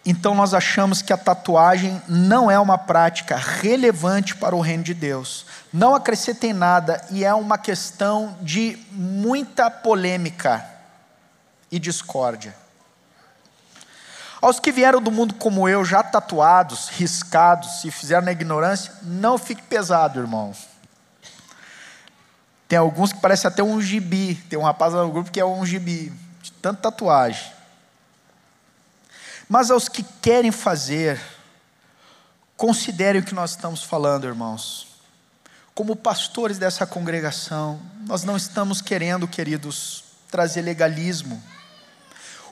Então 0.06 0.34
nós 0.34 0.54
achamos 0.54 1.02
que 1.02 1.14
a 1.14 1.18
tatuagem 1.18 2.02
não 2.08 2.50
é 2.50 2.60
uma 2.60 2.78
prática 2.78 3.36
relevante 3.36 4.36
para 4.36 4.56
o 4.56 4.62
reino 4.62 4.84
de 4.84 4.94
Deus. 4.94 5.46
Não 5.72 5.94
acrescenta 5.94 6.48
em 6.48 6.54
nada 6.54 7.06
e 7.12 7.24
é 7.24 7.34
uma 7.34 7.58
questão 7.58 8.36
de 8.42 8.80
muita 8.92 9.70
polêmica 9.70 10.66
e 11.72 11.78
discórdia. 11.78 12.56
Aos 14.42 14.60
que 14.60 14.72
vieram 14.72 15.00
do 15.00 15.12
mundo 15.12 15.36
como 15.36 15.70
eu, 15.70 15.86
já 15.86 16.02
tatuados, 16.02 16.90
riscados, 16.90 17.82
se 17.82 17.92
fizeram 17.92 18.26
na 18.26 18.32
ignorância, 18.32 18.92
não 19.04 19.38
fique 19.38 19.62
pesado, 19.62 20.20
irmão. 20.20 20.52
Tem 22.68 22.80
alguns 22.80 23.14
que 23.14 23.20
parecem 23.20 23.48
até 23.48 23.62
um 23.62 23.80
gibi. 23.80 24.34
Tem 24.50 24.58
um 24.58 24.64
rapaz 24.64 24.94
no 24.94 25.12
grupo 25.12 25.30
que 25.30 25.40
é 25.40 25.46
um 25.46 25.64
gibi, 25.64 26.12
de 26.42 26.52
tanta 26.54 26.90
tatuagem. 26.90 27.52
Mas 29.52 29.70
aos 29.70 29.90
que 29.90 30.02
querem 30.22 30.50
fazer, 30.50 31.20
considerem 32.56 33.20
o 33.20 33.26
que 33.26 33.36
nós 33.36 33.50
estamos 33.50 33.84
falando, 33.84 34.26
irmãos. 34.26 34.88
Como 35.76 35.94
pastores 35.94 36.58
dessa 36.58 36.88
congregação, 36.88 37.78
nós 38.08 38.24
não 38.24 38.38
estamos 38.38 38.82
querendo, 38.82 39.28
queridos, 39.28 40.06
trazer 40.30 40.62
legalismo. 40.62 41.44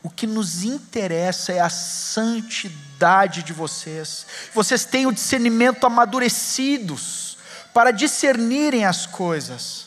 O 0.03 0.09
que 0.09 0.27
nos 0.27 0.65
interessa 0.65 1.53
é 1.53 1.61
a 1.61 1.69
santidade 1.69 3.43
de 3.43 3.53
vocês. 3.53 4.25
Vocês 4.53 4.83
têm 4.83 5.07
o 5.07 5.13
discernimento 5.13 5.85
amadurecidos 5.85 7.37
para 7.73 7.91
discernirem 7.91 8.83
as 8.83 9.05
coisas 9.05 9.85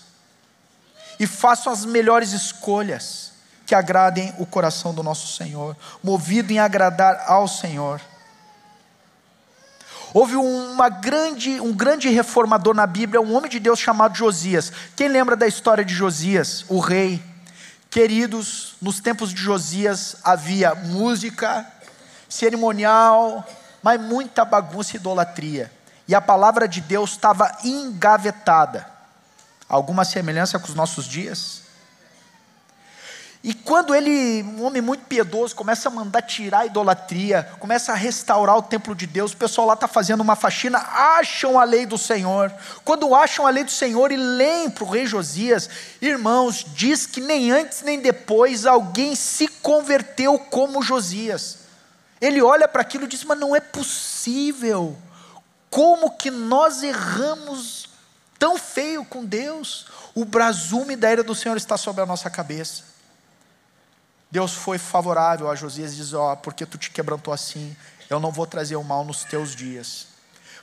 e 1.20 1.26
façam 1.26 1.70
as 1.70 1.84
melhores 1.84 2.32
escolhas 2.32 3.31
que 3.72 3.74
agradem 3.74 4.34
o 4.38 4.44
coração 4.44 4.92
do 4.92 5.02
nosso 5.02 5.34
Senhor, 5.34 5.74
movido 6.04 6.52
em 6.52 6.58
agradar 6.58 7.24
ao 7.26 7.48
Senhor. 7.48 8.02
Houve 10.12 10.36
uma 10.36 10.90
grande, 10.90 11.58
um 11.58 11.72
grande 11.72 12.10
reformador 12.10 12.74
na 12.74 12.86
Bíblia, 12.86 13.18
um 13.18 13.34
homem 13.34 13.50
de 13.50 13.58
Deus 13.58 13.78
chamado 13.78 14.14
Josias. 14.14 14.70
Quem 14.94 15.08
lembra 15.08 15.34
da 15.34 15.46
história 15.46 15.82
de 15.82 15.94
Josias, 15.94 16.66
o 16.68 16.80
rei? 16.80 17.24
Queridos, 17.88 18.74
nos 18.78 19.00
tempos 19.00 19.32
de 19.32 19.40
Josias 19.40 20.16
havia 20.22 20.74
música, 20.74 21.66
cerimonial, 22.28 23.42
mas 23.82 23.98
muita 23.98 24.44
bagunça 24.44 24.98
e 24.98 25.00
idolatria. 25.00 25.72
E 26.06 26.14
a 26.14 26.20
palavra 26.20 26.68
de 26.68 26.82
Deus 26.82 27.12
estava 27.12 27.56
engavetada. 27.64 28.86
Alguma 29.66 30.04
semelhança 30.04 30.58
com 30.58 30.68
os 30.68 30.74
nossos 30.74 31.06
dias? 31.06 31.61
E 33.45 33.53
quando 33.53 33.93
ele, 33.93 34.40
um 34.45 34.62
homem 34.62 34.80
muito 34.80 35.05
piedoso, 35.07 35.57
começa 35.57 35.88
a 35.88 35.90
mandar 35.90 36.22
tirar 36.22 36.61
a 36.61 36.66
idolatria, 36.66 37.51
começa 37.59 37.90
a 37.90 37.97
restaurar 37.97 38.57
o 38.57 38.62
templo 38.62 38.95
de 38.95 39.05
Deus, 39.05 39.32
o 39.32 39.36
pessoal 39.36 39.66
lá 39.66 39.74
está 39.74 39.88
fazendo 39.88 40.20
uma 40.20 40.36
faxina, 40.36 40.78
acham 40.78 41.59
a 41.59 41.64
lei 41.64 41.84
do 41.84 41.99
Senhor. 41.99 42.55
Quando 42.84 43.12
acham 43.16 43.45
a 43.45 43.51
lei 43.51 43.64
do 43.64 43.70
Senhor 43.72 44.12
e 44.12 44.16
leem 44.16 44.70
para 44.70 44.84
o 44.84 44.88
rei 44.88 45.07
Josias, 45.07 45.68
irmãos, 46.01 46.64
diz 46.68 47.05
que 47.05 47.20
nem 47.20 47.51
antes 47.51 47.82
nem 47.82 48.01
depois 48.01 48.64
alguém 48.64 49.16
se 49.16 49.49
converteu 49.49 50.38
como 50.38 50.80
Josias. 50.80 51.59
Ele 52.20 52.40
olha 52.40 52.68
para 52.68 52.82
aquilo 52.82 53.07
e 53.07 53.09
diz: 53.09 53.24
Mas 53.24 53.40
não 53.40 53.57
é 53.57 53.61
possível. 53.61 54.97
Como 55.68 56.12
que 56.12 56.30
nós 56.30 56.84
erramos 56.84 57.88
tão 58.38 58.57
feio 58.57 59.05
com 59.05 59.24
Deus? 59.24 59.86
O 60.14 60.24
brasume 60.24 60.95
da 60.95 61.11
era 61.11 61.24
do 61.24 61.34
Senhor 61.34 61.57
está 61.57 61.76
sobre 61.76 62.03
a 62.03 62.07
nossa 62.07 62.30
cabeça. 62.30 62.91
Deus 64.32 64.54
foi 64.54 64.78
favorável 64.78 65.50
a 65.50 65.54
Josias 65.54 65.92
e 65.92 65.96
diz: 65.96 66.14
Ó, 66.14 66.32
oh, 66.32 66.36
porque 66.38 66.64
tu 66.64 66.78
te 66.78 66.90
quebrantou 66.90 67.34
assim, 67.34 67.76
eu 68.08 68.18
não 68.18 68.32
vou 68.32 68.46
trazer 68.46 68.76
o 68.76 68.82
mal 68.82 69.04
nos 69.04 69.24
teus 69.24 69.54
dias. 69.54 70.06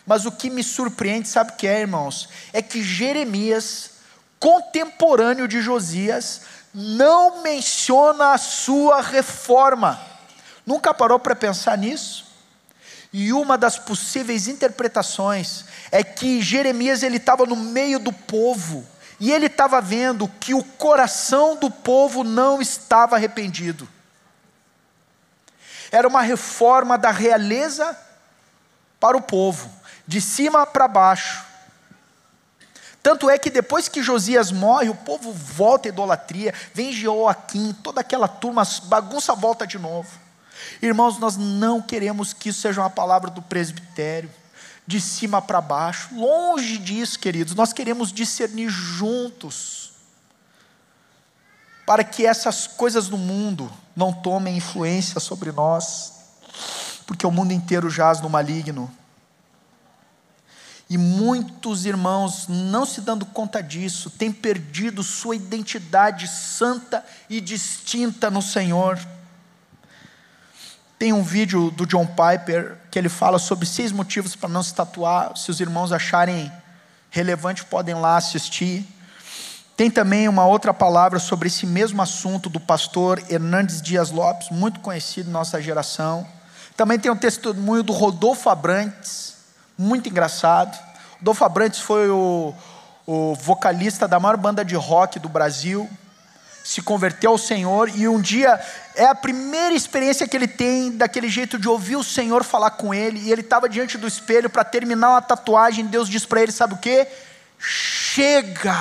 Mas 0.08 0.26
o 0.26 0.32
que 0.32 0.50
me 0.50 0.64
surpreende, 0.64 1.28
sabe 1.28 1.52
o 1.52 1.56
que 1.56 1.68
é, 1.68 1.82
irmãos? 1.82 2.30
É 2.52 2.64
que 2.64 2.82
Jeremias, 2.82 3.92
contemporâneo 4.40 5.48
de 5.48 5.62
Josias, 5.62 6.42
não 6.74 7.44
menciona 7.44 8.34
a 8.34 8.40
sua 8.40 9.02
reforma. 9.02 10.02
Nunca 10.66 10.92
parou 10.92 11.20
para 11.20 11.36
pensar 11.36 11.78
nisso? 11.78 12.26
E 13.14 13.32
uma 13.32 13.56
das 13.56 13.78
possíveis 13.78 14.48
interpretações 14.48 15.66
é 15.92 16.04
que 16.04 16.42
Jeremias 16.42 17.04
ele 17.04 17.18
estava 17.18 17.46
no 17.46 17.56
meio 17.56 18.00
do 18.00 18.12
povo 18.12 18.84
e 19.20 19.32
ele 19.32 19.48
estava 19.48 19.82
vendo 19.82 20.28
que 20.40 20.54
o 20.54 20.64
coração 20.64 21.58
do 21.58 21.70
povo 21.70 22.24
não 22.24 22.62
estava 22.62 23.16
arrependido. 23.16 23.88
Era 25.92 26.08
uma 26.08 26.22
reforma 26.22 26.98
da 26.98 27.12
realeza 27.12 27.98
para 29.00 29.18
o 29.18 29.22
povo, 29.22 29.70
de 30.08 30.22
cima 30.22 30.66
para 30.66 30.88
baixo. 30.88 31.44
Tanto 33.02 33.30
é 33.30 33.38
que 33.38 33.50
depois 33.50 33.88
que 33.88 34.04
Josias 34.04 34.52
morre, 34.52 34.90
o 34.90 34.96
povo 34.96 35.32
volta 35.32 35.88
à 35.88 35.90
idolatria, 35.90 36.54
vem 36.74 36.92
Joaquim, 36.92 37.74
toda 37.82 38.02
aquela 38.02 38.28
turma, 38.28 38.64
bagunça 38.84 39.34
volta 39.34 39.66
de 39.66 39.80
novo. 39.80 40.10
Irmãos, 40.82 41.18
nós 41.18 41.36
não 41.38 41.82
queremos 41.82 42.34
que 42.34 42.50
isso 42.50 42.62
seja 42.62 42.82
uma 42.82 42.90
palavra 42.90 43.30
do 43.30 43.42
presbitério 43.42 44.30
de 44.90 45.00
cima 45.00 45.40
para 45.40 45.62
baixo. 45.62 46.10
Longe 46.16 46.80
disso, 46.80 47.20
queridos, 47.20 47.54
nós 47.54 47.72
queremos 47.72 48.12
discernir 48.12 48.70
juntos, 48.70 49.92
para 51.86 52.04
que 52.04 52.26
essas 52.26 52.66
coisas 52.66 53.08
do 53.08 53.16
mundo 53.16 53.72
não 53.96 54.12
tomem 54.12 54.58
influência 54.58 55.20
sobre 55.20 55.52
nós, 55.52 56.14
porque 57.06 57.28
o 57.28 57.30
mundo 57.30 57.54
inteiro 57.54 57.88
jaz 57.88 58.20
no 58.20 58.32
maligno. 58.32 58.92
E 60.90 60.98
muitos 60.98 61.86
irmãos, 61.86 62.48
não 62.48 62.84
se 62.84 63.00
dando 63.00 63.28
conta 63.28 63.62
disso, 63.62 64.10
têm 64.10 64.32
perdido 64.32 65.04
sua 65.04 65.36
identidade 65.36 66.28
santa 66.28 67.06
e 67.30 67.40
distinta 67.40 68.32
no 68.32 68.42
Senhor. 68.42 68.98
Tem 71.00 71.14
um 71.14 71.24
vídeo 71.24 71.72
do 71.72 71.86
John 71.86 72.06
Piper 72.06 72.76
que 72.92 73.00
ele 73.00 73.08
fala 73.08 73.40
sobre 73.40 73.66
seis 73.66 73.90
motivos 73.90 74.36
para 74.36 74.50
não 74.50 74.62
se 74.62 74.76
tatuar. 74.76 75.38
Se 75.38 75.50
os 75.50 75.62
irmãos 75.62 75.94
acharem 75.94 76.52
relevante, 77.10 77.64
podem 77.64 77.96
lá 77.96 78.18
assistir. 78.18 78.86
Tem 79.78 79.90
também 79.90 80.28
uma 80.28 80.46
outra 80.46 80.74
palavra 80.74 81.18
sobre 81.18 81.48
esse 81.48 81.66
mesmo 81.66 82.02
assunto 82.02 82.50
do 82.50 82.60
pastor 82.60 83.24
Hernandes 83.30 83.82
Dias 83.82 84.12
Lopes, 84.12 84.50
muito 84.50 84.82
conhecido 84.82 85.30
em 85.30 85.32
nossa 85.32 85.62
geração. 85.62 86.28
Também 86.76 87.00
tem 87.00 87.10
um 87.10 87.16
testemunho 87.16 87.82
do 87.82 87.94
Rodolfo 87.94 88.50
Abrantes, 88.50 89.36
muito 89.78 90.10
engraçado. 90.10 90.78
Rodolfo 91.20 91.46
Abrantes 91.46 91.80
foi 91.80 92.10
o, 92.10 92.54
o 93.08 93.36
vocalista 93.36 94.06
da 94.06 94.20
maior 94.20 94.36
banda 94.36 94.66
de 94.66 94.76
rock 94.76 95.18
do 95.18 95.30
Brasil, 95.30 95.90
se 96.62 96.82
converteu 96.82 97.32
ao 97.32 97.38
Senhor 97.38 97.90
e 97.96 98.06
um 98.06 98.20
dia 98.20 98.60
é 99.00 99.06
a 99.06 99.16
primeira 99.16 99.74
experiência 99.74 100.28
que 100.28 100.36
ele 100.36 100.48
tem 100.48 100.92
daquele 100.92 101.30
jeito 101.30 101.58
de 101.58 101.70
ouvir 101.70 101.96
o 101.96 102.04
Senhor 102.04 102.44
falar 102.44 102.72
com 102.72 102.94
ele 102.94 103.22
e 103.22 103.32
ele 103.32 103.40
estava 103.40 103.70
diante 103.70 103.98
do 103.98 104.06
espelho 104.06 104.50
para 104.50 104.66
terminar 104.66 105.12
uma 105.12 105.22
tatuagem. 105.22 105.86
Deus 105.86 106.10
diz 106.10 106.26
para 106.26 106.42
ele: 106.42 106.52
Sabe 106.52 106.74
o 106.74 106.78
que? 106.78 107.08
Chega. 107.58 108.76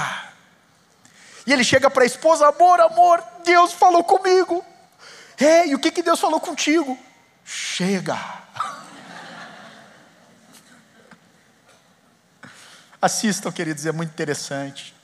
E 1.46 1.52
ele 1.52 1.62
chega 1.62 1.88
para 1.88 2.02
a 2.02 2.06
esposa: 2.06 2.48
Amor, 2.48 2.80
amor, 2.80 3.22
Deus 3.44 3.72
falou 3.72 4.02
comigo. 4.02 4.64
É, 5.38 5.68
e 5.68 5.76
o 5.76 5.78
que, 5.78 5.92
que 5.92 6.02
Deus 6.02 6.18
falou 6.18 6.40
contigo? 6.40 6.98
Chega. 7.44 8.18
Assistam, 13.00 13.52
queridos, 13.52 13.86
é 13.86 13.92
muito 13.92 14.10
interessante. 14.10 14.97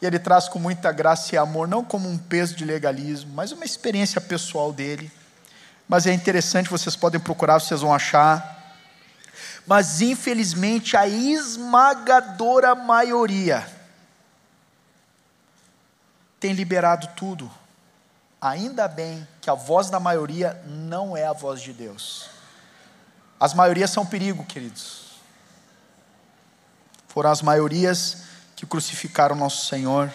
E 0.00 0.06
ele 0.06 0.18
traz 0.18 0.48
com 0.48 0.58
muita 0.58 0.92
graça 0.92 1.34
e 1.34 1.38
amor, 1.38 1.66
não 1.66 1.84
como 1.84 2.08
um 2.08 2.16
peso 2.16 2.54
de 2.54 2.64
legalismo, 2.64 3.32
mas 3.34 3.50
uma 3.50 3.64
experiência 3.64 4.20
pessoal 4.20 4.72
dele. 4.72 5.10
Mas 5.88 6.06
é 6.06 6.12
interessante, 6.12 6.70
vocês 6.70 6.94
podem 6.94 7.20
procurar, 7.20 7.58
vocês 7.58 7.80
vão 7.80 7.92
achar. 7.92 8.76
Mas 9.66 10.00
infelizmente 10.00 10.96
a 10.96 11.06
esmagadora 11.08 12.74
maioria 12.74 13.66
tem 16.38 16.52
liberado 16.52 17.08
tudo. 17.16 17.50
Ainda 18.40 18.86
bem 18.86 19.26
que 19.40 19.50
a 19.50 19.54
voz 19.54 19.90
da 19.90 19.98
maioria 19.98 20.62
não 20.64 21.16
é 21.16 21.26
a 21.26 21.32
voz 21.32 21.60
de 21.60 21.72
Deus. 21.72 22.30
As 23.40 23.52
maiorias 23.52 23.90
são 23.90 24.06
perigo, 24.06 24.44
queridos. 24.44 25.18
Foram 27.08 27.30
as 27.30 27.42
maiorias 27.42 28.27
que 28.58 28.66
crucificaram 28.66 29.36
nosso 29.36 29.66
Senhor. 29.66 30.12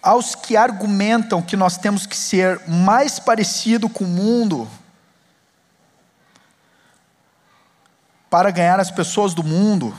Aos 0.00 0.36
que 0.36 0.56
argumentam 0.56 1.42
que 1.42 1.56
nós 1.56 1.76
temos 1.76 2.06
que 2.06 2.16
ser 2.16 2.60
mais 2.68 3.18
parecido 3.18 3.88
com 3.88 4.04
o 4.04 4.06
mundo 4.06 4.70
para 8.30 8.52
ganhar 8.52 8.78
as 8.78 8.88
pessoas 8.90 9.34
do 9.34 9.42
mundo, 9.42 9.92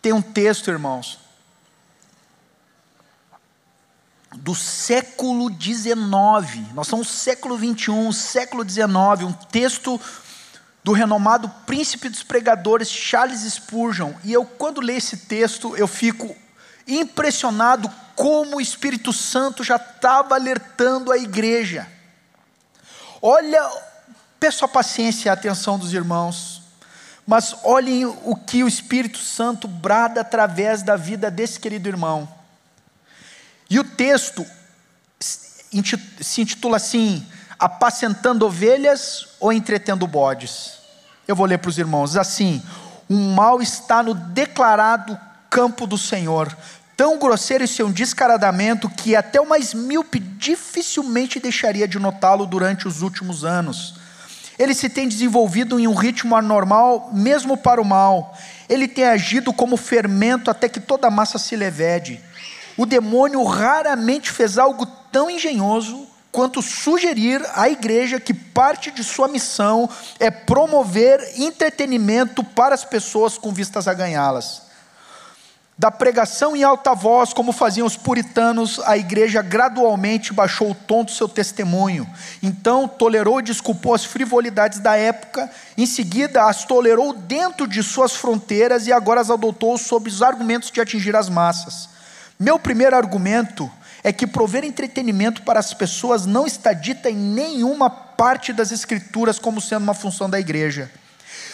Tem 0.00 0.12
um 0.12 0.22
texto, 0.22 0.70
irmãos, 0.70 1.18
do 4.32 4.54
século 4.54 5.50
XIX, 5.50 6.72
nós 6.72 6.86
somos 6.86 7.08
século 7.08 7.58
XXI, 7.58 8.12
século 8.12 8.62
XIX, 8.62 8.86
um 9.24 9.32
texto 9.32 10.00
do 10.82 10.92
renomado 10.92 11.48
príncipe 11.66 12.08
dos 12.08 12.22
pregadores 12.22 12.88
Charles 12.88 13.40
Spurgeon, 13.40 14.12
e 14.24 14.32
eu 14.32 14.44
quando 14.44 14.80
leio 14.80 14.98
esse 14.98 15.16
texto, 15.16 15.76
eu 15.76 15.86
fico 15.86 16.34
impressionado 16.86 17.90
como 18.14 18.56
o 18.56 18.60
Espírito 18.60 19.12
Santo 19.12 19.62
já 19.62 19.76
estava 19.76 20.34
alertando 20.34 21.12
a 21.12 21.18
igreja. 21.18 21.86
Olha, 23.20 23.60
peço 24.40 24.64
a 24.64 24.68
paciência 24.68 25.28
e 25.28 25.30
a 25.30 25.34
atenção 25.34 25.78
dos 25.78 25.92
irmãos, 25.92 26.62
mas 27.26 27.54
olhem 27.62 28.06
o 28.06 28.34
que 28.34 28.64
o 28.64 28.68
Espírito 28.68 29.18
Santo 29.18 29.68
brada 29.68 30.20
através 30.20 30.82
da 30.82 30.96
vida 30.96 31.30
desse 31.30 31.60
querido 31.60 31.88
irmão. 31.88 32.28
E 33.68 33.78
o 33.78 33.84
texto 33.84 34.46
se 35.20 36.40
intitula 36.40 36.78
assim: 36.78 37.26
Apacentando 37.58 38.46
ovelhas 38.46 39.28
ou 39.40 39.52
entretendo 39.52 40.06
bodes? 40.06 40.78
Eu 41.26 41.34
vou 41.34 41.44
ler 41.44 41.58
para 41.58 41.68
os 41.68 41.78
irmãos 41.78 42.16
assim: 42.16 42.62
Um 43.10 43.34
mal 43.34 43.60
está 43.60 44.02
no 44.02 44.14
declarado 44.14 45.18
campo 45.50 45.86
do 45.86 45.98
Senhor, 45.98 46.56
tão 46.96 47.18
grosseiro 47.18 47.64
e 47.64 47.68
seu 47.68 47.88
descaradamento 47.90 48.88
que 48.88 49.14
até 49.14 49.40
o 49.40 49.48
mais 49.48 49.72
míope 49.72 50.18
dificilmente 50.18 51.38
deixaria 51.38 51.86
de 51.86 51.98
notá-lo 51.98 52.46
durante 52.46 52.88
os 52.88 53.02
últimos 53.02 53.44
anos. 53.44 53.94
Ele 54.58 54.74
se 54.74 54.88
tem 54.88 55.08
desenvolvido 55.08 55.78
em 55.78 55.86
um 55.86 55.94
ritmo 55.94 56.34
anormal, 56.34 57.10
mesmo 57.12 57.56
para 57.56 57.80
o 57.80 57.84
mal. 57.84 58.36
Ele 58.68 58.88
tem 58.88 59.04
agido 59.04 59.52
como 59.52 59.76
fermento 59.76 60.50
até 60.50 60.68
que 60.68 60.80
toda 60.80 61.06
a 61.06 61.10
massa 61.10 61.38
se 61.38 61.54
levede. 61.54 62.20
O 62.76 62.84
demônio 62.84 63.44
raramente 63.44 64.32
fez 64.32 64.58
algo 64.58 64.84
tão 65.12 65.30
engenhoso 65.30 66.07
quanto 66.30 66.62
sugerir 66.62 67.44
à 67.54 67.68
igreja 67.68 68.20
que 68.20 68.34
parte 68.34 68.90
de 68.90 69.02
sua 69.02 69.28
missão 69.28 69.88
é 70.20 70.30
promover 70.30 71.20
entretenimento 71.36 72.44
para 72.44 72.74
as 72.74 72.84
pessoas 72.84 73.38
com 73.38 73.52
vistas 73.52 73.88
a 73.88 73.94
ganhá-las. 73.94 74.68
Da 75.78 75.92
pregação 75.92 76.56
em 76.56 76.64
alta 76.64 76.92
voz, 76.92 77.32
como 77.32 77.52
faziam 77.52 77.86
os 77.86 77.96
puritanos, 77.96 78.80
a 78.80 78.98
igreja 78.98 79.40
gradualmente 79.40 80.32
baixou 80.32 80.72
o 80.72 80.74
tom 80.74 81.04
do 81.04 81.12
seu 81.12 81.28
testemunho. 81.28 82.04
Então, 82.42 82.88
tolerou 82.88 83.38
e 83.38 83.44
desculpou 83.44 83.94
as 83.94 84.04
frivolidades 84.04 84.80
da 84.80 84.96
época, 84.96 85.48
em 85.76 85.86
seguida, 85.86 86.46
as 86.46 86.64
tolerou 86.64 87.12
dentro 87.12 87.64
de 87.68 87.80
suas 87.80 88.16
fronteiras 88.16 88.88
e 88.88 88.92
agora 88.92 89.20
as 89.20 89.30
adotou 89.30 89.78
sob 89.78 90.08
os 90.08 90.20
argumentos 90.20 90.72
de 90.72 90.80
atingir 90.80 91.14
as 91.14 91.28
massas. 91.28 91.88
Meu 92.40 92.58
primeiro 92.58 92.96
argumento 92.96 93.70
é 94.08 94.12
que 94.12 94.26
prover 94.26 94.64
entretenimento 94.64 95.42
para 95.42 95.60
as 95.60 95.74
pessoas 95.74 96.24
não 96.24 96.46
está 96.46 96.72
dita 96.72 97.10
em 97.10 97.14
nenhuma 97.14 97.90
parte 97.90 98.54
das 98.54 98.72
Escrituras 98.72 99.38
como 99.38 99.60
sendo 99.60 99.82
uma 99.82 99.92
função 99.92 100.30
da 100.30 100.40
igreja. 100.40 100.90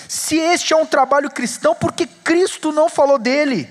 Se 0.07 0.37
este 0.37 0.73
é 0.73 0.77
um 0.77 0.87
trabalho 0.87 1.29
cristão, 1.33 1.75
por 1.75 1.93
que 1.93 2.07
Cristo 2.07 2.71
não 2.71 2.89
falou 2.89 3.19
dele? 3.19 3.69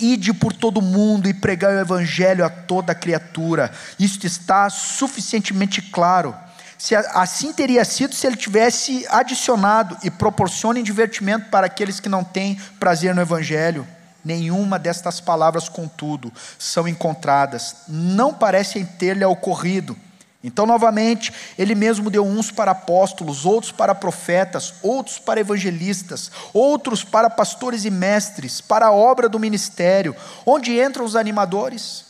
Ide 0.00 0.32
por 0.32 0.54
todo 0.54 0.80
mundo 0.80 1.28
e 1.28 1.34
pregai 1.34 1.76
o 1.76 1.80
evangelho 1.80 2.42
a 2.42 2.48
toda 2.48 2.94
criatura. 2.94 3.70
Isto 3.98 4.26
está 4.26 4.70
suficientemente 4.70 5.82
claro. 5.82 6.34
Se 6.78 6.94
assim 6.94 7.52
teria 7.52 7.84
sido 7.84 8.14
se 8.14 8.26
ele 8.26 8.36
tivesse 8.36 9.06
adicionado 9.10 9.94
e 10.02 10.10
proporcione 10.10 10.82
divertimento 10.82 11.50
para 11.50 11.66
aqueles 11.66 12.00
que 12.00 12.08
não 12.08 12.24
têm 12.24 12.58
prazer 12.80 13.14
no 13.14 13.20
evangelho. 13.20 13.86
Nenhuma 14.26 14.76
destas 14.76 15.20
palavras, 15.20 15.68
contudo, 15.68 16.32
são 16.58 16.88
encontradas, 16.88 17.76
não 17.86 18.34
parecem 18.34 18.84
ter-lhe 18.84 19.24
ocorrido. 19.24 19.96
Então, 20.42 20.66
novamente, 20.66 21.32
ele 21.56 21.76
mesmo 21.76 22.10
deu 22.10 22.26
uns 22.26 22.50
para 22.50 22.72
apóstolos, 22.72 23.46
outros 23.46 23.70
para 23.70 23.94
profetas, 23.94 24.74
outros 24.82 25.20
para 25.20 25.38
evangelistas, 25.38 26.32
outros 26.52 27.04
para 27.04 27.30
pastores 27.30 27.84
e 27.84 27.90
mestres, 27.90 28.60
para 28.60 28.86
a 28.86 28.92
obra 28.92 29.28
do 29.28 29.38
ministério. 29.38 30.16
Onde 30.44 30.76
entram 30.76 31.04
os 31.04 31.14
animadores? 31.14 32.06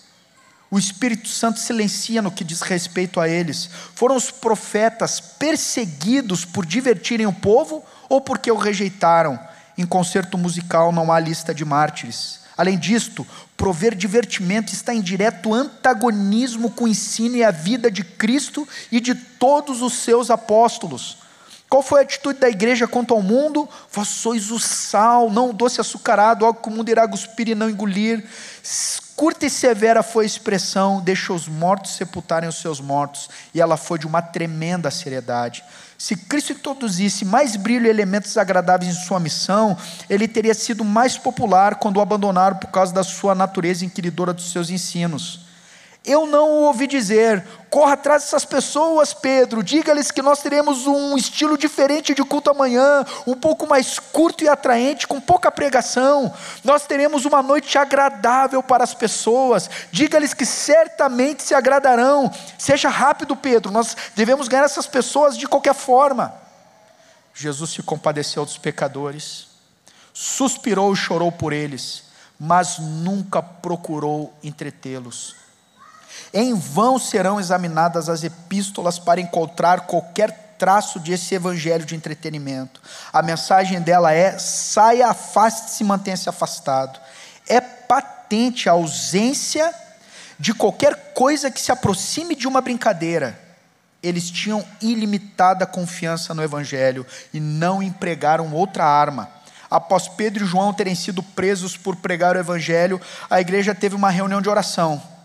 O 0.71 0.79
Espírito 0.79 1.29
Santo 1.29 1.61
silencia 1.61 2.23
no 2.23 2.33
que 2.33 2.45
diz 2.45 2.62
respeito 2.62 3.21
a 3.21 3.29
eles. 3.29 3.69
Foram 3.95 4.17
os 4.17 4.31
profetas 4.31 5.21
perseguidos 5.21 6.47
por 6.47 6.64
divertirem 6.64 7.27
o 7.27 7.33
povo 7.33 7.85
ou 8.09 8.23
porque 8.23 8.51
o 8.51 8.57
rejeitaram? 8.57 9.39
Em 9.77 9.85
concerto 9.85 10.39
musical 10.39 10.93
não 10.93 11.12
há 11.12 11.20
lista 11.20 11.55
de 11.55 11.64
mártires. 11.64 12.41
Além 12.57 12.79
disto, 12.79 13.27
prover 13.57 13.95
divertimento 13.95 14.72
está 14.72 14.95
em 14.95 15.03
direto 15.03 15.53
antagonismo 15.53 16.70
com 16.70 16.85
o 16.85 16.89
ensino 16.89 17.37
e 17.37 17.45
a 17.45 17.51
vida 17.51 17.91
de 17.91 18.03
Cristo 18.03 18.66
e 18.91 18.99
de 18.99 19.14
todos 19.14 19.83
os 19.83 19.93
seus 19.93 20.31
apóstolos. 20.31 21.18
Qual 21.68 21.83
foi 21.83 22.01
a 22.01 22.03
atitude 22.03 22.39
da 22.39 22.49
igreja 22.49 22.87
quanto 22.87 23.12
ao 23.12 23.20
mundo? 23.20 23.68
Vós 23.93 24.09
sois 24.09 24.51
o 24.51 24.59
sal, 24.59 25.31
não 25.31 25.51
o 25.51 25.53
doce 25.53 25.81
açucarado, 25.81 26.47
algo 26.47 26.62
que 26.62 26.68
o 26.68 26.70
mundo 26.70 26.89
irá 26.89 27.07
cuspir 27.07 27.49
e 27.49 27.55
não 27.55 27.68
engolir. 27.68 28.24
Curta 29.16 29.47
e 29.47 29.51
severa 29.51 30.03
foi 30.03 30.24
a 30.24 30.27
expressão, 30.27 31.01
deixa 31.01 31.33
os 31.33 31.49
mortos 31.49 31.97
sepultarem 31.97 32.49
os 32.49 32.61
seus 32.61 32.81
mortos, 32.81 33.29
e 33.53 33.61
ela 33.61 33.77
foi 33.77 33.99
de 33.99 34.07
uma 34.07 34.22
tremenda 34.22 34.91
seriedade. 34.91 35.64
Se 35.99 36.14
Cristo 36.14 36.53
introduzisse 36.53 37.24
mais 37.24 37.57
brilho 37.57 37.86
e 37.86 37.90
elementos 37.90 38.36
agradáveis 38.36 38.94
em 38.94 39.05
sua 39.05 39.18
missão, 39.18 39.76
ele 40.11 40.28
teria 40.28 40.55
sido 40.55 40.84
mais 40.84 41.16
popular 41.16 41.76
quando 41.76 41.97
o 41.97 42.01
abandonaram 42.01 42.57
por 42.57 42.70
causa 42.70 42.92
da 42.92 43.03
sua 43.03 43.34
natureza 43.34 43.84
inquiridora 43.84 44.34
dos 44.34 44.51
seus 44.51 44.68
ensinos. 44.68 45.45
Eu 46.07 46.24
não 46.24 46.48
ouvi 46.62 46.86
dizer, 46.86 47.44
corra 47.68 47.94
atrás 47.94 48.22
dessas 48.22 48.44
pessoas, 48.44 49.12
Pedro, 49.12 49.61
diga-lhes 49.61 50.12
que 50.12 50.22
nós 50.22 50.40
teremos 50.40 50.86
um 50.86 51.16
estilo 51.16 51.59
diferente 51.59 52.14
de 52.14 52.22
culto 52.22 52.48
amanhã, 52.48 53.04
um 53.26 53.34
pouco 53.34 53.66
mais 53.66 53.98
curto 53.98 54.44
e 54.44 54.48
atraente, 54.48 55.04
com 55.04 55.20
pouca 55.20 55.50
pregação. 55.50 56.32
Nós 56.62 56.86
teremos 56.86 57.24
uma 57.24 57.42
noite 57.42 57.76
agradável 57.76 58.62
para 58.62 58.84
as 58.84 58.94
pessoas, 58.94 59.68
diga-lhes 59.90 60.32
que 60.32 60.46
certamente 60.46 61.42
se 61.42 61.54
agradarão. 61.54 62.30
Seja 62.57 62.88
rápido, 62.88 63.34
Pedro, 63.34 63.72
nós 63.72 63.96
devemos 64.14 64.46
ganhar 64.46 64.62
essas 64.62 64.86
pessoas 64.86 65.36
de 65.36 65.48
qualquer 65.48 65.74
forma. 65.74 66.32
Jesus 67.34 67.70
se 67.70 67.82
compadeceu 67.82 68.44
dos 68.44 68.59
pecadores, 68.59 69.48
suspirou 70.14 70.92
e 70.92 70.96
chorou 70.96 71.32
por 71.32 71.52
eles, 71.52 72.04
mas 72.38 72.78
nunca 72.78 73.42
procurou 73.42 74.32
entretê-los 74.44 75.45
em 76.37 76.53
vão 76.53 76.99
serão 76.99 77.41
examinadas 77.41 78.11
as 78.11 78.22
epístolas 78.22 78.99
para 78.99 79.22
encontrar 79.22 79.87
qualquer 79.87 80.55
traço 80.59 81.01
desse 81.01 81.34
evangelho 81.34 81.87
de 81.87 81.97
entretenimento. 81.97 82.78
A 83.11 83.22
mensagem 83.22 83.80
dela 83.80 84.12
é: 84.12 84.39
saia, 84.39 85.09
afaste-se, 85.09 85.82
mantenha-se 85.82 86.28
afastado. 86.28 87.01
É 87.49 87.59
patente 87.59 88.68
a 88.68 88.72
ausência 88.72 89.74
de 90.39 90.53
qualquer 90.53 91.14
coisa 91.14 91.51
que 91.51 91.59
se 91.59 91.72
aproxime 91.72 92.34
de 92.34 92.47
uma 92.47 92.61
brincadeira. 92.61 93.41
Eles 94.03 94.30
tinham 94.30 94.62
ilimitada 94.82 95.64
confiança 95.64 96.34
no 96.34 96.43
evangelho 96.43 97.07
e 97.32 97.41
não 97.41 97.82
empregaram 97.82 98.53
outra 98.53 98.84
arma. 98.84 99.30
Após 99.70 100.07
Pedro 100.07 100.45
e 100.45 100.47
João 100.47 100.74
terem 100.74 100.95
sido 100.95 101.22
presos 101.22 101.78
por 101.78 101.97
pregar 101.97 102.37
o 102.37 102.39
evangelho, 102.39 103.01
a 103.30 103.41
igreja 103.41 103.74
teve 103.74 103.95
uma 103.97 104.11
reunião 104.11 104.43
de 104.43 104.51
oração 104.51 105.16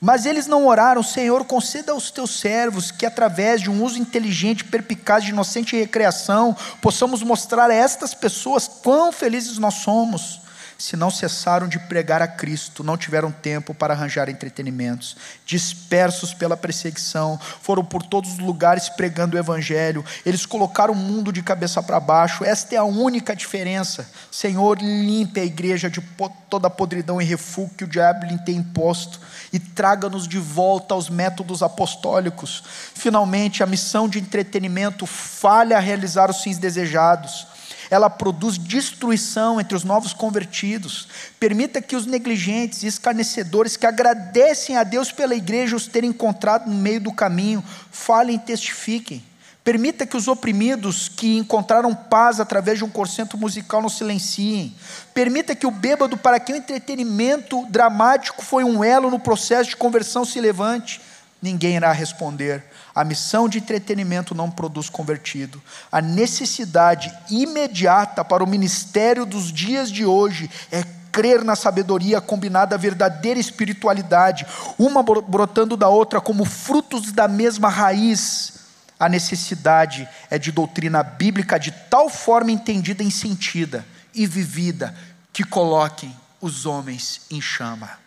mas 0.00 0.24
eles 0.24 0.46
não 0.46 0.66
oraram, 0.66 1.02
Senhor, 1.02 1.44
conceda 1.44 1.92
aos 1.92 2.10
teus 2.10 2.40
servos 2.40 2.90
que, 2.90 3.04
através 3.04 3.60
de 3.60 3.70
um 3.70 3.84
uso 3.84 3.98
inteligente, 3.98 4.64
perpicaz 4.64 5.22
de 5.22 5.30
inocente 5.30 5.76
recreação, 5.76 6.56
possamos 6.80 7.22
mostrar 7.22 7.68
a 7.68 7.74
estas 7.74 8.14
pessoas 8.14 8.66
quão 8.66 9.12
felizes 9.12 9.58
nós 9.58 9.74
somos. 9.74 10.40
Se 10.78 10.96
não 10.96 11.10
cessaram 11.10 11.68
de 11.68 11.78
pregar 11.78 12.22
a 12.22 12.26
Cristo, 12.26 12.82
não 12.82 12.96
tiveram 12.96 13.30
tempo 13.30 13.74
para 13.74 13.92
arranjar 13.92 14.30
entretenimentos, 14.30 15.14
dispersos 15.44 16.32
pela 16.32 16.56
perseguição, 16.56 17.38
foram 17.60 17.84
por 17.84 18.02
todos 18.02 18.32
os 18.32 18.38
lugares 18.38 18.88
pregando 18.88 19.36
o 19.36 19.38
Evangelho, 19.38 20.02
eles 20.24 20.46
colocaram 20.46 20.94
o 20.94 20.96
mundo 20.96 21.30
de 21.30 21.42
cabeça 21.42 21.82
para 21.82 22.00
baixo, 22.00 22.42
esta 22.42 22.74
é 22.74 22.78
a 22.78 22.84
única 22.84 23.36
diferença. 23.36 24.08
Senhor, 24.30 24.78
limpe 24.80 25.40
a 25.40 25.44
igreja 25.44 25.90
de 25.90 26.00
toda 26.48 26.68
a 26.68 26.70
podridão 26.70 27.20
e 27.20 27.26
refúgio 27.26 27.74
que 27.76 27.84
o 27.84 27.88
diabo 27.88 28.24
lhe 28.24 28.38
tem 28.38 28.56
imposto 28.56 29.20
e 29.52 29.58
traga-nos 29.58 30.28
de 30.28 30.38
volta 30.38 30.94
aos 30.94 31.08
métodos 31.08 31.62
apostólicos. 31.62 32.62
Finalmente, 32.94 33.62
a 33.62 33.66
missão 33.66 34.08
de 34.08 34.18
entretenimento 34.18 35.06
falha 35.06 35.76
a 35.76 35.80
realizar 35.80 36.30
os 36.30 36.42
fins 36.42 36.58
desejados 36.58 37.46
ela 37.90 38.08
produz 38.08 38.56
destruição 38.56 39.60
entre 39.60 39.76
os 39.76 39.82
novos 39.82 40.12
convertidos. 40.12 41.08
Permita 41.40 41.82
que 41.82 41.96
os 41.96 42.06
negligentes 42.06 42.84
e 42.84 42.86
escarnecedores 42.86 43.76
que 43.76 43.84
agradecem 43.84 44.76
a 44.76 44.84
Deus 44.84 45.10
pela 45.10 45.34
igreja 45.34 45.74
os 45.74 45.88
terem 45.88 46.10
encontrado 46.10 46.70
no 46.70 46.76
meio 46.76 47.00
do 47.00 47.12
caminho, 47.12 47.64
falem 47.90 48.36
e 48.36 48.38
testifiquem. 48.38 49.24
Permita 49.62 50.06
que 50.06 50.16
os 50.16 50.26
oprimidos 50.26 51.08
que 51.08 51.36
encontraram 51.36 51.94
paz 51.94 52.40
através 52.40 52.78
de 52.78 52.84
um 52.84 52.88
concerto 52.88 53.36
musical 53.36 53.82
não 53.82 53.90
silenciem. 53.90 54.74
Permita 55.12 55.54
que 55.54 55.66
o 55.66 55.70
bêbado, 55.70 56.16
para 56.16 56.40
quem 56.40 56.54
o 56.54 56.58
entretenimento 56.58 57.66
dramático 57.68 58.42
foi 58.42 58.64
um 58.64 58.82
elo 58.82 59.10
no 59.10 59.18
processo 59.18 59.70
de 59.70 59.76
conversão, 59.76 60.24
se 60.24 60.40
levante. 60.40 61.00
Ninguém 61.42 61.76
irá 61.76 61.92
responder. 61.92 62.64
A 62.94 63.04
missão 63.04 63.48
de 63.48 63.58
entretenimento 63.58 64.34
não 64.34 64.50
produz 64.50 64.88
convertido. 64.88 65.60
A 65.92 66.00
necessidade 66.00 67.12
imediata 67.30 68.24
para 68.24 68.42
o 68.42 68.46
ministério 68.46 69.26
dos 69.26 69.52
dias 69.52 69.90
de 69.90 70.06
hoje 70.06 70.50
é 70.72 70.82
crer 71.12 71.44
na 71.44 71.56
sabedoria 71.56 72.20
combinada 72.20 72.76
à 72.76 72.78
verdadeira 72.78 73.38
espiritualidade, 73.38 74.46
uma 74.78 75.02
brotando 75.02 75.76
da 75.76 75.88
outra 75.88 76.20
como 76.20 76.44
frutos 76.46 77.12
da 77.12 77.28
mesma 77.28 77.68
raiz 77.68 78.59
a 79.00 79.08
necessidade 79.08 80.06
é 80.28 80.38
de 80.38 80.52
doutrina 80.52 81.02
bíblica 81.02 81.58
de 81.58 81.72
tal 81.72 82.10
forma 82.10 82.52
entendida 82.52 83.02
e 83.02 83.10
sentida 83.10 83.86
e 84.14 84.26
vivida 84.26 84.94
que 85.32 85.42
coloquem 85.42 86.14
os 86.38 86.66
homens 86.66 87.22
em 87.30 87.40
chama. 87.40 87.98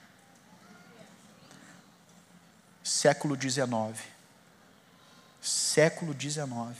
Século 2.83 3.35
XIX. 3.35 3.99
Século 5.41 6.13
XIX. 6.13 6.77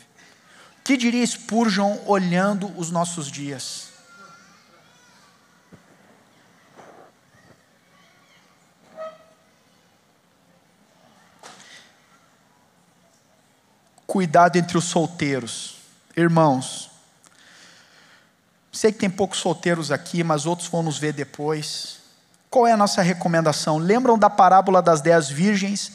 Que 0.84 0.96
diria 0.96 1.26
Spurgeon 1.26 1.98
olhando 2.06 2.68
os 2.78 2.92
nossos 2.92 3.32
dias? 3.32 3.93
Cuidado 14.14 14.58
entre 14.58 14.78
os 14.78 14.84
solteiros. 14.84 15.78
Irmãos, 16.16 16.92
sei 18.72 18.92
que 18.92 19.00
tem 19.00 19.10
poucos 19.10 19.40
solteiros 19.40 19.92
aqui, 19.92 20.24
mas 20.24 20.46
outros 20.46 20.68
vão 20.68 20.84
nos 20.84 21.00
ver 21.00 21.14
depois. 21.14 21.98
Qual 22.48 22.68
é 22.68 22.74
a 22.74 22.78
nossa 22.78 23.02
recomendação? 23.02 23.80
Lembram 23.80 24.16
da 24.16 24.30
parábola 24.30 24.84
das 24.84 25.02
dez 25.02 25.30
virgens? 25.30 25.94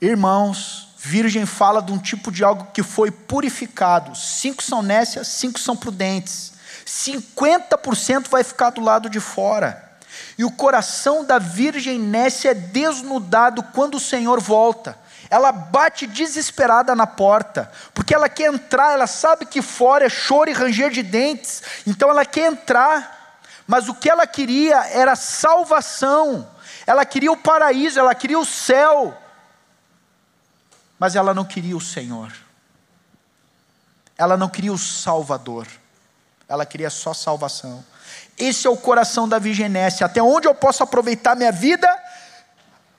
Irmãos, 0.00 0.88
virgem 0.98 1.46
fala 1.46 1.80
de 1.80 1.92
um 1.92 1.98
tipo 1.98 2.32
de 2.32 2.42
algo 2.42 2.66
que 2.74 2.82
foi 2.82 3.12
purificado. 3.12 4.16
Cinco 4.16 4.60
são 4.60 4.82
nécias, 4.82 5.28
cinco 5.28 5.60
são 5.60 5.76
prudentes. 5.76 6.54
50% 6.84 8.28
vai 8.28 8.42
ficar 8.42 8.70
do 8.70 8.80
lado 8.80 9.08
de 9.08 9.20
fora. 9.20 9.92
E 10.36 10.44
o 10.44 10.50
coração 10.50 11.24
da 11.24 11.38
virgem 11.38 11.96
nécia 11.96 12.50
é 12.50 12.54
desnudado 12.54 13.62
quando 13.62 13.94
o 13.94 14.00
Senhor 14.00 14.40
volta 14.40 15.00
ela 15.32 15.50
bate 15.50 16.06
desesperada 16.06 16.94
na 16.94 17.06
porta, 17.06 17.72
porque 17.94 18.14
ela 18.14 18.28
quer 18.28 18.52
entrar, 18.52 18.92
ela 18.92 19.06
sabe 19.06 19.46
que 19.46 19.62
fora 19.62 20.04
é 20.04 20.10
choro 20.10 20.50
e 20.50 20.52
ranger 20.52 20.90
de 20.90 21.02
dentes, 21.02 21.62
então 21.86 22.10
ela 22.10 22.26
quer 22.26 22.52
entrar, 22.52 23.40
mas 23.66 23.88
o 23.88 23.94
que 23.94 24.10
ela 24.10 24.26
queria 24.26 24.86
era 24.88 25.16
salvação, 25.16 26.46
ela 26.86 27.06
queria 27.06 27.32
o 27.32 27.36
paraíso, 27.38 27.98
ela 27.98 28.14
queria 28.14 28.38
o 28.38 28.44
céu, 28.44 29.16
mas 30.98 31.16
ela 31.16 31.32
não 31.32 31.46
queria 31.46 31.78
o 31.78 31.80
Senhor, 31.80 32.30
ela 34.18 34.36
não 34.36 34.50
queria 34.50 34.74
o 34.74 34.76
Salvador, 34.76 35.66
ela 36.46 36.66
queria 36.66 36.90
só 36.90 37.14
salvação. 37.14 37.82
Esse 38.36 38.66
é 38.66 38.70
o 38.70 38.76
coração 38.76 39.26
da 39.26 39.38
virginesse. 39.38 40.04
Até 40.04 40.22
onde 40.22 40.46
eu 40.46 40.54
posso 40.54 40.82
aproveitar 40.82 41.34
minha 41.34 41.50
vida 41.50 41.88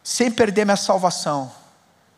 sem 0.04 0.32
perder 0.32 0.66
minha 0.66 0.76
salvação? 0.76 1.62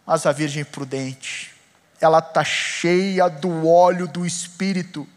Mas 0.06 0.26
a 0.26 0.32
Virgem 0.32 0.64
prudente, 0.64 1.52
ela 2.00 2.20
está 2.20 2.44
cheia 2.44 3.28
do 3.28 3.68
óleo 3.68 4.08
do 4.08 4.26
Espírito. 4.26 5.08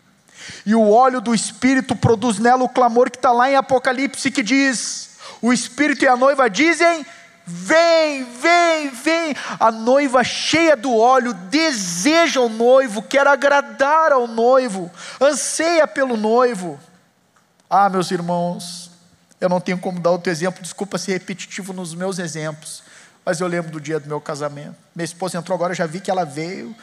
E 0.64 0.74
o 0.74 0.90
óleo 0.90 1.20
do 1.20 1.34
Espírito 1.34 1.94
produz 1.94 2.38
nela 2.38 2.62
o 2.64 2.68
clamor 2.68 3.10
que 3.10 3.18
está 3.18 3.32
lá 3.32 3.50
em 3.50 3.56
Apocalipse, 3.56 4.30
que 4.30 4.42
diz: 4.42 5.18
o 5.42 5.52
Espírito 5.52 6.04
e 6.04 6.08
a 6.08 6.16
noiva 6.16 6.48
dizem: 6.48 7.04
Vem, 7.44 8.24
vem, 8.24 8.90
vem. 8.90 9.34
A 9.58 9.70
noiva 9.70 10.22
cheia 10.22 10.76
do 10.76 10.94
óleo 10.96 11.32
deseja 11.32 12.40
o 12.40 12.48
noivo, 12.48 13.02
quer 13.02 13.26
agradar 13.26 14.12
ao 14.12 14.26
noivo, 14.26 14.90
anseia 15.20 15.86
pelo 15.86 16.16
noivo. 16.16 16.78
Ah, 17.70 17.88
meus 17.88 18.10
irmãos, 18.10 18.90
eu 19.40 19.48
não 19.48 19.60
tenho 19.60 19.78
como 19.78 20.00
dar 20.00 20.10
outro 20.10 20.30
exemplo, 20.30 20.62
desculpa 20.62 20.98
ser 20.98 21.12
repetitivo 21.12 21.72
nos 21.72 21.94
meus 21.94 22.18
exemplos, 22.18 22.82
mas 23.28 23.40
eu 23.40 23.46
lembro 23.46 23.70
do 23.70 23.78
dia 23.78 24.00
do 24.00 24.08
meu 24.08 24.22
casamento. 24.22 24.74
Minha 24.96 25.04
esposa 25.04 25.36
entrou 25.36 25.54
agora, 25.54 25.72
eu 25.72 25.76
já 25.76 25.84
vi 25.84 26.00
que 26.00 26.10
ela 26.10 26.24
veio. 26.24 26.74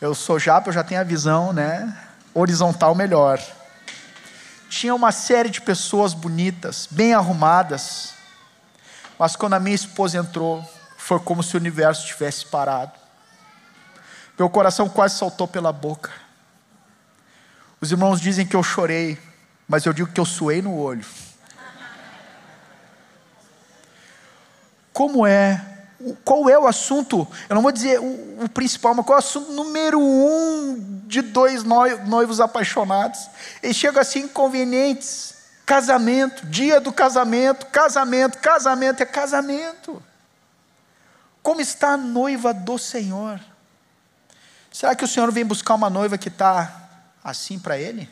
Eu 0.00 0.14
sou 0.14 0.38
japa, 0.38 0.70
eu 0.70 0.72
já 0.72 0.82
tenho 0.82 0.98
a 0.98 1.04
visão, 1.04 1.52
né? 1.52 1.94
Horizontal 2.32 2.94
melhor. 2.94 3.38
Tinha 4.70 4.94
uma 4.94 5.12
série 5.12 5.50
de 5.50 5.60
pessoas 5.60 6.14
bonitas, 6.14 6.88
bem 6.90 7.12
arrumadas. 7.12 8.14
Mas 9.18 9.36
quando 9.36 9.56
a 9.56 9.60
minha 9.60 9.74
esposa 9.74 10.16
entrou, 10.16 10.64
foi 10.96 11.20
como 11.20 11.42
se 11.42 11.54
o 11.54 11.60
universo 11.60 12.06
tivesse 12.06 12.46
parado. 12.46 12.92
Meu 14.38 14.48
coração 14.48 14.88
quase 14.88 15.18
saltou 15.18 15.46
pela 15.46 15.70
boca. 15.70 16.10
Os 17.78 17.92
irmãos 17.92 18.22
dizem 18.22 18.46
que 18.46 18.56
eu 18.56 18.62
chorei, 18.62 19.18
mas 19.68 19.84
eu 19.84 19.92
digo 19.92 20.10
que 20.10 20.18
eu 20.18 20.24
suei 20.24 20.62
no 20.62 20.74
olho. 20.78 21.04
Como 24.98 25.24
é, 25.24 25.64
qual 26.24 26.50
é 26.50 26.58
o 26.58 26.66
assunto, 26.66 27.24
eu 27.48 27.54
não 27.54 27.62
vou 27.62 27.70
dizer 27.70 28.00
o, 28.00 28.42
o 28.42 28.48
principal, 28.48 28.96
mas 28.96 29.06
qual 29.06 29.16
é 29.16 29.22
o 29.22 29.24
assunto 29.24 29.52
número 29.52 30.00
um 30.00 31.04
de 31.06 31.22
dois 31.22 31.62
noivos 31.62 32.40
apaixonados? 32.40 33.30
Eles 33.62 33.76
chegam 33.76 34.02
assim 34.02 34.22
inconvenientes, 34.22 35.36
casamento, 35.64 36.44
dia 36.46 36.80
do 36.80 36.92
casamento, 36.92 37.66
casamento, 37.66 38.38
casamento, 38.38 39.00
é 39.00 39.06
casamento. 39.06 40.02
Como 41.44 41.60
está 41.60 41.90
a 41.90 41.96
noiva 41.96 42.52
do 42.52 42.76
Senhor? 42.76 43.40
Será 44.72 44.96
que 44.96 45.04
o 45.04 45.08
Senhor 45.08 45.30
vem 45.30 45.46
buscar 45.46 45.76
uma 45.76 45.88
noiva 45.88 46.18
que 46.18 46.28
está 46.28 46.88
assim 47.22 47.56
para 47.56 47.78
Ele? 47.78 48.10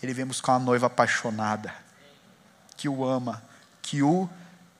Ele 0.00 0.14
vem 0.14 0.24
buscar 0.24 0.52
uma 0.52 0.60
noiva 0.60 0.86
apaixonada, 0.86 1.74
que 2.76 2.88
o 2.88 3.04
ama, 3.04 3.42
que 3.84 4.02
o 4.02 4.28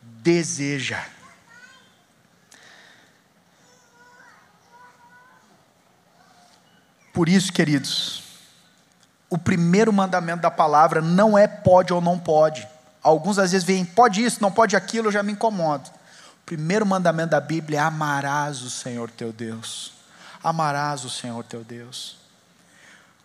deseja. 0.03 1.05
Por 7.13 7.29
isso, 7.29 7.53
queridos, 7.53 8.23
o 9.29 9.37
primeiro 9.37 9.93
mandamento 9.93 10.41
da 10.41 10.51
palavra 10.51 11.03
não 11.03 11.37
é 11.37 11.47
pode 11.47 11.93
ou 11.93 12.01
não 12.01 12.19
pode. 12.19 12.67
Alguns 13.03 13.39
às 13.39 13.53
vezes 13.53 13.67
veem, 13.67 13.85
pode 13.85 14.25
isso, 14.25 14.41
não 14.41 14.51
pode 14.51 14.75
aquilo, 14.75 15.09
eu 15.09 15.13
já 15.13 15.23
me 15.23 15.33
incomodo. 15.33 15.91
O 16.41 16.45
primeiro 16.47 16.87
mandamento 16.87 17.31
da 17.31 17.41
Bíblia 17.41 17.81
é 17.81 17.83
amarás 17.83 18.63
o 18.63 18.71
Senhor 18.71 19.11
teu 19.11 19.33
Deus. 19.33 19.93
Amarás 20.43 21.05
o 21.05 21.11
Senhor 21.11 21.45
teu 21.45 21.63
Deus. 21.63 22.24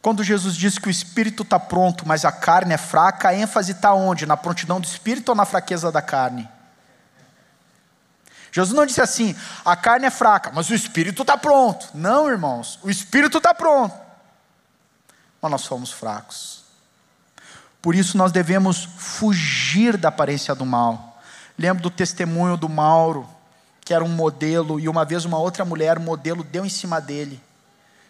Quando 0.02 0.24
Jesus 0.24 0.56
disse 0.56 0.80
que 0.80 0.88
o 0.88 0.92
espírito 0.92 1.44
está 1.44 1.60
pronto, 1.60 2.08
mas 2.08 2.24
a 2.24 2.32
carne 2.32 2.74
é 2.74 2.78
fraca, 2.78 3.30
a 3.30 3.36
ênfase 3.36 3.74
está 3.74 3.94
onde? 3.94 4.26
Na 4.26 4.38
prontidão 4.38 4.80
do 4.80 4.86
espírito 4.86 5.30
ou 5.30 5.36
na 5.36 5.46
fraqueza 5.46 5.92
da 5.92 6.02
carne? 6.02 6.48
Jesus 8.52 8.76
não 8.76 8.86
disse 8.86 9.02
assim, 9.02 9.36
a 9.64 9.76
carne 9.76 10.06
é 10.08 10.10
fraca, 10.10 10.52
mas 10.54 10.70
o 10.70 10.74
espírito 10.74 11.22
está 11.22 11.38
pronto. 11.38 11.90
Não, 11.94 12.30
irmãos, 12.30 12.80
o 12.82 12.90
espírito 12.90 13.38
está 13.38 13.54
pronto, 13.54 13.96
mas 15.42 15.52
nós 15.52 15.62
somos 15.62 15.92
fracos. 15.92 16.64
Por 17.82 17.94
isso 17.94 18.18
nós 18.18 18.32
devemos 18.32 18.86
fugir 18.98 19.98
da 19.98 20.10
aparência 20.10 20.56
do 20.56 20.66
mal. 20.66 21.22
Lembro 21.58 21.84
do 21.84 21.92
testemunho 21.92 22.58
do 22.58 22.70
Mauro, 22.70 23.30
que 23.82 23.94
era 23.94 24.04
um 24.04 24.10
modelo, 24.10 24.80
e 24.80 24.88
uma 24.88 25.04
vez 25.04 25.26
uma 25.26 25.38
outra 25.38 25.64
mulher, 25.66 26.00
modelo, 26.00 26.44
deu 26.44 26.66
em 26.66 26.70
cima 26.70 27.00
dele. 27.00 27.42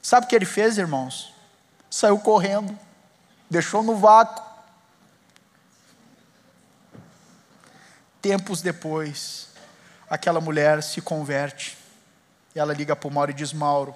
Sabe 0.01 0.25
o 0.25 0.29
que 0.29 0.35
ele 0.35 0.45
fez, 0.45 0.77
irmãos? 0.77 1.33
Saiu 1.89 2.19
correndo, 2.19 2.77
deixou 3.49 3.81
no 3.81 3.95
vácuo. 3.95 4.43
Tempos 8.21 8.61
depois, 8.61 9.49
aquela 10.09 10.41
mulher 10.41 10.83
se 10.83 11.01
converte. 11.01 11.77
Ela 12.53 12.73
liga 12.73 12.95
para 12.95 13.07
o 13.07 13.11
Mauro 13.11 13.31
e 13.31 13.33
diz: 13.33 13.53
Mauro, 13.53 13.95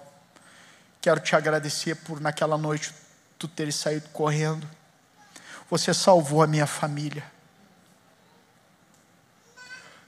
quero 1.01 1.19
te 1.19 1.35
agradecer 1.35 1.95
por 1.95 2.21
naquela 2.21 2.57
noite 2.57 2.93
tu 3.37 3.47
teres 3.47 3.75
saído 3.75 4.07
correndo. 4.09 4.65
Você 5.69 5.93
salvou 5.93 6.41
a 6.41 6.47
minha 6.47 6.67
família. 6.67 7.32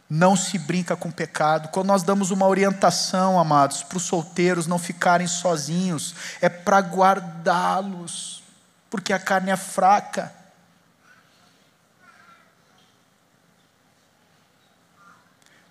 Não 0.10 0.36
se 0.36 0.60
brinca 0.60 0.95
com 0.95 1.10
pecado. 1.10 1.70
Quando 1.70 1.88
nós 1.88 2.03
damos 2.03 2.30
uma 2.30 2.47
orientação, 2.47 3.39
amados, 3.39 3.82
para 3.82 3.97
os 3.97 4.03
solteiros 4.03 4.68
não 4.68 4.78
ficarem 4.78 5.26
sozinhos, 5.26 6.14
é 6.41 6.47
para 6.47 6.80
guardá-los, 6.80 8.43
porque 8.89 9.12
a 9.12 9.20
carne 9.20 9.49
é 9.49 9.58
fraca. 9.58 10.32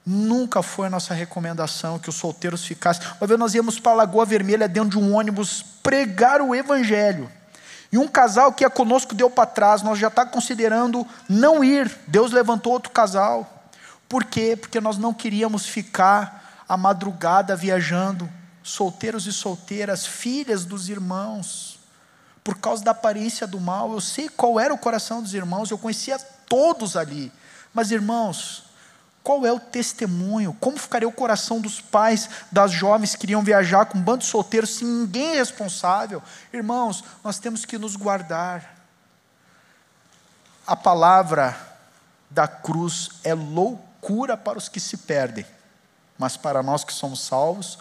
Nunca 0.05 0.63
foi 0.63 0.91
nossa 0.91 1.15
recomendação 1.15 1.99
que 1.99 2.11
os 2.11 2.17
solteiros 2.17 2.65
ficassem. 2.65 3.07
Uma 3.19 3.27
vez 3.27 3.41
nós 3.41 3.55
íamos 3.55 3.81
para 3.81 3.93
a 3.93 3.97
Lagoa 3.97 4.27
Vermelha 4.27 4.69
dentro 4.69 4.91
de 4.91 4.99
um 4.99 5.17
ônibus 5.17 5.63
pregar 5.83 6.43
o 6.43 6.55
Evangelho. 6.55 7.31
E 7.91 7.97
um 7.97 8.09
casal 8.09 8.53
que 8.53 8.65
ia 8.65 8.69
conosco 8.69 9.15
deu 9.15 9.31
para 9.31 9.47
trás, 9.47 9.81
nós 9.81 9.99
já 9.99 10.09
está 10.09 10.27
considerando 10.27 11.07
não 11.29 11.63
ir. 11.63 11.91
Deus 12.09 12.33
levantou 12.33 12.73
outro 12.73 12.91
casal. 12.91 13.54
Por 14.15 14.27
quê? 14.27 14.57
Porque 14.57 14.81
nós 14.81 14.97
não 14.97 15.13
queríamos 15.13 15.67
ficar 15.67 16.63
a 16.69 16.77
madrugada 16.77 17.57
viajando, 17.57 18.31
solteiros 18.63 19.27
e 19.27 19.33
solteiras, 19.33 20.07
filhas 20.07 20.65
dos 20.65 20.89
irmãos, 20.89 21.81
por 22.45 22.57
causa 22.59 22.85
da 22.85 22.93
aparência 22.93 23.45
do 23.45 23.59
mal. 23.59 23.93
Eu 23.93 24.01
sei 24.01 24.29
qual 24.29 24.61
era 24.61 24.73
o 24.73 24.79
coração 24.79 25.21
dos 25.21 25.35
irmãos, 25.35 25.69
eu 25.69 25.77
conhecia 25.77 26.17
todos 26.49 26.97
ali. 26.97 27.33
Mas, 27.73 27.91
irmãos, 27.91 28.67
qual 29.21 29.45
é 29.45 29.53
o 29.53 29.59
testemunho? 29.59 30.57
Como 30.61 30.79
ficaria 30.79 31.09
o 31.09 31.13
coração 31.13 31.61
dos 31.61 31.81
pais 31.81 32.31
das 32.53 32.71
jovens 32.71 33.17
que 33.17 33.27
iriam 33.27 33.43
viajar 33.43 33.87
com 33.87 33.99
um 33.99 34.01
bando 34.01 34.19
de 34.19 34.27
solteiros 34.27 34.77
sem 34.77 34.87
ninguém 34.87 35.33
é 35.33 35.39
responsável? 35.39 36.23
Irmãos, 36.53 37.03
nós 37.25 37.41
temos 37.41 37.65
que 37.65 37.77
nos 37.77 37.97
guardar. 37.97 38.77
A 40.65 40.77
palavra 40.77 41.59
da 42.31 42.47
cruz 42.47 43.11
é 43.25 43.35
loucura 43.35 43.93
para 44.37 44.59
os 44.59 44.69
que 44.69 44.81
se 44.81 44.99
perdem, 44.99 45.47
mas 46.19 46.37
para 46.37 46.63
nós 46.63 46.85
que 46.85 46.93
somos 46.93 47.21
salvos, 47.21 47.79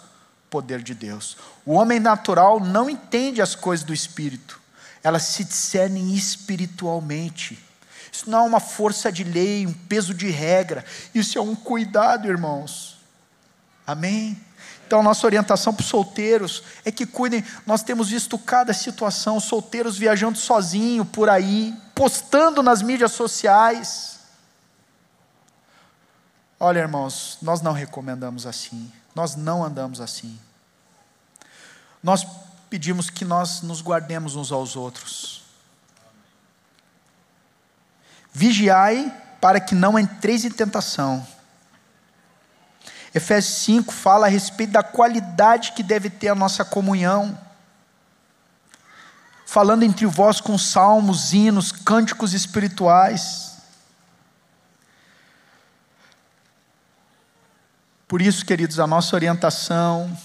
poder 0.50 0.82
de 0.82 0.94
Deus. 0.94 1.36
O 1.66 1.74
homem 1.74 2.00
natural 2.00 2.60
não 2.60 2.88
entende 2.88 3.42
as 3.42 3.54
coisas 3.54 3.84
do 3.84 3.92
espírito, 3.92 4.60
elas 5.02 5.22
se 5.24 5.44
discernem 5.44 6.14
espiritualmente. 6.14 7.62
Isso 8.10 8.30
não 8.30 8.44
é 8.44 8.48
uma 8.48 8.60
força 8.60 9.10
de 9.10 9.24
lei, 9.24 9.66
um 9.66 9.72
peso 9.72 10.14
de 10.14 10.30
regra. 10.30 10.84
Isso 11.12 11.36
é 11.36 11.42
um 11.42 11.54
cuidado, 11.54 12.28
irmãos. 12.28 12.96
Amém? 13.84 14.40
Então, 14.86 15.02
nossa 15.02 15.26
orientação 15.26 15.74
para 15.74 15.82
os 15.82 15.88
solteiros 15.88 16.62
é 16.84 16.92
que 16.92 17.04
cuidem. 17.04 17.44
Nós 17.66 17.82
temos 17.82 18.10
visto 18.10 18.38
cada 18.38 18.72
situação, 18.72 19.40
solteiros 19.40 19.98
viajando 19.98 20.38
sozinho 20.38 21.04
por 21.04 21.28
aí, 21.28 21.74
postando 21.94 22.62
nas 22.62 22.82
mídias 22.82 23.12
sociais. 23.12 24.13
Olha, 26.58 26.80
irmãos, 26.80 27.38
nós 27.42 27.60
não 27.60 27.72
recomendamos 27.72 28.46
assim. 28.46 28.90
Nós 29.14 29.36
não 29.36 29.64
andamos 29.64 30.00
assim. 30.00 30.38
Nós 32.02 32.26
pedimos 32.68 33.08
que 33.08 33.24
nós 33.24 33.62
nos 33.62 33.80
guardemos 33.80 34.36
uns 34.36 34.50
aos 34.50 34.76
outros. 34.76 35.42
Vigiai 38.32 39.12
para 39.40 39.60
que 39.60 39.74
não 39.74 39.98
entreis 39.98 40.44
em 40.44 40.50
tentação. 40.50 41.26
Efésios 43.14 43.54
5 43.58 43.92
fala 43.92 44.26
a 44.26 44.28
respeito 44.28 44.72
da 44.72 44.82
qualidade 44.82 45.72
que 45.72 45.82
deve 45.84 46.10
ter 46.10 46.28
a 46.28 46.34
nossa 46.34 46.64
comunhão. 46.64 47.38
Falando 49.46 49.84
entre 49.84 50.04
vós 50.04 50.40
com 50.40 50.58
salmos, 50.58 51.32
hinos, 51.32 51.70
cânticos 51.70 52.32
espirituais. 52.32 53.53
Por 58.14 58.22
isso, 58.22 58.46
queridos, 58.46 58.78
a 58.78 58.86
nossa 58.86 59.16
orientação 59.16 60.16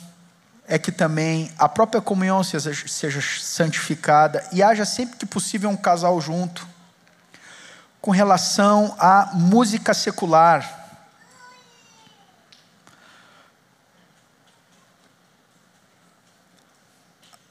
é 0.68 0.78
que 0.78 0.92
também 0.92 1.52
a 1.58 1.68
própria 1.68 2.00
comunhão 2.00 2.44
seja, 2.44 2.72
seja 2.88 3.20
santificada 3.20 4.48
e 4.52 4.62
haja 4.62 4.86
sempre 4.86 5.18
que 5.18 5.26
possível 5.26 5.72
um 5.72 5.76
casal 5.76 6.22
junto 6.22 6.68
com 8.00 8.12
relação 8.12 8.96
à 9.00 9.32
música 9.34 9.92
secular. 9.96 11.02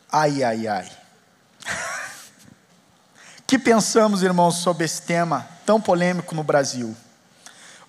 Ai, 0.08 0.44
ai, 0.44 0.68
ai. 0.68 0.92
que 3.44 3.58
pensamos, 3.58 4.22
irmãos, 4.22 4.58
sobre 4.58 4.84
esse 4.84 5.02
tema 5.02 5.48
tão 5.66 5.80
polêmico 5.80 6.32
no 6.32 6.44
Brasil? 6.44 6.96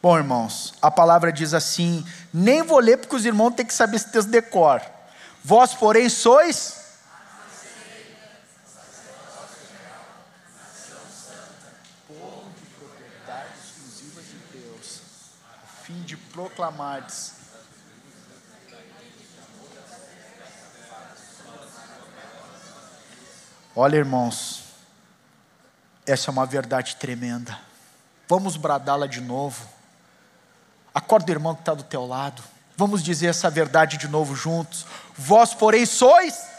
Bom, 0.02 0.18
irmãos, 0.18 0.74
a 0.82 0.89
palavra 0.89 1.32
diz 1.32 1.54
assim: 1.54 2.06
nem 2.34 2.64
vou 2.64 2.80
ler 2.80 2.97
porque 2.97 3.16
os 3.16 3.26
irmãos 3.26 3.52
têm 3.52 3.66
que 3.66 3.74
saber 3.74 3.97
esse 3.97 4.12
texto 4.12 4.30
decor. 4.30 4.82
Vós, 5.43 5.74
porém, 5.74 6.10
sois 6.10 6.80
proclamardes. 16.39 17.34
Olha, 23.76 23.97
irmãos, 23.97 24.64
essa 26.06 26.30
é 26.30 26.32
uma 26.32 26.45
verdade 26.45 26.95
tremenda. 26.95 27.60
Vamos 28.28 28.56
bradá-la 28.56 29.06
de 29.06 29.20
novo. 29.20 29.68
Acorda 31.00 31.32
o 31.32 31.34
irmão 31.34 31.56
que 31.56 31.62
está 31.62 31.74
do 31.74 31.84
teu 31.84 32.06
lado. 32.06 32.43
Vamos 32.76 33.02
dizer 33.02 33.28
essa 33.28 33.50
verdade 33.50 33.97
de 33.97 34.10
novo 34.10 34.36
juntos. 34.36 34.86
Vós, 35.18 35.54
porém, 35.54 35.86
sois 35.86 36.50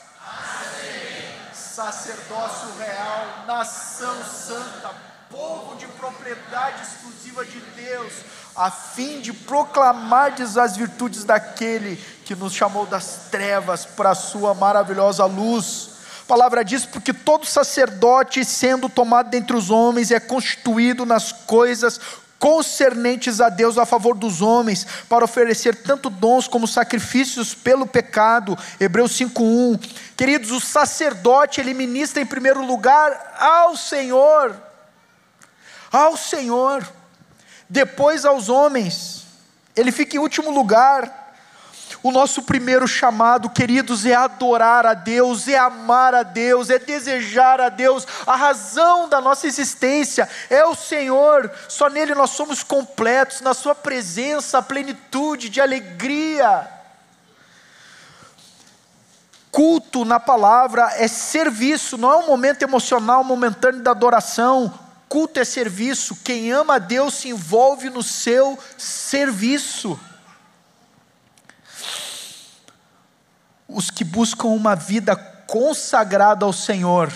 sacerdócio 1.52 2.74
real, 2.78 3.44
nação 3.46 4.24
santa, 4.24 4.90
povo 5.30 5.76
de 5.76 5.86
propriedade 5.88 6.82
exclusiva 6.82 7.44
de 7.44 7.60
Deus 7.60 8.12
a 8.56 8.70
fim 8.70 9.20
de 9.20 9.32
proclamardes 9.32 10.56
as 10.56 10.76
virtudes 10.76 11.24
daquele 11.24 11.96
que 12.24 12.34
nos 12.34 12.54
chamou 12.54 12.86
das 12.86 13.28
trevas 13.30 13.84
para 13.84 14.10
a 14.10 14.14
sua 14.14 14.54
maravilhosa 14.54 15.24
luz. 15.26 15.90
A 16.22 16.26
palavra 16.26 16.64
diz: 16.64 16.84
porque 16.84 17.12
todo 17.12 17.46
sacerdote, 17.46 18.44
sendo 18.44 18.88
tomado 18.88 19.30
dentre 19.30 19.56
os 19.56 19.70
homens, 19.70 20.10
é 20.10 20.20
constituído 20.20 21.06
nas 21.06 21.30
coisas 21.30 22.00
concernentes 22.40 23.40
a 23.40 23.48
Deus 23.48 23.78
a 23.78 23.86
favor 23.86 24.16
dos 24.16 24.42
homens, 24.42 24.84
para 25.08 25.24
oferecer 25.24 25.76
tanto 25.76 26.10
dons 26.10 26.48
como 26.48 26.66
sacrifícios 26.66 27.54
pelo 27.54 27.86
pecado. 27.86 28.58
Hebreus 28.80 29.12
5:1. 29.12 29.78
Queridos, 30.16 30.50
o 30.50 30.58
sacerdote 30.58 31.60
ele 31.60 31.74
ministra 31.74 32.20
em 32.20 32.26
primeiro 32.26 32.64
lugar 32.64 33.36
ao 33.38 33.76
Senhor. 33.76 34.56
Ao 35.92 36.16
Senhor 36.16 36.84
depois 37.70 38.24
aos 38.24 38.48
homens, 38.48 39.24
ele 39.76 39.92
fica 39.92 40.16
em 40.16 40.18
último 40.18 40.50
lugar. 40.50 41.19
O 42.02 42.10
nosso 42.10 42.42
primeiro 42.42 42.88
chamado, 42.88 43.50
queridos, 43.50 44.06
é 44.06 44.14
adorar 44.14 44.86
a 44.86 44.94
Deus, 44.94 45.46
é 45.48 45.58
amar 45.58 46.14
a 46.14 46.22
Deus, 46.22 46.70
é 46.70 46.78
desejar 46.78 47.60
a 47.60 47.68
Deus. 47.68 48.06
A 48.26 48.36
razão 48.36 49.08
da 49.08 49.20
nossa 49.20 49.46
existência 49.46 50.28
é 50.48 50.64
o 50.64 50.74
Senhor, 50.74 51.50
só 51.68 51.90
nele 51.90 52.14
nós 52.14 52.30
somos 52.30 52.62
completos, 52.62 53.42
na 53.42 53.52
Sua 53.52 53.74
presença, 53.74 54.58
a 54.58 54.62
plenitude 54.62 55.50
de 55.50 55.60
alegria. 55.60 56.66
Culto 59.50 60.04
na 60.04 60.18
palavra 60.18 60.92
é 60.96 61.06
serviço, 61.06 61.98
não 61.98 62.12
é 62.12 62.16
um 62.16 62.26
momento 62.26 62.62
emocional 62.62 63.22
momentâneo 63.22 63.82
da 63.82 63.90
adoração 63.90 64.72
culto 65.10 65.40
é 65.40 65.44
serviço, 65.44 66.16
quem 66.22 66.52
ama 66.52 66.76
a 66.76 66.78
Deus 66.78 67.14
se 67.14 67.28
envolve 67.28 67.90
no 67.90 68.00
seu 68.00 68.56
serviço. 68.78 69.98
Os 73.72 73.90
que 73.90 74.04
buscam 74.04 74.48
uma 74.48 74.74
vida 74.74 75.14
consagrada 75.46 76.44
ao 76.44 76.52
Senhor, 76.52 77.12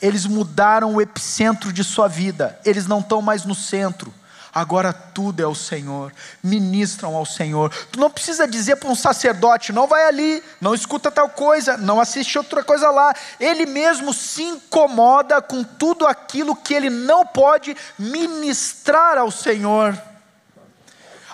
eles 0.00 0.26
mudaram 0.26 0.94
o 0.94 1.00
epicentro 1.00 1.72
de 1.72 1.84
sua 1.84 2.08
vida, 2.08 2.58
eles 2.64 2.86
não 2.86 3.00
estão 3.00 3.20
mais 3.20 3.44
no 3.44 3.54
centro, 3.54 4.12
agora 4.54 4.92
tudo 4.92 5.42
é 5.42 5.46
o 5.46 5.54
Senhor, 5.54 6.12
ministram 6.42 7.14
ao 7.14 7.26
Senhor. 7.26 7.70
Tu 7.90 7.98
não 7.98 8.10
precisa 8.10 8.46
dizer 8.46 8.76
para 8.76 8.88
um 8.88 8.94
sacerdote, 8.94 9.72
não 9.72 9.86
vai 9.86 10.06
ali, 10.06 10.42
não 10.60 10.74
escuta 10.74 11.10
tal 11.10 11.28
coisa, 11.28 11.76
não 11.76 12.00
assiste 12.00 12.38
outra 12.38 12.62
coisa 12.62 12.90
lá. 12.90 13.14
Ele 13.38 13.66
mesmo 13.66 14.12
se 14.12 14.42
incomoda 14.42 15.40
com 15.42 15.62
tudo 15.62 16.06
aquilo 16.06 16.56
que 16.56 16.74
ele 16.74 16.90
não 16.90 17.26
pode 17.26 17.76
ministrar 17.98 19.18
ao 19.18 19.30
Senhor. 19.30 19.98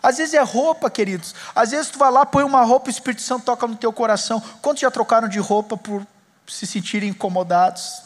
Às 0.04 0.18
vezes 0.18 0.34
é 0.34 0.42
roupa, 0.42 0.90
queridos. 0.90 1.34
Às 1.56 1.70
vezes 1.70 1.90
tu 1.90 1.98
vai 1.98 2.10
lá, 2.10 2.26
põe 2.26 2.44
uma 2.44 2.62
roupa, 2.62 2.88
o 2.88 2.90
Espírito 2.90 3.22
Santo 3.22 3.46
toca 3.46 3.66
no 3.66 3.74
teu 3.74 3.90
coração. 3.90 4.38
Quantos 4.60 4.82
já 4.82 4.90
trocaram 4.90 5.26
de 5.26 5.38
roupa 5.38 5.78
por 5.78 6.06
se 6.46 6.66
sentirem 6.66 7.08
incomodados? 7.08 8.02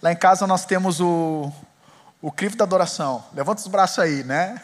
Lá 0.00 0.12
em 0.12 0.16
casa 0.16 0.46
nós 0.46 0.64
temos 0.64 1.00
o, 1.00 1.50
o 2.22 2.30
crivo 2.30 2.54
da 2.54 2.62
adoração. 2.62 3.24
Levanta 3.34 3.60
os 3.62 3.66
braços 3.66 3.98
aí, 3.98 4.22
né? 4.22 4.62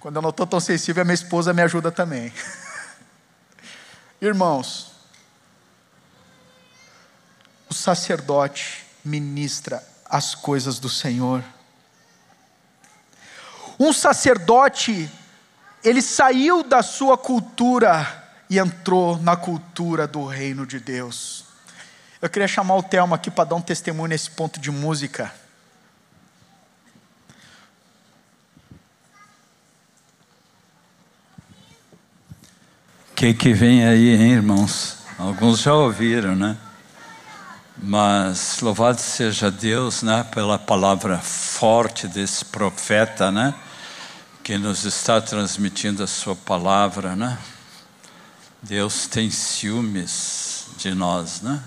Quando 0.00 0.16
eu 0.16 0.22
não 0.22 0.30
estou 0.30 0.48
tão 0.48 0.58
sensível, 0.58 1.02
a 1.02 1.04
minha 1.04 1.14
esposa 1.14 1.52
me 1.52 1.62
ajuda 1.62 1.92
também. 1.92 2.32
Irmãos, 4.20 4.90
o 7.70 7.74
sacerdote 7.74 8.84
ministra 9.04 9.80
as 10.04 10.34
coisas 10.34 10.80
do 10.80 10.88
Senhor. 10.88 11.44
Um 13.78 13.92
sacerdote 13.92 15.08
ele 15.82 16.02
saiu 16.02 16.62
da 16.62 16.82
sua 16.82 17.16
cultura 17.16 18.06
e 18.48 18.58
entrou 18.58 19.18
na 19.18 19.36
cultura 19.36 20.06
do 20.06 20.24
reino 20.26 20.66
de 20.66 20.78
Deus. 20.78 21.44
Eu 22.20 22.28
queria 22.28 22.48
chamar 22.48 22.76
o 22.76 22.82
Thelma 22.82 23.16
aqui 23.16 23.30
para 23.30 23.44
dar 23.44 23.54
um 23.54 23.62
testemunho 23.62 24.08
nesse 24.08 24.30
ponto 24.30 24.60
de 24.60 24.70
música. 24.70 25.32
O 33.10 33.14
que, 33.14 33.32
que 33.32 33.52
vem 33.52 33.86
aí, 33.86 34.14
hein, 34.14 34.32
irmãos? 34.32 34.98
Alguns 35.18 35.60
já 35.60 35.74
ouviram, 35.74 36.34
né? 36.34 36.56
Mas 37.82 38.60
louvado 38.60 39.00
seja 39.00 39.50
Deus, 39.50 40.02
né, 40.02 40.26
pela 40.34 40.58
palavra 40.58 41.18
forte 41.18 42.06
desse 42.06 42.44
profeta, 42.44 43.30
né, 43.30 43.54
que 44.42 44.56
nos 44.56 44.84
está 44.84 45.20
transmitindo 45.20 46.02
a 46.02 46.06
sua 46.06 46.34
palavra, 46.34 47.14
né? 47.14 47.38
Deus 48.62 49.06
tem 49.06 49.30
ciúmes 49.30 50.66
de 50.76 50.92
nós, 50.94 51.40
né? 51.40 51.62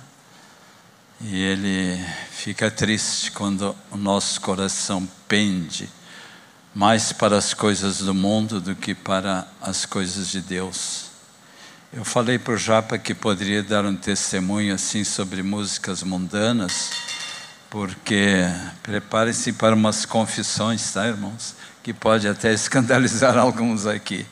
E 1.21 1.41
ele 1.41 2.03
fica 2.31 2.69
triste 2.69 3.31
quando 3.31 3.75
o 3.89 3.97
nosso 3.97 4.41
coração 4.41 5.07
pende 5.27 5.89
mais 6.75 7.13
para 7.13 7.37
as 7.37 7.53
coisas 7.53 7.99
do 7.99 8.13
mundo 8.13 8.59
do 8.59 8.75
que 8.75 8.95
para 8.95 9.47
as 9.61 9.85
coisas 9.85 10.29
de 10.29 10.41
Deus. 10.41 11.05
Eu 11.93 12.03
falei 12.03 12.39
para 12.39 12.55
o 12.55 12.57
Japa 12.57 12.97
que 12.97 13.13
poderia 13.13 13.61
dar 13.61 13.85
um 13.85 13.95
testemunho 13.95 14.73
assim 14.73 15.03
sobre 15.03 15.43
músicas 15.43 16.01
mundanas, 16.01 16.89
porque 17.69 18.37
preparem-se 18.81 19.53
para 19.53 19.75
umas 19.75 20.03
confissões, 20.03 20.91
tá, 20.91 21.07
irmãos? 21.07 21.55
Que 21.83 21.93
pode 21.93 22.27
até 22.27 22.51
escandalizar 22.53 23.37
alguns 23.37 23.85
aqui. 23.85 24.25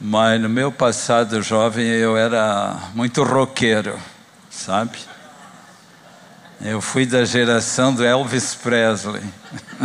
Mas 0.00 0.40
no 0.40 0.48
meu 0.48 0.72
passado 0.72 1.40
jovem 1.42 1.86
eu 1.86 2.16
era 2.16 2.90
muito 2.94 3.22
roqueiro, 3.22 3.96
sabe? 4.50 4.98
Eu 6.60 6.80
fui 6.80 7.06
da 7.06 7.24
geração 7.24 7.94
do 7.94 8.02
Elvis 8.02 8.54
Presley. 8.54 9.22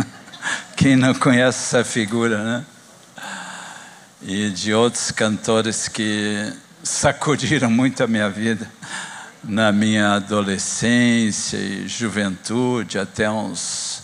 Quem 0.74 0.96
não 0.96 1.14
conhece 1.14 1.76
essa 1.76 1.84
figura, 1.84 2.42
né? 2.42 2.64
E 4.22 4.50
de 4.50 4.72
outros 4.72 5.10
cantores 5.10 5.88
que 5.88 6.52
sacudiram 6.82 7.70
muito 7.70 8.02
a 8.02 8.06
minha 8.06 8.28
vida 8.30 8.66
na 9.48 9.70
minha 9.70 10.14
adolescência 10.14 11.56
e 11.56 11.86
juventude, 11.86 12.98
até 12.98 13.30
uns 13.30 13.95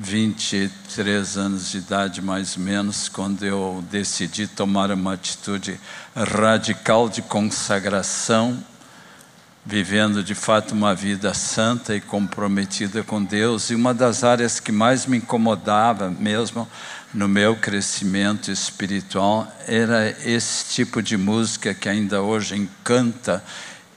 23 0.00 1.36
anos 1.36 1.70
de 1.70 1.78
idade, 1.78 2.22
mais 2.22 2.56
ou 2.56 2.62
menos, 2.62 3.08
quando 3.08 3.44
eu 3.44 3.84
decidi 3.90 4.46
tomar 4.46 4.92
uma 4.92 5.14
atitude 5.14 5.78
radical 6.14 7.08
de 7.08 7.20
consagração, 7.20 8.62
vivendo 9.66 10.22
de 10.22 10.34
fato 10.34 10.72
uma 10.72 10.94
vida 10.94 11.34
santa 11.34 11.96
e 11.96 12.00
comprometida 12.00 13.02
com 13.02 13.22
Deus. 13.22 13.70
E 13.70 13.74
uma 13.74 13.92
das 13.92 14.22
áreas 14.22 14.60
que 14.60 14.70
mais 14.70 15.04
me 15.04 15.18
incomodava 15.18 16.08
mesmo 16.08 16.68
no 17.12 17.26
meu 17.26 17.56
crescimento 17.56 18.50
espiritual 18.52 19.50
era 19.66 20.10
esse 20.24 20.66
tipo 20.74 21.02
de 21.02 21.16
música 21.16 21.74
que 21.74 21.88
ainda 21.88 22.22
hoje 22.22 22.56
encanta 22.56 23.42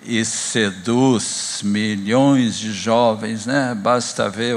e 0.04 0.26
seduz 0.26 1.62
milhões 1.64 2.58
de 2.58 2.74
jovens, 2.74 3.46
né? 3.46 3.76
Basta 3.76 4.28
ver 4.30 4.56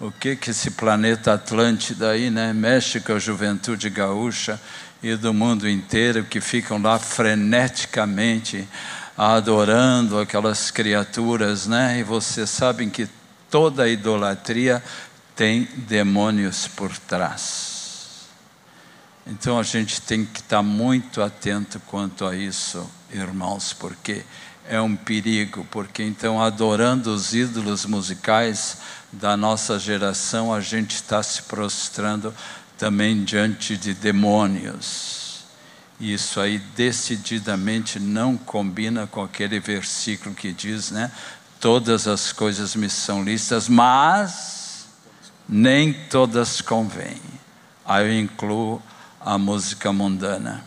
o 0.00 0.10
que 0.10 0.36
que 0.36 0.50
esse 0.50 0.72
planeta 0.72 1.34
Atlântida 1.34 2.10
aí, 2.10 2.30
né, 2.30 2.52
mexe 2.52 3.00
com 3.00 3.12
a 3.12 3.18
juventude 3.18 3.88
gaúcha 3.88 4.60
e 5.02 5.14
do 5.16 5.32
mundo 5.32 5.68
inteiro 5.68 6.24
que 6.24 6.40
ficam 6.40 6.80
lá 6.80 6.98
freneticamente 6.98 8.66
adorando 9.16 10.18
aquelas 10.18 10.70
criaturas, 10.70 11.66
né? 11.66 11.98
E 12.00 12.02
vocês 12.02 12.50
sabem 12.50 12.90
que 12.90 13.08
toda 13.48 13.88
idolatria 13.88 14.82
tem 15.36 15.68
demônios 15.76 16.66
por 16.66 16.96
trás. 16.96 18.24
Então 19.26 19.58
a 19.58 19.62
gente 19.62 20.00
tem 20.00 20.24
que 20.24 20.40
estar 20.40 20.62
muito 20.62 21.22
atento 21.22 21.80
quanto 21.86 22.26
a 22.26 22.34
isso, 22.34 22.88
irmãos, 23.12 23.72
porque 23.72 24.24
é 24.68 24.80
um 24.80 24.96
perigo, 24.96 25.66
porque 25.70 26.02
então 26.02 26.40
adorando 26.40 27.12
os 27.12 27.34
ídolos 27.34 27.84
musicais 27.84 28.78
da 29.12 29.36
nossa 29.36 29.78
geração, 29.78 30.52
a 30.52 30.60
gente 30.60 30.94
está 30.96 31.22
se 31.22 31.42
prostrando 31.42 32.34
também 32.78 33.22
diante 33.22 33.76
de 33.76 33.94
demônios. 33.94 35.44
Isso 36.00 36.40
aí 36.40 36.58
decididamente 36.58 38.00
não 38.00 38.36
combina 38.36 39.06
com 39.06 39.22
aquele 39.22 39.60
versículo 39.60 40.34
que 40.34 40.52
diz, 40.52 40.90
né? 40.90 41.10
Todas 41.60 42.08
as 42.08 42.32
coisas 42.32 42.74
me 42.74 42.90
são 42.90 43.22
listas, 43.22 43.68
mas 43.68 44.86
nem 45.48 45.92
todas 45.92 46.60
convêm. 46.60 47.20
Aí 47.86 48.06
eu 48.06 48.20
incluo 48.20 48.82
a 49.20 49.38
música 49.38 49.92
mundana, 49.92 50.64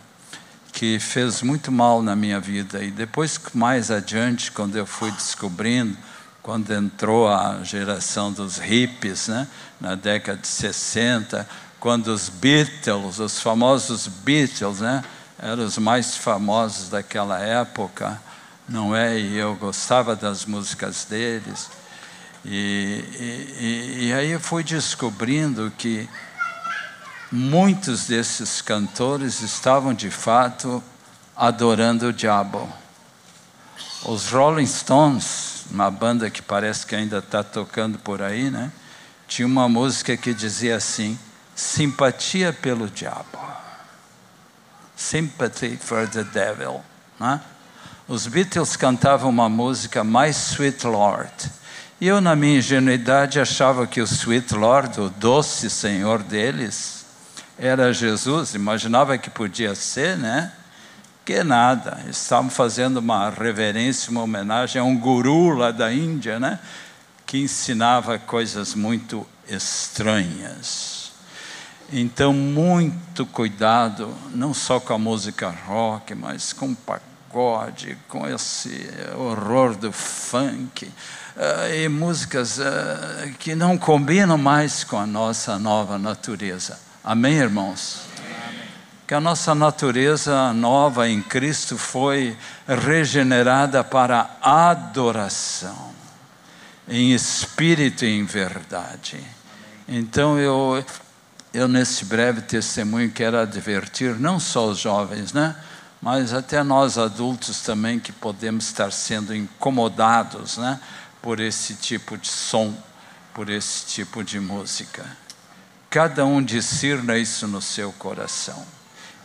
que 0.77 0.99
fez 0.99 1.41
muito 1.41 1.71
mal 1.71 2.03
na 2.03 2.15
minha 2.15 2.39
vida. 2.39 2.83
E 2.83 2.91
depois, 2.91 3.41
mais 3.51 3.89
adiante, 3.89 4.51
quando 4.51 4.75
eu 4.75 4.85
fui 4.85 5.09
descobrindo, 5.09 5.97
quando 6.43 6.71
entrou 6.71 7.27
a 7.27 7.63
geração 7.63 8.31
dos 8.31 8.59
hippies, 8.59 9.27
né, 9.27 9.47
na 9.81 9.95
década 9.95 10.37
de 10.37 10.47
60, 10.47 11.49
quando 11.79 12.09
os 12.09 12.29
Beatles, 12.29 13.17
os 13.17 13.41
famosos 13.41 14.05
Beatles, 14.05 14.79
né, 14.79 15.03
eram 15.39 15.65
os 15.65 15.79
mais 15.79 16.15
famosos 16.15 16.89
daquela 16.89 17.39
época, 17.39 18.21
não 18.69 18.95
é? 18.95 19.17
E 19.17 19.35
eu 19.35 19.55
gostava 19.55 20.15
das 20.15 20.45
músicas 20.45 21.05
deles. 21.05 21.71
E, 22.45 23.03
e, 23.19 24.05
e 24.05 24.13
aí 24.13 24.29
eu 24.29 24.39
fui 24.39 24.63
descobrindo 24.63 25.73
que 25.75 26.07
muitos 27.31 28.07
desses 28.07 28.61
cantores 28.61 29.41
estavam 29.41 29.93
de 29.93 30.09
fato 30.09 30.83
adorando 31.35 32.07
o 32.07 32.13
diabo. 32.13 32.67
Os 34.05 34.31
Rolling 34.31 34.65
Stones, 34.65 35.65
uma 35.69 35.91
banda 35.91 36.29
que 36.29 36.41
parece 36.41 36.85
que 36.85 36.95
ainda 36.95 37.17
está 37.17 37.43
tocando 37.43 37.99
por 37.99 38.21
aí, 38.21 38.49
né? 38.49 38.71
Tinha 39.27 39.45
uma 39.45 39.67
música 39.67 40.15
que 40.15 40.33
dizia 40.33 40.77
assim: 40.77 41.17
simpatia 41.55 42.53
pelo 42.53 42.89
diabo. 42.89 43.37
Sympathy 44.95 45.77
for 45.77 46.07
the 46.07 46.23
devil. 46.23 46.81
Né? 47.19 47.41
Os 48.07 48.25
Beatles 48.25 48.75
cantavam 48.75 49.29
uma 49.29 49.49
música 49.49 50.03
mais 50.03 50.51
Sweet 50.51 50.87
Lord. 50.87 51.51
E 51.99 52.07
eu, 52.07 52.21
na 52.21 52.35
minha 52.35 52.59
ingenuidade, 52.59 53.39
achava 53.39 53.85
que 53.85 53.99
o 53.99 54.05
Sweet 54.05 54.55
Lord, 54.55 55.01
o 55.01 55.09
doce 55.09 55.69
Senhor 55.69 56.23
deles, 56.23 56.96
era 57.59 57.91
Jesus, 57.91 58.53
imaginava 58.53 59.17
que 59.17 59.29
podia 59.29 59.73
ser, 59.73 60.15
né? 60.17 60.51
Que 61.25 61.43
nada, 61.43 61.99
estavam 62.09 62.49
fazendo 62.49 62.97
uma 62.97 63.29
reverência, 63.29 64.11
uma 64.11 64.21
homenagem 64.21 64.79
a 64.79 64.85
um 64.85 64.97
guru 64.97 65.55
lá 65.55 65.71
da 65.71 65.91
Índia, 65.91 66.39
né? 66.39 66.59
Que 67.25 67.39
ensinava 67.39 68.19
coisas 68.19 68.75
muito 68.75 69.27
estranhas. 69.49 71.11
Então, 71.91 72.31
muito 72.31 73.25
cuidado, 73.25 74.13
não 74.35 74.53
só 74.53 74.79
com 74.79 74.93
a 74.93 74.97
música 74.97 75.49
rock, 75.49 76.13
mas 76.13 76.53
com 76.53 76.71
o 76.71 76.75
pagode, 76.75 77.97
com 78.07 78.27
esse 78.27 78.89
horror 79.15 79.75
do 79.75 79.91
funk, 79.91 80.85
uh, 80.85 81.73
e 81.73 81.89
músicas 81.89 82.59
uh, 82.59 83.33
que 83.39 83.55
não 83.55 83.77
combinam 83.77 84.37
mais 84.37 84.83
com 84.83 84.97
a 84.97 85.07
nossa 85.07 85.57
nova 85.57 85.97
natureza. 85.97 86.86
Amém, 87.09 87.35
irmãos? 87.35 88.01
Que 89.07 89.13
a 89.13 89.21
nossa 89.21 89.55
natureza 89.55 90.51
nova 90.51 91.07
em 91.07 91.21
Cristo 91.21 91.77
foi 91.77 92.35
regenerada 92.67 93.81
para 93.81 94.29
adoração, 94.41 95.93
em 96.85 97.13
espírito 97.13 98.03
e 98.03 98.09
em 98.09 98.25
verdade. 98.25 99.23
Então 99.87 100.37
eu, 100.37 100.83
eu 101.53 101.69
nesse 101.69 102.03
breve 102.03 102.41
testemunho 102.41 103.09
quero 103.09 103.37
advertir 103.39 104.19
não 104.19 104.37
só 104.37 104.67
os 104.67 104.77
jovens, 104.77 105.31
né? 105.31 105.55
Mas 106.01 106.33
até 106.33 106.61
nós 106.61 106.97
adultos 106.97 107.61
também 107.61 108.01
que 108.01 108.11
podemos 108.11 108.65
estar 108.65 108.91
sendo 108.91 109.33
incomodados, 109.33 110.57
né? 110.57 110.77
Por 111.21 111.39
esse 111.39 111.75
tipo 111.75 112.17
de 112.17 112.27
som, 112.27 112.75
por 113.33 113.49
esse 113.49 113.85
tipo 113.85 114.25
de 114.25 114.41
música 114.41 115.05
cada 115.97 116.27
um 116.27 116.43
discirna 116.43 117.17
isso 117.17 117.47
no 117.47 117.59
seu 117.59 117.91
coração. 117.91 118.63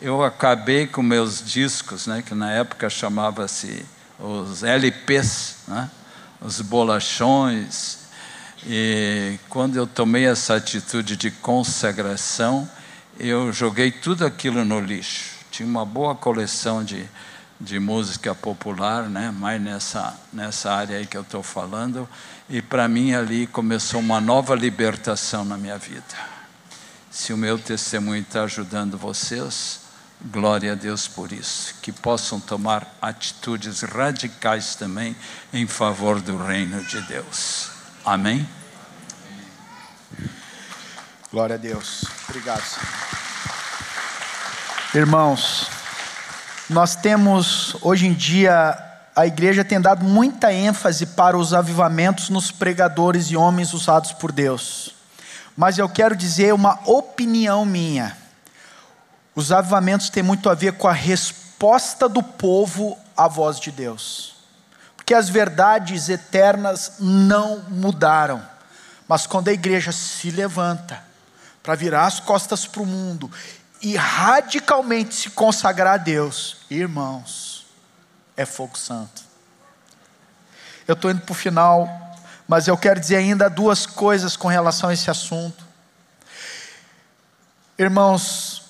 Eu 0.01 0.25
acabei 0.25 0.87
com 0.87 1.03
meus 1.03 1.45
discos, 1.45 2.07
né, 2.07 2.23
que 2.27 2.35
na 2.35 2.51
época 2.51 2.89
chamava-se 2.89 3.85
os 4.19 4.63
LPs, 4.63 5.57
né, 5.69 5.91
os 6.41 6.63
bolachões, 6.63 7.99
e 8.67 9.39
quando 9.51 9.77
eu 9.77 9.87
tomei 9.87 10.25
essa 10.25 10.55
atitude 10.55 11.15
de 11.15 11.31
consagração, 11.31 12.67
eu 13.21 13.53
joguei 13.53 13.91
tudo 13.91 14.25
aquilo 14.25 14.65
no 14.65 14.81
lixo. 14.81 15.41
Tinha 15.51 15.69
uma 15.69 15.85
boa 15.85 16.15
coleção 16.15 16.83
de, 16.83 17.05
de 17.61 17.79
música 17.79 18.35
popular, 18.35 19.11
né? 19.11 19.31
mais 19.31 19.61
nessa, 19.61 20.19
nessa 20.33 20.73
área 20.73 20.97
aí 20.97 21.07
que 21.07 21.19
eu 21.19 21.23
estou 21.23 21.43
falando. 21.43 22.09
E 22.49 22.63
para 22.63 22.89
mim 22.89 23.13
ali 23.13 23.47
começou 23.47 24.01
uma 24.01 24.23
nova 24.23 24.55
libertação 24.55 25.45
na 25.45 25.59
minha 25.59 25.77
vida. 25.77 26.42
Se 27.13 27.31
o 27.31 27.37
meu 27.37 27.59
testemunho 27.59 28.23
está 28.23 28.45
ajudando 28.45 28.97
vocês, 28.97 29.81
glória 30.25 30.73
a 30.73 30.75
Deus 30.75 31.07
por 31.07 31.31
isso. 31.31 31.75
Que 31.83 31.93
possam 31.93 32.41
tomar 32.41 32.97
atitudes 33.03 33.83
radicais 33.83 34.75
também 34.75 35.15
em 35.53 35.67
favor 35.67 36.23
do 36.23 36.43
reino 36.43 36.83
de 36.83 37.03
Deus. 37.03 37.69
Amém? 38.03 38.49
Glória 41.31 41.57
a 41.57 41.59
Deus. 41.59 42.07
Obrigado, 42.31 42.63
Senhor. 42.63 42.89
Irmãos, 44.95 45.69
nós 46.71 46.97
temos 46.97 47.77
hoje 47.83 48.07
em 48.07 48.15
dia 48.15 48.75
a 49.15 49.27
igreja 49.27 49.63
tem 49.63 49.79
dado 49.79 50.03
muita 50.03 50.51
ênfase 50.51 51.05
para 51.05 51.37
os 51.37 51.53
avivamentos 51.53 52.31
nos 52.31 52.51
pregadores 52.51 53.27
e 53.27 53.37
homens 53.37 53.75
usados 53.75 54.13
por 54.13 54.33
Deus. 54.33 55.02
Mas 55.57 55.79
eu 55.79 55.89
quero 55.89 56.17
dizer 56.17 56.55
uma 56.55 56.79
opinião 56.85 57.65
minha. 57.65 58.17
Os 59.35 59.53
avivamentos 59.53 60.11
têm 60.11 60.23
muito 60.23 60.49
a 60.49 60.55
ver 60.55 60.75
com 60.75 60.89
a 60.89 60.93
resposta 60.93 62.09
do 62.09 62.23
povo 62.23 62.99
à 63.17 63.29
voz 63.29 63.59
de 63.59 63.71
Deus. 63.71 64.35
Porque 64.97 65.15
as 65.15 65.29
verdades 65.29 66.09
eternas 66.09 66.95
não 66.99 67.61
mudaram. 67.69 68.43
Mas 69.09 69.27
quando 69.27 69.49
a 69.49 69.53
igreja 69.53 69.93
se 69.93 70.31
levanta 70.31 71.03
para 71.63 71.75
virar 71.75 72.07
as 72.07 72.21
costas 72.21 72.67
para 72.67 72.83
o 72.83 72.87
mundo 72.87 73.31
e 73.81 73.97
radicalmente 73.97 75.15
se 75.15 75.31
consagrar 75.31 75.95
a 75.95 75.97
Deus, 75.97 76.59
irmãos, 76.71 77.67
é 78.37 78.47
fogo 78.47 78.79
santo. 78.79 79.23
Eu 80.87 80.95
estou 80.95 81.11
indo 81.11 81.21
para 81.21 81.33
o 81.33 81.35
final, 81.35 82.02
mas 82.47 82.69
eu 82.69 82.77
quero 82.77 83.01
dizer 83.01 83.17
ainda 83.17 83.49
duas 83.49 83.87
coisas 83.87 84.37
com 84.37 84.49
relação 84.49 84.91
a 84.91 84.95
esse 84.95 85.11
assunto. 85.11 85.65
Irmãos, 87.79 88.65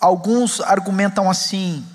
alguns 0.00 0.60
argumentam 0.60 1.30
assim: 1.30 1.86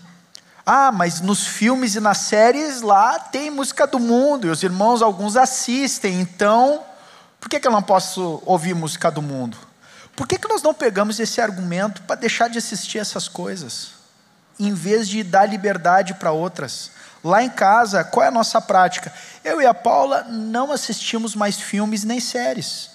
ah, 0.66 0.92
mas 0.92 1.20
nos 1.20 1.46
filmes 1.46 1.96
e 1.96 2.00
nas 2.00 2.20
séries 2.20 2.82
lá 2.82 3.20
tem 3.20 3.50
música 3.50 3.86
do 3.86 4.00
mundo, 4.00 4.48
e 4.48 4.50
os 4.50 4.64
irmãos, 4.64 5.02
alguns 5.02 5.36
assistem, 5.36 6.22
então, 6.22 6.84
por 7.40 7.50
que, 7.50 7.60
que 7.60 7.68
eu 7.68 7.72
não 7.72 7.84
posso 7.84 8.42
ouvir 8.46 8.74
música 8.74 9.12
do 9.12 9.22
mundo? 9.22 9.58
Por 10.16 10.28
que, 10.28 10.38
que 10.38 10.48
nós 10.48 10.62
não 10.62 10.74
pegamos 10.74 11.20
esse 11.20 11.42
argumento 11.42 12.02
para 12.04 12.16
deixar 12.16 12.48
de 12.48 12.58
assistir 12.58 13.00
essas 13.00 13.28
coisas, 13.28 13.90
em 14.60 14.74
vez 14.74 15.10
de 15.10 15.24
dar 15.24 15.46
liberdade 15.46 16.14
para 16.14 16.32
outras? 16.32 16.92
Lá 17.24 17.44
em 17.44 17.50
casa, 17.50 18.04
qual 18.04 18.26
é 18.26 18.28
a 18.28 18.32
nossa 18.32 18.60
prática? 18.60 19.14
Eu 19.44 19.62
e 19.62 19.66
a 19.66 19.74
Paula 19.74 20.24
não 20.24 20.72
assistimos 20.72 21.36
mais 21.36 21.60
filmes 21.60 22.04
nem 22.04 22.20
séries. 22.20 22.92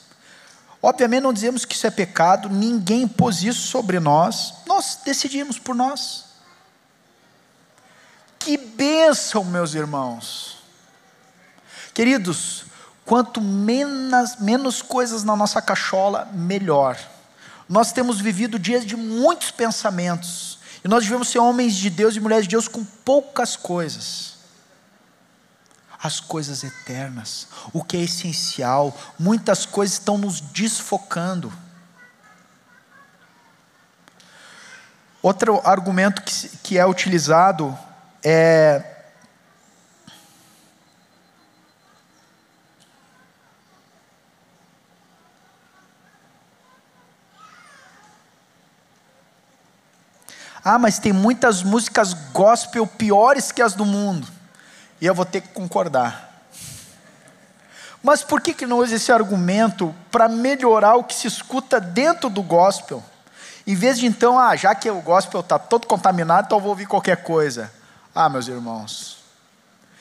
Obviamente 0.83 1.23
não 1.23 1.33
dizemos 1.33 1.65
que 1.65 1.75
isso 1.75 1.87
é 1.87 1.91
pecado, 1.91 2.49
ninguém 2.49 3.03
impôs 3.03 3.43
isso 3.43 3.67
sobre 3.67 3.99
nós, 3.99 4.55
nós 4.67 4.99
decidimos 5.05 5.59
por 5.59 5.75
nós. 5.75 6.27
Que 8.39 8.57
bênção, 8.57 9.45
meus 9.45 9.75
irmãos. 9.75 10.59
Queridos, 11.93 12.69
Quanto 13.09 13.41
menos, 13.41 14.37
menos 14.37 14.83
coisas 14.83 15.25
na 15.25 15.35
nossa 15.35 15.63
cachola, 15.63 16.29
melhor. 16.31 16.99
Nós 17.67 17.91
temos 17.91 18.21
vivido 18.21 18.59
dias 18.59 18.85
de 18.85 18.97
muitos 18.97 19.51
pensamentos. 19.51 20.48
E 20.85 20.89
nós 20.89 21.05
devemos 21.05 21.29
ser 21.29 21.39
homens 21.39 21.75
de 21.75 21.91
Deus 21.91 22.17
e 22.17 22.21
mulheres 22.21 22.45
de 22.45 22.51
Deus 22.51 22.69
com 22.69 22.85
poucas 22.85 23.57
coisas. 23.57 24.37
As 26.01 26.21
coisas 26.21 26.63
eternas, 26.63 27.49
o 27.73 27.83
que 27.83 27.97
é 27.97 28.01
essencial, 28.01 28.97
muitas 29.19 29.67
coisas 29.67 29.95
estão 29.95 30.17
nos 30.17 30.41
desfocando. 30.41 31.53
Outro 35.21 35.61
argumento 35.65 36.23
que, 36.23 36.49
que 36.59 36.79
é 36.79 36.87
utilizado 36.87 37.77
é 38.23 38.98
Ah, 50.71 50.79
mas 50.79 50.99
tem 50.99 51.15
muitas 51.15 51.63
músicas 51.63 52.13
gospel 52.13 52.87
piores 52.87 53.51
que 53.51 53.63
as 53.63 53.73
do 53.73 53.87
mundo. 53.87 54.29
E 55.01 55.07
eu 55.07 55.15
vou 55.15 55.25
ter 55.25 55.41
que 55.41 55.49
concordar. 55.49 56.45
Mas 58.03 58.23
por 58.23 58.39
que, 58.39 58.53
que 58.53 58.67
não 58.67 58.81
usa 58.81 58.97
esse 58.97 59.11
argumento 59.11 59.95
para 60.11 60.29
melhorar 60.29 60.97
o 60.97 61.05
que 61.05 61.15
se 61.15 61.27
escuta 61.27 61.81
dentro 61.81 62.29
do 62.29 62.43
gospel? 62.43 63.03
Em 63.67 63.75
vez 63.75 63.99
de 63.99 64.05
então, 64.05 64.39
ah, 64.39 64.55
já 64.57 64.75
que 64.75 64.91
o 64.91 65.01
gospel 65.01 65.41
está 65.41 65.59
todo 65.59 65.87
contaminado, 65.87 66.45
então 66.45 66.59
eu 66.59 66.63
vou 66.63 66.71
ouvir 66.71 66.85
qualquer 66.85 67.23
coisa. 67.23 67.73
Ah, 68.15 68.29
meus 68.29 68.47
irmãos, 68.47 69.21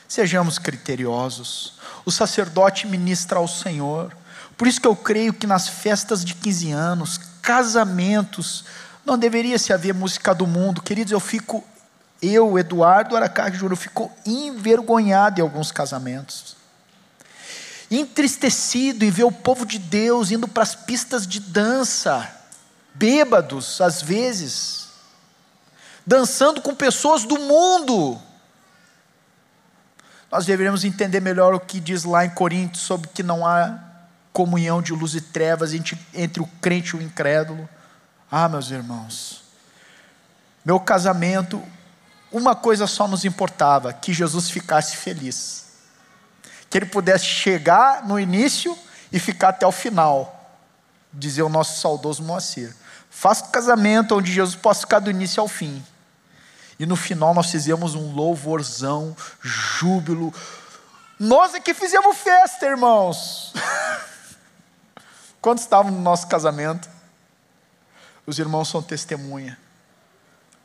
sejamos 0.05 0.59
criteriosos. 0.59 1.75
O 2.03 2.11
sacerdote 2.11 2.87
ministra 2.87 3.39
ao 3.39 3.47
Senhor. 3.47 4.13
Por 4.57 4.67
isso 4.67 4.81
que 4.81 4.87
eu 4.87 4.97
creio 4.97 5.31
que 5.33 5.47
nas 5.47 5.69
festas 5.69 6.25
de 6.25 6.35
15 6.35 6.73
anos, 6.73 7.17
casamentos, 7.41 8.65
não 9.07 9.17
deveria 9.17 9.57
se 9.57 9.71
haver 9.71 9.93
música 9.93 10.35
do 10.35 10.45
mundo. 10.45 10.81
Queridos, 10.81 11.13
eu 11.13 11.19
fico, 11.19 11.63
eu, 12.21 12.59
Eduardo 12.59 13.15
Aracá 13.15 13.49
eu 13.49 13.75
fico 13.77 14.11
envergonhado 14.25 15.39
em 15.39 15.43
alguns 15.43 15.71
casamentos. 15.71 16.57
Entristecido 17.89 19.05
em 19.05 19.09
ver 19.09 19.23
o 19.23 19.31
povo 19.31 19.65
de 19.65 19.79
Deus 19.79 20.29
indo 20.29 20.45
para 20.45 20.63
as 20.63 20.75
pistas 20.75 21.25
de 21.25 21.39
dança, 21.39 22.29
bêbados 22.93 23.79
às 23.79 24.01
vezes, 24.01 24.89
dançando 26.05 26.61
com 26.61 26.75
pessoas 26.75 27.23
do 27.23 27.39
mundo. 27.39 28.21
Nós 30.29 30.45
deveríamos 30.45 30.83
entender 30.83 31.21
melhor 31.21 31.53
o 31.53 31.61
que 31.61 31.79
diz 31.79 32.03
lá 32.03 32.25
em 32.25 32.29
Coríntios 32.29 32.83
sobre 32.83 33.07
que 33.07 33.23
não 33.23 33.47
há 33.47 33.79
comunhão 34.33 34.81
de 34.81 34.91
luz 34.91 35.15
e 35.15 35.21
trevas 35.21 35.71
entre 36.13 36.41
o 36.41 36.47
crente 36.61 36.89
e 36.89 36.99
o 36.99 37.01
incrédulo. 37.01 37.69
Ah, 38.29 38.49
meus 38.49 38.69
irmãos, 38.69 39.43
meu 40.65 40.79
casamento, 40.79 41.63
uma 42.31 42.53
coisa 42.55 42.85
só 42.85 43.07
nos 43.07 43.23
importava: 43.23 43.93
que 43.93 44.13
Jesus 44.13 44.49
ficasse 44.49 44.97
feliz, 44.97 45.65
que 46.69 46.77
ele 46.77 46.85
pudesse 46.85 47.25
chegar 47.25 48.05
no 48.05 48.19
início 48.19 48.77
e 49.11 49.19
ficar 49.19 49.49
até 49.49 49.65
o 49.65 49.71
final, 49.71 50.59
dizer 51.13 51.41
o 51.43 51.49
nosso 51.49 51.79
saudoso 51.79 52.21
Moacir. 52.21 52.75
Faça 53.09 53.45
um 53.45 53.49
casamento 53.49 54.15
onde 54.15 54.31
Jesus 54.31 54.55
possa 54.55 54.81
ficar 54.81 54.99
do 54.99 55.09
início 55.09 55.41
ao 55.41 55.47
fim. 55.47 55.83
E 56.77 56.85
no 56.85 56.95
final 56.95 57.33
nós 57.33 57.49
fizemos 57.49 57.95
um 57.95 58.13
louvorzão, 58.13 59.15
júbilo. 59.41 60.33
Nós 61.17 61.55
é 61.55 61.59
que 61.59 61.73
fizemos 61.73 62.17
festa, 62.17 62.65
irmãos. 62.65 63.53
Quando 65.41 65.59
estávamos 65.59 65.93
no 65.93 66.03
nosso 66.03 66.27
casamento? 66.27 66.96
Os 68.29 68.39
irmãos 68.39 68.67
são 68.67 68.81
testemunha. 68.81 69.57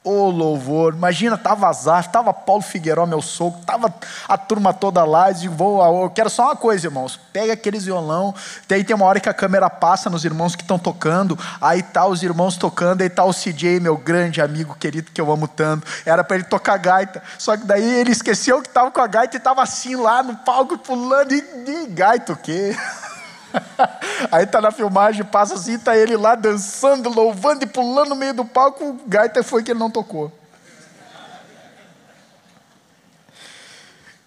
Ô 0.03 0.11
oh, 0.11 0.31
louvor, 0.31 0.95
imagina, 0.95 1.37
estava 1.37 1.69
Azar, 1.69 2.01
estava 2.01 2.35
Paulo 2.35 2.61
Figueiró, 2.61 3.07
meu 3.07 3.23
sogro, 3.23 3.61
estava 3.61 3.95
a 4.27 4.37
turma 4.37 4.75
toda 4.75 5.05
lá, 5.05 5.31
e 5.31 5.47
vou, 5.47 5.81
eu 6.03 6.11
quero 6.11 6.29
só 6.29 6.47
uma 6.47 6.57
coisa, 6.57 6.89
irmãos, 6.89 7.21
pega 7.33 7.53
aqueles 7.53 7.85
violão, 7.85 8.35
daí 8.67 8.83
tem 8.83 8.97
uma 8.97 9.05
hora 9.05 9.21
que 9.21 9.29
a 9.29 9.33
câmera 9.33 9.71
passa 9.71 10.11
nos 10.11 10.25
irmãos 10.25 10.57
que 10.57 10.63
estão 10.63 10.77
tocando, 10.77 11.39
aí 11.61 11.85
tá 11.85 12.05
os 12.05 12.25
irmãos 12.25 12.57
tocando, 12.57 13.03
aí 13.03 13.09
tá 13.09 13.23
o 13.23 13.33
CJ, 13.33 13.79
meu 13.79 13.97
grande 13.97 14.41
amigo 14.41 14.75
querido 14.75 15.13
que 15.13 15.21
eu 15.21 15.31
amo 15.31 15.47
tanto, 15.47 15.87
era 16.05 16.25
para 16.25 16.39
ele 16.39 16.47
tocar 16.47 16.79
gaita, 16.79 17.23
só 17.39 17.57
que 17.57 17.65
daí 17.65 18.01
ele 18.01 18.11
esqueceu 18.11 18.61
que 18.61 18.67
estava 18.67 18.91
com 18.91 19.01
a 19.01 19.07
gaita 19.07 19.37
e 19.37 19.39
estava 19.39 19.63
assim 19.63 19.95
lá 19.95 20.21
no 20.21 20.35
palco 20.39 20.77
pulando, 20.79 21.33
e, 21.33 21.39
e 21.39 21.87
gaita 21.87 22.33
o 22.33 22.37
quê? 22.37 22.77
Aí 24.31 24.47
tá 24.47 24.61
na 24.61 24.71
filmagem, 24.71 25.25
passa 25.25 25.55
assim, 25.55 25.79
tá 25.79 25.97
ele 25.97 26.17
lá 26.17 26.35
dançando, 26.35 27.09
louvando 27.09 27.65
e 27.65 27.67
pulando 27.67 28.11
no 28.11 28.17
meio 28.17 28.35
do 28.35 28.45
palco, 28.45 28.85
o 28.85 29.01
gaita 29.07 29.43
foi 29.43 29.63
que 29.63 29.71
ele 29.71 29.79
não 29.79 29.91
tocou. 29.91 30.33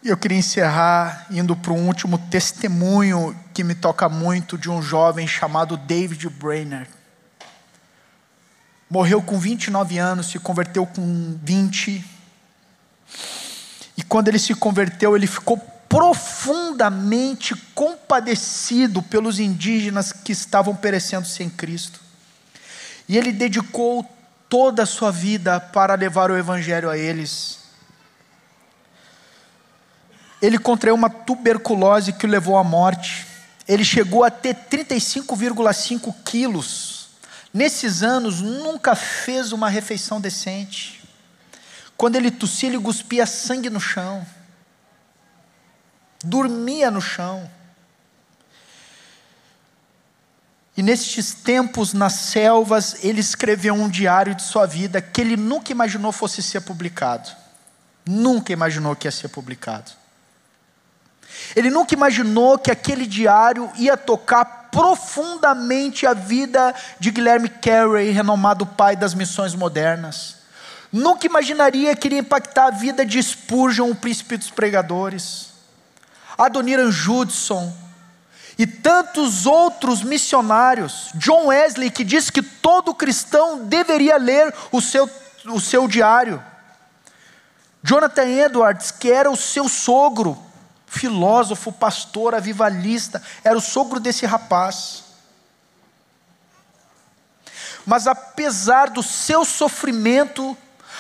E 0.04 0.10
eu 0.10 0.18
queria 0.18 0.38
encerrar 0.38 1.26
indo 1.32 1.56
para 1.56 1.74
um 1.74 1.88
último 1.88 2.20
testemunho 2.30 3.36
que 3.54 3.64
me 3.64 3.74
toca 3.74 4.08
muito 4.08 4.56
de 4.56 4.70
um 4.70 4.80
jovem 4.80 5.28
chamado 5.28 5.76
David 5.78 6.30
Brainerd. 6.30 6.88
Morreu 8.88 9.20
com 9.20 9.40
29 9.40 9.98
anos, 9.98 10.28
se 10.28 10.38
converteu 10.38 10.86
com 10.86 11.40
20. 11.42 12.06
E 13.98 14.04
quando 14.04 14.28
ele 14.28 14.38
se 14.38 14.54
converteu, 14.54 15.16
ele 15.16 15.26
ficou 15.26 15.58
profundamente 15.88 17.56
compadecido 17.74 19.02
pelos 19.02 19.40
indígenas 19.40 20.12
que 20.12 20.32
estavam 20.32 20.76
perecendo 20.76 21.28
sem 21.28 21.50
Cristo. 21.50 22.00
E 23.08 23.18
ele 23.18 23.32
dedicou 23.32 24.10
toda 24.50 24.84
a 24.84 24.86
sua 24.86 25.12
vida 25.12 25.60
para 25.60 25.96
levar 25.96 26.32
o 26.32 26.38
Evangelho 26.38 26.90
a 26.90 26.98
eles. 26.98 27.60
Ele 30.42 30.58
contraiu 30.58 30.96
uma 30.96 31.10
tuberculose 31.10 32.14
que 32.14 32.26
o 32.26 32.30
levou 32.30 32.58
à 32.58 32.64
morte. 32.64 33.26
Ele 33.68 33.84
chegou 33.84 34.24
a 34.24 34.30
ter 34.30 34.56
35,5 34.70 36.14
quilos. 36.24 37.10
Nesses 37.54 38.04
anos, 38.04 38.42
nunca 38.42 38.96
fez 38.96 39.52
uma 39.52 39.70
refeição 39.70 40.20
decente. 40.20 41.02
Quando 41.96 42.18
ele 42.18 42.30
tossia, 42.30 42.70
ele 42.70 42.80
cuspia 42.80 43.26
sangue 43.26 43.70
no 43.70 43.80
chão. 43.80 44.26
Dormia 46.26 46.90
no 46.90 47.02
chão. 47.02 47.50
E 50.78 50.84
nestes 50.84 51.34
tempos 51.34 51.94
nas 51.94 52.14
selvas, 52.14 52.98
ele 53.04 53.22
escreveu 53.22 53.74
um 53.74 53.88
diário 53.88 54.36
de 54.36 54.44
sua 54.44 54.66
vida 54.66 55.02
que 55.02 55.22
ele 55.22 55.38
nunca 55.38 55.72
imaginou 55.72 56.12
fosse 56.12 56.44
ser 56.44 56.62
publicado. 56.62 57.30
Nunca 58.06 58.52
imaginou 58.52 58.96
que 58.96 59.08
ia 59.08 59.12
ser 59.12 59.30
publicado. 59.30 59.92
Ele 61.56 61.70
nunca 61.70 61.94
imaginou 61.94 62.58
que 62.58 62.72
aquele 62.72 63.06
diário 63.06 63.72
ia 63.76 63.96
tocar 63.96 64.70
profundamente 64.72 66.06
a 66.06 66.14
vida 66.14 66.76
de 67.00 67.10
Guilherme 67.12 67.48
Carey, 67.48 68.12
renomado 68.12 68.66
pai 68.66 68.96
das 68.96 69.14
missões 69.14 69.56
modernas. 69.56 70.38
Nunca 70.92 71.26
imaginaria 71.26 71.96
que 71.96 72.08
iria 72.08 72.20
impactar 72.20 72.68
a 72.68 72.72
vida 72.72 73.06
de 73.06 73.22
Spurgeon, 73.22 73.90
o 73.90 73.96
príncipe 73.96 74.38
dos 74.38 74.50
pregadores. 74.50 75.55
Adoniran 76.38 76.92
Judson, 76.92 77.74
e 78.58 78.66
tantos 78.66 79.46
outros 79.46 80.02
missionários. 80.02 81.10
John 81.16 81.48
Wesley, 81.48 81.92
que 81.92 82.04
diz 82.04 82.30
que 82.30 82.42
todo 82.42 82.96
cristão 82.96 83.66
deveria 83.66 84.18
ler 84.18 84.54
o 84.72 84.82
seu, 84.82 85.10
o 85.46 85.60
seu 85.60 85.88
diário. 85.88 86.42
Jonathan 87.84 88.28
Edwards, 88.28 88.92
que 88.92 89.12
era 89.12 89.30
o 89.30 89.36
seu 89.36 89.70
sogro, 89.70 90.42
filósofo, 90.88 91.72
pastor, 91.72 92.34
avivalista, 92.34 93.22
era 93.44 93.58
o 93.58 93.62
sogro 93.62 94.00
desse 94.00 94.26
rapaz. 94.26 95.04
Mas 97.86 98.08
apesar 98.08 98.90
do 98.90 99.04
seu 99.04 99.46
sofrimento, 99.46 100.58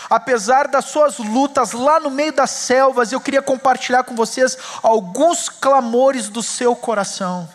apesar 0.09 0.67
das 0.67 0.85
suas 0.85 1.17
lutas 1.17 1.71
lá 1.71 1.99
no 1.99 2.09
meio 2.09 2.33
das 2.33 2.51
selvas, 2.51 3.11
eu 3.11 3.19
queria 3.19 3.41
compartilhar 3.41 4.03
com 4.03 4.15
vocês 4.15 4.57
alguns 4.81 5.49
clamores 5.49 6.29
do 6.29 6.41
seu 6.41 6.75
coração, 6.75 7.49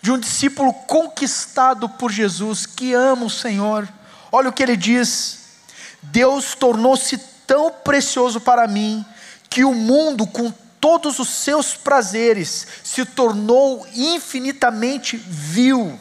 de 0.00 0.10
um 0.10 0.18
discípulo 0.18 0.72
conquistado 0.72 1.88
por 1.88 2.10
Jesus, 2.10 2.66
que 2.66 2.92
ama 2.92 3.26
o 3.26 3.30
Senhor. 3.30 3.88
Olha 4.30 4.48
o 4.48 4.52
que 4.52 4.62
ele 4.62 4.76
diz: 4.76 5.40
Deus 6.02 6.54
tornou-se 6.54 7.18
tão 7.46 7.70
precioso 7.70 8.40
para 8.40 8.66
mim, 8.66 9.04
que 9.48 9.64
o 9.64 9.74
mundo, 9.74 10.26
com 10.26 10.52
todos 10.80 11.18
os 11.18 11.28
seus 11.28 11.74
prazeres, 11.74 12.66
se 12.82 13.04
tornou 13.04 13.86
infinitamente 13.94 15.16
vil 15.16 15.98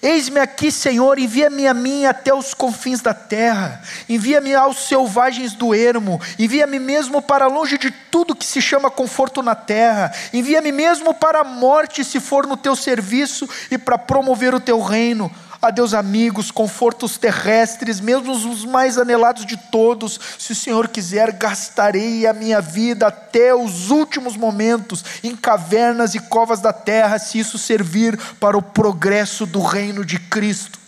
Eis-me 0.00 0.38
aqui, 0.38 0.70
Senhor, 0.70 1.18
envia-me 1.18 1.66
a 1.66 1.74
mim 1.74 2.06
até 2.06 2.32
os 2.32 2.54
confins 2.54 3.00
da 3.00 3.12
terra, 3.12 3.82
envia-me 4.08 4.54
aos 4.54 4.86
selvagens 4.86 5.54
do 5.54 5.74
ermo, 5.74 6.20
envia-me 6.38 6.78
mesmo 6.78 7.20
para 7.20 7.48
longe 7.48 7.76
de 7.76 7.90
tudo 7.90 8.36
que 8.36 8.46
se 8.46 8.62
chama 8.62 8.92
conforto 8.92 9.42
na 9.42 9.56
terra, 9.56 10.12
envia-me 10.32 10.70
mesmo 10.70 11.12
para 11.12 11.40
a 11.40 11.44
morte, 11.44 12.04
se 12.04 12.20
for 12.20 12.46
no 12.46 12.56
teu 12.56 12.76
serviço 12.76 13.48
e 13.72 13.76
para 13.76 13.98
promover 13.98 14.54
o 14.54 14.60
teu 14.60 14.80
reino. 14.80 15.32
Adeus, 15.60 15.92
amigos, 15.92 16.52
confortos 16.52 17.18
terrestres, 17.18 17.98
mesmo 17.98 18.32
os 18.32 18.64
mais 18.64 18.96
anelados 18.96 19.44
de 19.44 19.56
todos. 19.56 20.18
Se 20.38 20.52
o 20.52 20.54
Senhor 20.54 20.86
quiser, 20.86 21.32
gastarei 21.32 22.28
a 22.28 22.32
minha 22.32 22.60
vida 22.60 23.08
até 23.08 23.52
os 23.52 23.90
últimos 23.90 24.36
momentos 24.36 25.04
em 25.24 25.34
cavernas 25.34 26.14
e 26.14 26.20
covas 26.20 26.60
da 26.60 26.72
terra, 26.72 27.18
se 27.18 27.40
isso 27.40 27.58
servir 27.58 28.16
para 28.34 28.56
o 28.56 28.62
progresso 28.62 29.44
do 29.44 29.60
reino 29.60 30.04
de 30.04 30.20
Cristo. 30.20 30.78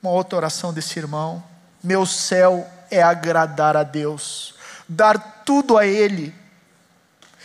Uma 0.00 0.12
outra 0.12 0.36
oração 0.36 0.72
desse 0.72 1.00
irmão: 1.00 1.42
Meu 1.82 2.06
céu 2.06 2.64
é 2.88 3.02
agradar 3.02 3.76
a 3.76 3.82
Deus, 3.82 4.54
dar 4.88 5.42
tudo 5.44 5.76
a 5.76 5.84
Ele 5.84 6.32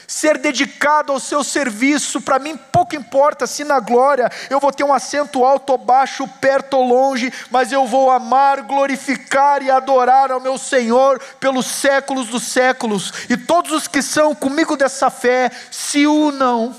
ser 0.08 0.38
dedicado 0.38 1.12
ao 1.12 1.20
seu 1.20 1.44
serviço, 1.44 2.22
para 2.22 2.40
mim 2.40 2.58
pouco 2.58 2.96
importa 2.96 3.48
se 3.48 3.64
na 3.64 3.80
glória 3.80 4.30
eu 4.50 4.60
vou 4.60 4.72
ter 4.72 4.84
um 4.84 4.94
assento 4.94 5.44
alto 5.44 5.72
ou 5.72 5.78
baixo, 5.78 6.28
perto 6.40 6.78
ou 6.78 6.88
longe, 6.88 7.32
mas 7.50 7.72
eu 7.72 7.86
vou 7.88 8.12
amar, 8.12 8.62
glorificar 8.64 9.62
e 9.62 9.72
adorar 9.72 10.32
ao 10.32 10.40
meu 10.40 10.58
Senhor 10.58 11.20
pelos 11.40 11.66
séculos 11.66 12.28
dos 12.28 12.44
séculos, 12.44 13.12
e 13.30 13.38
todos 13.38 13.72
os 13.72 13.88
que 13.88 14.02
são 14.02 14.36
comigo 14.36 14.78
dessa 14.78 15.10
fé 15.10 15.52
se 15.72 16.06
unam. 16.06 16.76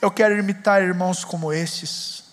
Eu 0.00 0.10
quero 0.10 0.38
imitar 0.38 0.82
irmãos 0.82 1.24
como 1.24 1.52
esses. 1.52 2.24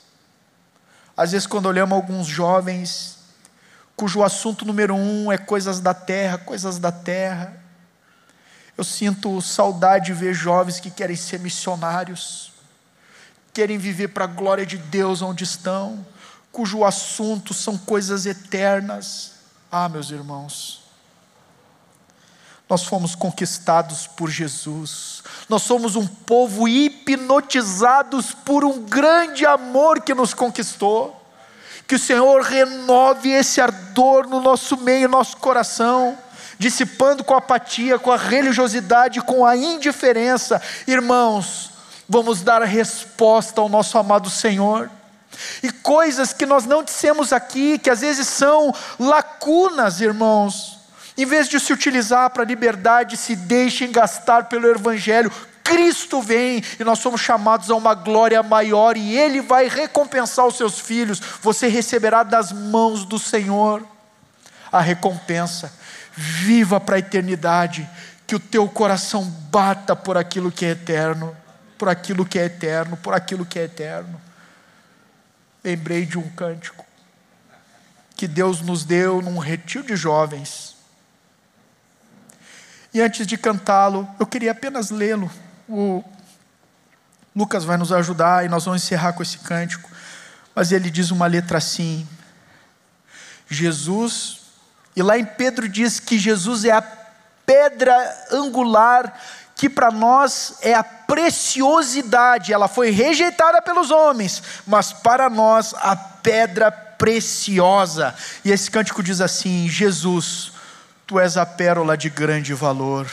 Às 1.17 1.31
vezes, 1.31 1.47
quando 1.47 1.65
olhamos 1.65 1.95
alguns 1.95 2.27
jovens, 2.27 3.17
cujo 3.95 4.23
assunto 4.23 4.63
número 4.63 4.95
um 4.95 5.31
é 5.31 5.37
coisas 5.37 5.79
da 5.79 5.93
terra, 5.93 6.37
coisas 6.37 6.77
da 6.79 6.91
terra, 6.91 7.66
eu 8.77 8.83
sinto 8.83 9.41
saudade 9.41 10.07
de 10.07 10.13
ver 10.13 10.35
jovens 10.35 10.79
que 10.79 10.91
querem 10.91 11.15
ser 11.15 11.39
missionários, 11.39 12.53
querem 13.51 13.79
viver 13.79 14.09
para 14.09 14.25
a 14.25 14.27
glória 14.27 14.67
de 14.67 14.77
Deus 14.77 15.23
onde 15.23 15.43
estão, 15.43 16.05
cujo 16.51 16.85
assunto 16.85 17.55
são 17.55 17.75
coisas 17.75 18.27
eternas. 18.27 19.31
Ah, 19.71 19.89
meus 19.89 20.11
irmãos, 20.11 20.83
nós 22.69 22.83
fomos 22.83 23.15
conquistados 23.15 24.05
por 24.05 24.29
Jesus, 24.29 25.23
nós 25.49 25.63
somos 25.63 25.95
um 25.95 26.05
povo 26.05 26.67
hipnotizados 26.67 28.31
por 28.31 28.63
um 28.63 28.83
grande 28.83 29.43
amor 29.43 30.01
que 30.01 30.13
nos 30.13 30.35
conquistou. 30.35 31.15
Que 31.87 31.95
o 31.95 31.99
Senhor 31.99 32.41
renove 32.41 33.29
esse 33.29 33.61
ardor 33.61 34.27
no 34.27 34.41
nosso 34.41 34.75
meio, 34.75 35.07
no 35.07 35.17
nosso 35.17 35.37
coração 35.37 36.17
dissipando 36.57 37.23
com 37.23 37.33
a 37.33 37.37
apatia, 37.37 37.99
com 37.99 38.11
a 38.11 38.17
religiosidade, 38.17 39.21
com 39.21 39.45
a 39.45 39.55
indiferença. 39.55 40.61
Irmãos, 40.87 41.71
vamos 42.07 42.41
dar 42.41 42.61
a 42.61 42.65
resposta 42.65 43.61
ao 43.61 43.69
nosso 43.69 43.97
amado 43.97 44.29
Senhor. 44.29 44.89
E 45.61 45.71
coisas 45.71 46.33
que 46.33 46.45
nós 46.45 46.65
não 46.65 46.83
dissemos 46.83 47.31
aqui, 47.31 47.77
que 47.77 47.89
às 47.89 48.01
vezes 48.01 48.27
são 48.27 48.73
lacunas, 48.99 50.01
irmãos, 50.01 50.79
em 51.17 51.25
vez 51.25 51.47
de 51.47 51.59
se 51.59 51.73
utilizar 51.73 52.29
para 52.31 52.43
a 52.43 52.45
liberdade, 52.45 53.17
se 53.17 53.35
deixem 53.35 53.91
gastar 53.91 54.45
pelo 54.45 54.67
Evangelho. 54.67 55.31
Cristo 55.63 56.21
vem 56.21 56.63
e 56.79 56.83
nós 56.83 56.99
somos 56.99 57.19
chamados 57.19 57.69
a 57.69 57.75
uma 57.75 57.93
glória 57.93 58.41
maior 58.41 58.95
e 58.95 59.17
Ele 59.17 59.41
vai 59.41 59.67
recompensar 59.67 60.47
os 60.47 60.55
seus 60.55 60.79
filhos. 60.79 61.19
Você 61.41 61.67
receberá 61.67 62.23
das 62.23 62.51
mãos 62.51 63.03
do 63.03 63.19
Senhor 63.19 63.83
a 64.71 64.79
recompensa 64.79 65.71
viva 66.17 66.79
para 66.79 66.95
a 66.95 66.99
eternidade, 66.99 67.87
que 68.25 68.35
o 68.35 68.39
teu 68.39 68.67
coração 68.67 69.23
bata 69.23 69.95
por 69.95 70.17
aquilo 70.17 70.51
que 70.51 70.65
é 70.65 70.71
eterno, 70.71 71.37
por 71.77 71.87
aquilo 71.87 72.25
que 72.25 72.39
é 72.39 72.45
eterno, 72.45 72.97
por 72.97 73.13
aquilo 73.13 73.45
que 73.45 73.59
é 73.59 73.65
eterno. 73.65 74.19
Lembrei 75.63 76.05
de 76.07 76.17
um 76.17 76.27
cântico 76.29 76.83
que 78.15 78.27
Deus 78.27 78.61
nos 78.61 78.83
deu 78.83 79.21
num 79.21 79.37
retiro 79.37 79.85
de 79.85 79.95
jovens. 79.95 80.75
E 82.91 82.99
antes 82.99 83.27
de 83.27 83.37
cantá-lo, 83.37 84.09
eu 84.19 84.25
queria 84.25 84.53
apenas 84.53 84.89
lê-lo. 84.89 85.29
O 85.69 86.03
Lucas 87.35 87.63
vai 87.63 87.77
nos 87.77 87.91
ajudar 87.91 88.43
e 88.43 88.49
nós 88.49 88.65
vamos 88.65 88.83
encerrar 88.83 89.13
com 89.13 89.21
esse 89.21 89.37
cântico. 89.37 89.87
Mas 90.55 90.71
ele 90.71 90.89
diz 90.89 91.11
uma 91.11 91.27
letra 91.27 91.59
assim: 91.59 92.07
Jesus 93.47 94.46
e 94.97 95.03
lá 95.03 95.15
em 95.15 95.23
Pedro 95.23 95.69
diz 95.69 95.99
que 95.99 96.17
Jesus 96.17 96.65
é 96.65 96.71
a 96.71 96.81
pedra 97.45 97.93
angular 98.31 99.13
que 99.55 99.69
para 99.69 99.91
nós 99.91 100.55
é 100.59 100.73
a 100.73 100.83
preciosidade, 100.83 102.51
ela 102.51 102.67
foi 102.67 102.89
rejeitada 102.89 103.61
pelos 103.61 103.91
homens, 103.91 104.41
mas 104.65 104.91
para 104.91 105.29
nós 105.29 105.75
a 105.75 105.95
pedra 105.95 106.71
preciosa. 106.71 108.15
E 108.43 108.51
esse 108.51 108.71
cântico 108.71 109.03
diz 109.03 109.21
assim: 109.21 109.69
Jesus, 109.69 110.51
tu 111.05 111.19
és 111.19 111.37
a 111.37 111.45
pérola 111.45 111.95
de 111.95 112.09
grande 112.09 112.55
valor, 112.55 113.07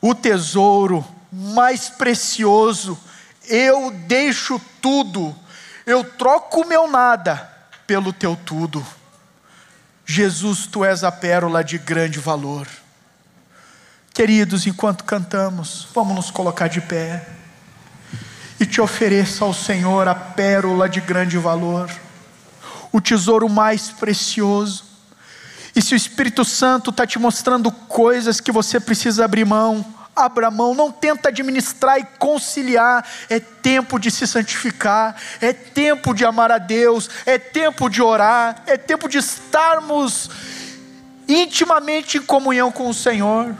o 0.00 0.12
tesouro 0.12 1.06
mais 1.30 1.88
precioso, 1.88 2.98
eu 3.48 3.92
deixo 3.92 4.60
tudo, 4.82 5.32
eu 5.86 6.02
troco 6.02 6.62
o 6.62 6.66
meu 6.66 6.88
nada 6.88 7.48
pelo 7.86 8.12
teu 8.12 8.34
tudo. 8.34 8.84
Jesus, 10.06 10.66
tu 10.66 10.84
és 10.84 11.02
a 11.04 11.10
pérola 11.10 11.62
de 11.62 11.76
grande 11.76 12.20
valor. 12.20 12.66
Queridos, 14.14 14.66
enquanto 14.66 15.04
cantamos, 15.04 15.88
vamos 15.92 16.14
nos 16.14 16.30
colocar 16.30 16.68
de 16.68 16.80
pé. 16.80 17.36
e 18.58 18.64
te 18.64 18.80
ofereça 18.80 19.44
ao 19.44 19.52
Senhor 19.52 20.08
a 20.08 20.14
pérola 20.14 20.88
de 20.88 21.00
grande 21.00 21.36
valor, 21.36 21.90
o 22.90 23.00
tesouro 23.00 23.48
mais 23.48 23.90
precioso. 23.90 24.84
E 25.74 25.82
se 25.82 25.94
o 25.94 25.96
Espírito 25.96 26.44
Santo 26.44 26.90
está 26.90 27.06
te 27.06 27.18
mostrando 27.18 27.70
coisas 27.70 28.40
que 28.40 28.50
você 28.50 28.80
precisa 28.80 29.24
abrir 29.24 29.44
mão, 29.44 29.84
abra 30.16 30.50
mão, 30.50 30.74
não 30.74 30.90
tenta 30.90 31.28
administrar 31.28 31.98
e 31.98 32.04
conciliar. 32.18 33.06
É 33.28 33.38
tempo 33.38 33.98
de 33.98 34.10
se 34.10 34.26
santificar, 34.26 35.14
é 35.40 35.52
tempo 35.52 36.14
de 36.14 36.24
amar 36.24 36.50
a 36.50 36.58
Deus, 36.58 37.10
é 37.26 37.38
tempo 37.38 37.90
de 37.90 38.00
orar, 38.00 38.62
é 38.66 38.78
tempo 38.78 39.08
de 39.08 39.18
estarmos 39.18 40.30
intimamente 41.28 42.18
em 42.18 42.22
comunhão 42.22 42.72
com 42.72 42.88
o 42.88 42.94
Senhor. 42.94 43.54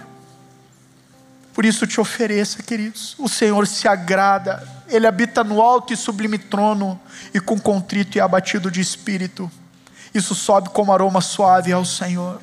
Por 1.52 1.64
isso 1.64 1.86
te 1.86 2.00
ofereça, 2.00 2.62
queridos. 2.62 3.14
O 3.18 3.28
Senhor 3.28 3.66
se 3.66 3.88
agrada, 3.88 4.66
Ele 4.88 5.06
habita 5.06 5.42
no 5.42 5.60
alto 5.62 5.92
e 5.92 5.96
sublime 5.96 6.38
trono, 6.38 7.00
e 7.32 7.40
com 7.40 7.58
contrito 7.58 8.18
e 8.18 8.20
abatido 8.20 8.70
de 8.70 8.80
espírito. 8.80 9.50
Isso 10.14 10.34
sobe 10.34 10.68
como 10.70 10.92
aroma 10.92 11.20
suave 11.20 11.72
ao 11.72 11.84
Senhor. 11.84 12.40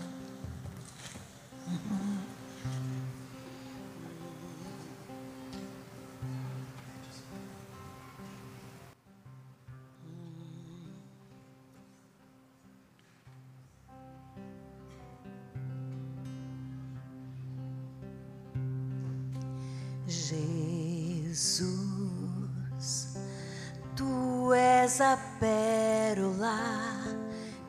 És 24.84 25.00
a 25.00 25.18
pérola 25.40 26.60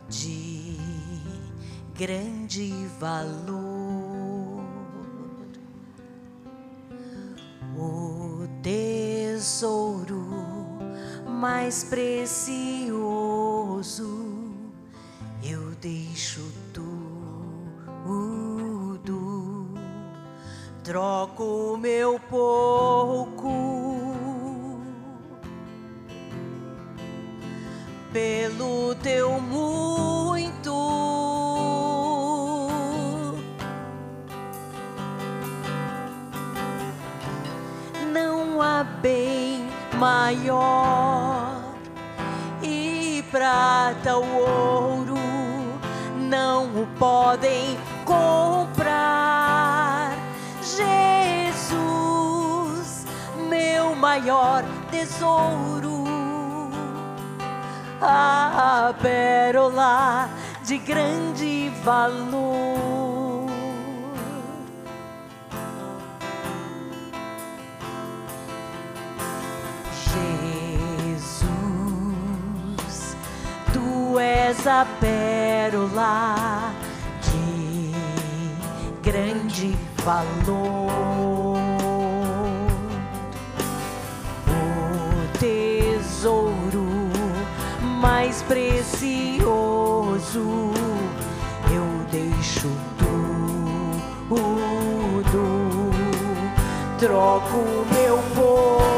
de 0.09 0.77
grande 1.97 2.89
valor, 2.99 4.65
o 7.78 8.49
tesouro 8.62 10.27
mais 11.28 11.85
precioso. 11.85 12.43
Eu 15.41 15.70
deixo 15.81 16.53
tudo, 16.73 16.89
troco 20.82 21.78
meu 21.81 22.19
pouco 22.28 24.14
pelo 28.15 28.95
teu 28.95 29.41
muito. 29.41 30.73
Não 38.12 38.62
há 38.62 38.85
bem 38.85 39.69
maior 39.95 41.61
e 42.62 43.24
prata 43.32 44.15
ou 44.16 44.24
ouro 44.24 45.19
não 46.16 46.66
o 46.66 46.86
podem 46.97 47.77
comprar. 48.05 48.95
Jesus, 50.62 51.74
meu 53.49 53.97
maior 53.97 54.62
tesouro 54.89 55.94
a 58.01 58.95
pérola 59.01 60.29
de 60.66 60.79
grande 60.79 61.71
valor. 61.85 63.49
Jesus, 71.35 73.16
tu 73.73 74.19
és 74.19 74.66
a 74.66 74.87
pérola 75.01 76.35
de 77.21 77.93
grande 79.03 79.77
valor. 80.05 81.53
Mais 88.35 88.43
precioso, 88.43 89.44
eu 91.73 91.86
deixo 92.11 92.69
tudo, 92.98 94.35
troco 96.98 97.59
meu 97.94 98.19
pouco 98.35 98.94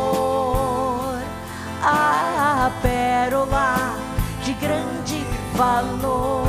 a 1.82 2.70
pérola 2.82 3.95
de 4.44 4.53
grande 4.53 5.26
valor. 5.56 6.44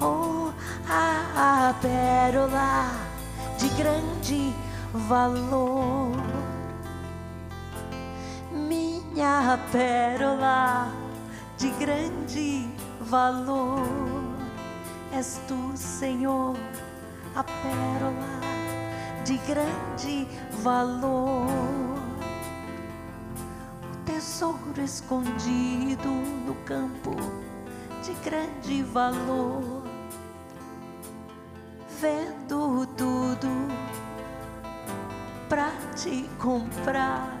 Oh, 0.00 0.52
a 0.88 1.74
pérola 1.80 2.90
de 3.58 3.68
grande 3.76 4.54
valor. 4.92 6.16
Minha 8.52 9.58
pérola 9.72 10.88
de 11.58 11.68
grande 11.78 12.68
valor. 13.00 13.86
És 15.12 15.38
tu, 15.46 15.72
Senhor, 15.74 16.56
a 17.34 17.42
pérola 17.42 18.27
de 19.28 19.36
grande 19.46 20.26
valor. 20.62 21.46
O 23.92 23.96
tesouro 24.06 24.82
escondido 24.82 26.08
no 26.46 26.54
campo 26.64 27.14
de 28.02 28.14
grande 28.24 28.82
valor. 28.84 29.82
Vendo 32.00 32.86
tudo 32.96 33.68
pra 35.46 35.72
te 35.94 36.26
comprar. 36.38 37.36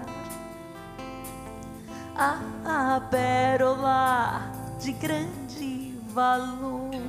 A, 2.14 3.00
pérola 3.10 4.52
de 4.78 4.92
grande 4.92 5.94
valor. 6.12 7.07